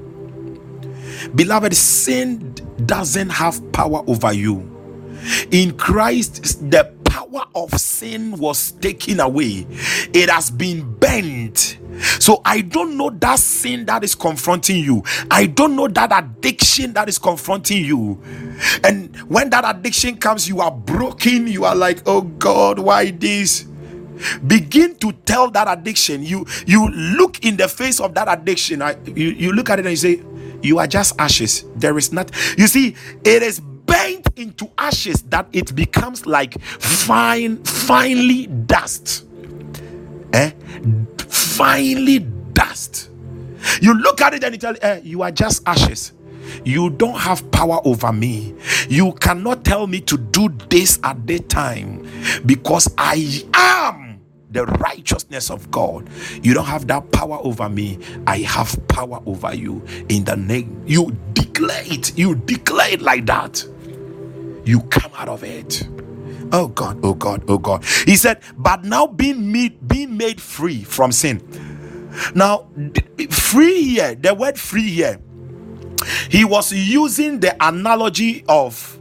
[1.36, 2.56] Beloved, sin
[2.86, 4.76] doesn't have power over you.
[5.52, 9.66] In Christ, the power of sin was taken away,
[10.14, 11.80] it has been bent.
[12.20, 15.04] So I don't know that sin that is confronting you.
[15.32, 18.22] I don't know that addiction that is confronting you.
[18.84, 21.48] And when that addiction comes, you are broken.
[21.48, 23.66] You are like, oh God, why this?
[24.46, 28.98] begin to tell that addiction you you look in the face of that addiction I,
[29.06, 30.22] you, you look at it and you say
[30.62, 31.66] you are just ashes.
[31.76, 37.64] There is not, you see, it is bent into ashes that it becomes like fine,
[37.64, 39.26] finely dust.
[40.34, 40.52] Eh?
[41.28, 42.20] Finely
[42.54, 43.10] dust.
[43.82, 46.14] You look at it and you tell, eh, you are just ashes.
[46.64, 48.56] You don't have power over me.
[48.88, 52.08] You cannot tell me to do this at that time
[52.46, 54.22] because I am
[54.52, 56.10] the righteousness of God.
[56.42, 58.00] You don't have that power over me.
[58.26, 59.84] I have power over you.
[60.10, 62.18] In the name, you declare it.
[62.18, 63.64] You declare it like that.
[64.70, 65.88] You come out of it.
[66.52, 67.84] Oh God, oh God, oh God.
[68.06, 71.42] He said, but now being made, being made free from sin.
[72.36, 72.68] Now,
[73.32, 75.20] free here, the word free here,
[76.30, 79.00] he was using the analogy of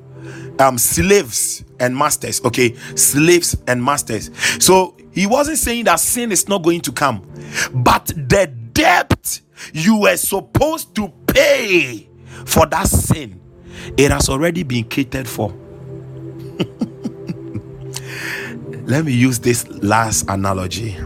[0.58, 6.48] um slaves and masters okay slaves and masters so he wasn't saying that sin is
[6.48, 7.26] not going to come,
[7.74, 9.40] but the debt
[9.72, 12.08] you were supposed to pay
[12.46, 13.40] for that sin,
[13.96, 15.50] it has already been catered for.
[18.86, 20.96] Let me use this last analogy.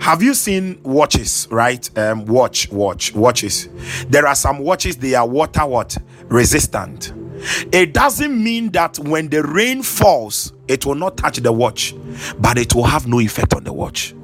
[0.00, 1.88] Have you seen watches, right?
[1.98, 3.68] Um, watch, watch, watches.
[4.08, 5.96] There are some watches, they are water what?
[6.24, 7.12] Resistant
[7.72, 11.94] it doesn't mean that when the rain falls, it will not touch the watch,
[12.38, 14.14] but it will have no effect on the watch.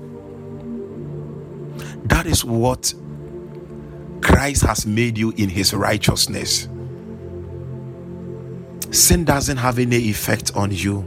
[2.05, 2.92] That is what
[4.22, 6.68] Christ has made you in his righteousness.
[8.90, 11.06] Sin doesn't have any effect on you.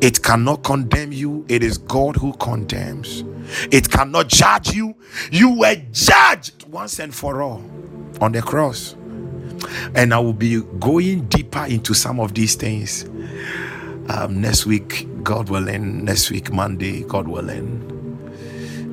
[0.00, 1.44] It cannot condemn you.
[1.48, 3.24] It is God who condemns.
[3.72, 4.94] It cannot judge you.
[5.30, 7.62] You were judged once and for all
[8.20, 8.96] on the cross
[9.94, 13.04] and I will be going deeper into some of these things
[14.08, 17.88] um, next week, God willing, next week, Monday, God willing.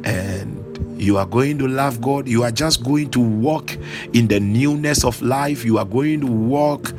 [0.05, 0.59] And
[0.99, 2.27] You are going to love God.
[2.27, 3.77] You are just going to walk
[4.13, 5.63] in the newness of life.
[5.63, 6.93] You are going to walk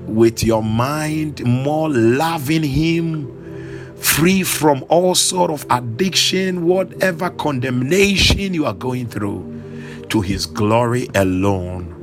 [0.00, 8.66] with your mind more loving Him, free from all sort of addiction, whatever condemnation you
[8.66, 11.94] are going through, to His glory alone.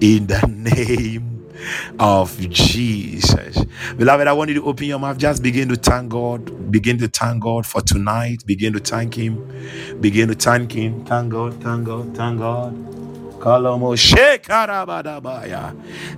[0.00, 1.29] In the name
[1.98, 3.64] of Jesus.
[3.96, 5.18] Beloved, I want you to open your mouth.
[5.18, 6.70] Just begin to thank God.
[6.70, 8.44] Begin to thank God for tonight.
[8.46, 10.00] Begin to thank Him.
[10.00, 11.04] Begin to thank Him.
[11.04, 12.76] Thank God, thank God, thank God.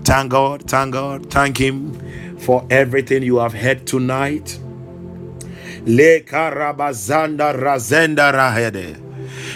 [0.04, 4.58] Thank God, thank God, thank Him for everything you have heard tonight.
[5.86, 8.96] Le karabazanda razenda rahede.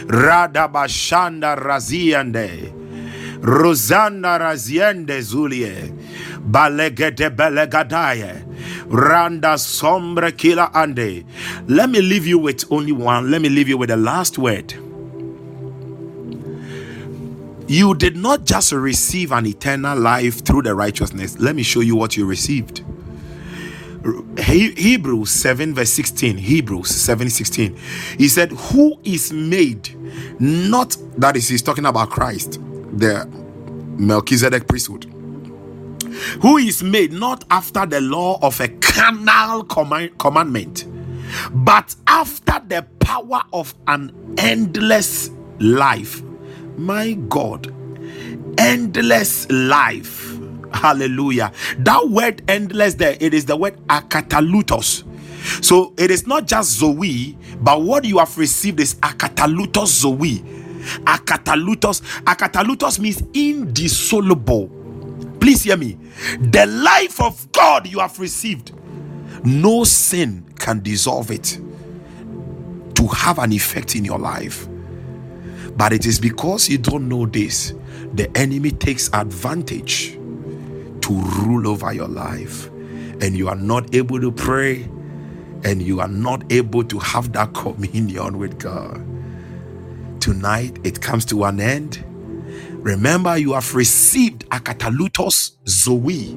[0.07, 2.73] Radabashanda raziande.
[3.47, 5.93] Rosanda raziende zulie.
[6.41, 8.45] Balegede belegadaye.
[8.91, 11.25] Randa sombre kila ande.
[11.69, 13.31] Let me leave you with only one.
[13.31, 14.75] Let me leave you with the last word.
[17.69, 21.39] You did not just receive an eternal life through the righteousness.
[21.39, 22.83] Let me show you what you received.
[24.39, 27.77] Hebrews 7 verse 16 Hebrews 7 16
[28.19, 29.97] he said who is made
[30.39, 32.61] not that is he's talking about Christ
[32.99, 33.27] the
[33.99, 35.07] Melchizedek priesthood
[36.43, 40.87] who is made not after the law of a carnal command, commandment
[41.53, 46.23] but after the power of an endless life
[46.79, 47.73] my God,
[48.59, 50.39] endless life.
[50.73, 51.53] Hallelujah.
[51.79, 55.05] That word endless there, it is the word akatalutos.
[55.65, 60.45] So it is not just Zoe, but what you have received is akatalutos Zoe.
[61.05, 62.03] Akatalutos.
[62.25, 64.71] Akatalutos means indissoluble.
[65.41, 65.99] Please hear me.
[66.41, 68.73] The life of God you have received,
[69.45, 71.61] no sin can dissolve it
[72.95, 74.67] to have an effect in your life.
[75.77, 77.75] But it is because you don't know this,
[78.15, 80.15] the enemy takes advantage
[81.03, 82.69] to rule over your life.
[83.21, 84.89] And you are not able to pray,
[85.65, 89.05] and you are not able to have that communion with God.
[90.27, 92.05] Tonight, it comes to an end.
[92.83, 96.37] Remember, you have received a akatalutos zoe,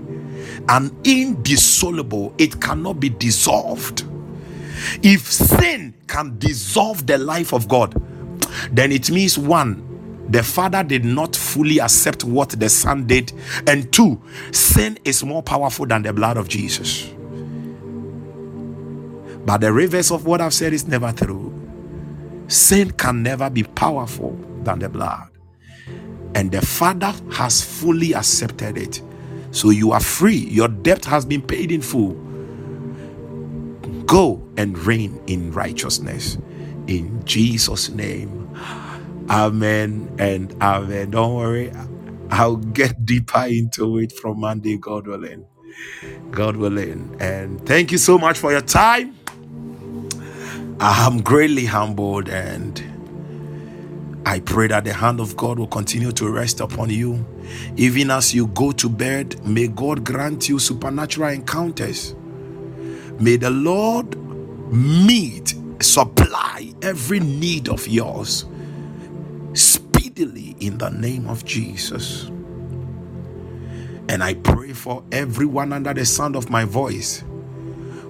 [0.70, 4.06] an indissoluble, it cannot be dissolved.
[5.02, 8.00] If sin can dissolve the life of God,
[8.72, 13.34] then it means one, the father did not fully accept what the son did,
[13.66, 14.22] and two,
[14.52, 17.12] sin is more powerful than the blood of Jesus.
[19.48, 21.59] But the reverse of what I've said is never true.
[22.50, 25.30] Sin can never be powerful than the blood,
[26.36, 29.02] and the father has fully accepted it.
[29.52, 32.14] So you are free, your debt has been paid in full.
[34.08, 36.40] Go and reign in righteousness
[36.88, 38.50] in Jesus' name.
[39.30, 41.12] Amen and amen.
[41.12, 41.72] Don't worry,
[42.32, 45.46] I'll get deeper into it from Monday, God willing.
[46.32, 47.16] God willing.
[47.20, 49.19] And thank you so much for your time.
[50.80, 52.82] I'm greatly humbled and
[54.26, 57.26] I pray that the hand of God will continue to rest upon you.
[57.78, 62.16] Even as you go to bed, may God grant you supernatural encounters.
[63.20, 64.18] May the Lord
[64.74, 68.46] meet, supply every need of yours
[69.54, 72.32] speedily in the name of Jesus.
[74.10, 77.24] And I pray for everyone under the sound of my voice.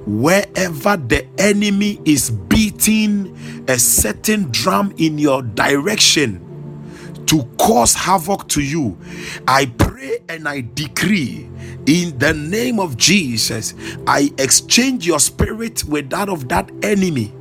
[0.10, 6.44] Wherever the enemy is beating a certain drum in your direction
[7.28, 8.98] to cause havoc to you,
[9.48, 11.48] I pray and I decree
[11.86, 13.76] in the name of Jesus,
[14.08, 17.32] I exchange your spirit with that of that enemy.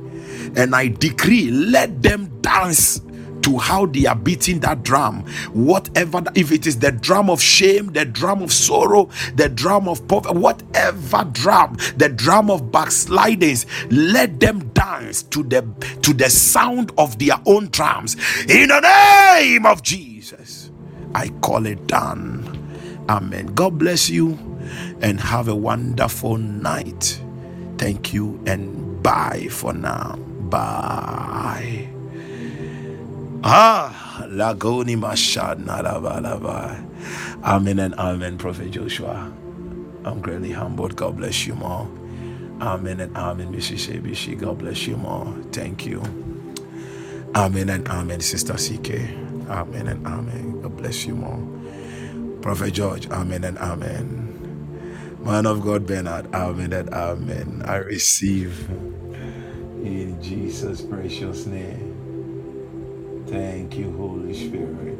[0.55, 3.01] And I decree, let them dance
[3.49, 5.23] to how they are beating that drum.
[5.53, 10.07] Whatever, if it is the drum of shame, the drum of sorrow, the drum of
[10.07, 15.61] poverty, whatever drum, the drum of backslidings, let them dance to the
[16.03, 18.15] to the sound of their own drums.
[18.47, 20.71] In the name of Jesus,
[21.15, 22.45] I call it done.
[23.09, 23.47] Amen.
[23.55, 24.37] God bless you
[25.01, 27.19] and have a wonderful night.
[27.79, 30.17] Thank you and bye for now.
[30.49, 31.89] Bye.
[33.43, 35.67] Ah, Lagoni Mashad.
[37.43, 39.33] Amen and amen, Prophet Joshua.
[40.05, 40.95] I'm greatly humbled.
[40.95, 41.89] God bless you more.
[42.61, 43.89] Amen and amen, Mrs.
[43.89, 44.39] Shebishi.
[44.39, 45.33] God bless you more.
[45.51, 46.03] Thank you.
[47.35, 48.91] Amen and amen, Sister CK.
[49.49, 50.61] Amen and amen.
[50.61, 51.41] God bless you more.
[52.41, 53.09] Prophet George.
[53.09, 54.49] Amen and amen.
[55.23, 56.33] Man of God, Bernard.
[56.35, 57.63] Amen and amen.
[57.65, 58.69] I receive
[59.69, 61.98] in Jesus' precious name.
[63.29, 64.99] Thank you, Holy Spirit.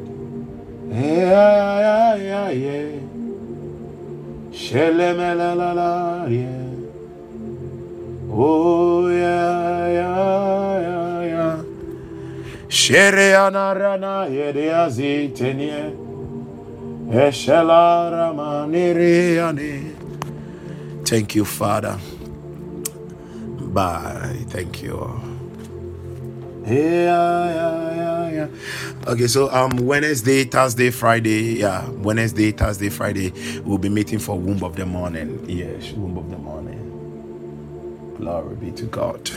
[0.88, 3.00] Yeah, yeah, yeah, yeah.
[4.52, 7.02] Shelemelalala, yeah.
[8.32, 11.62] Oh, yeah, yeah, yeah, yeah.
[12.68, 15.94] Shereana rana yedeazi tenie.
[17.10, 19.94] Eshela ramanireane.
[21.04, 21.98] Thank you, Father.
[23.60, 24.44] Bye.
[24.48, 25.29] Thank you.
[26.66, 26.74] Yeah,
[27.54, 28.48] yeah, yeah, yeah.
[29.12, 33.32] Okay, so um Wednesday, Thursday, Friday, yeah, Wednesday, Thursday, Friday,
[33.64, 35.44] we'll be meeting for Womb of the Morning.
[35.48, 37.02] Yes, Womb of the Morning.
[38.18, 39.30] Glory be to God.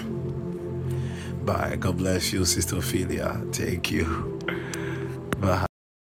[1.46, 1.78] Bye.
[1.80, 3.42] God bless you, Sister Ophelia.
[3.52, 4.40] Thank you.
[5.40, 5.66] Bye.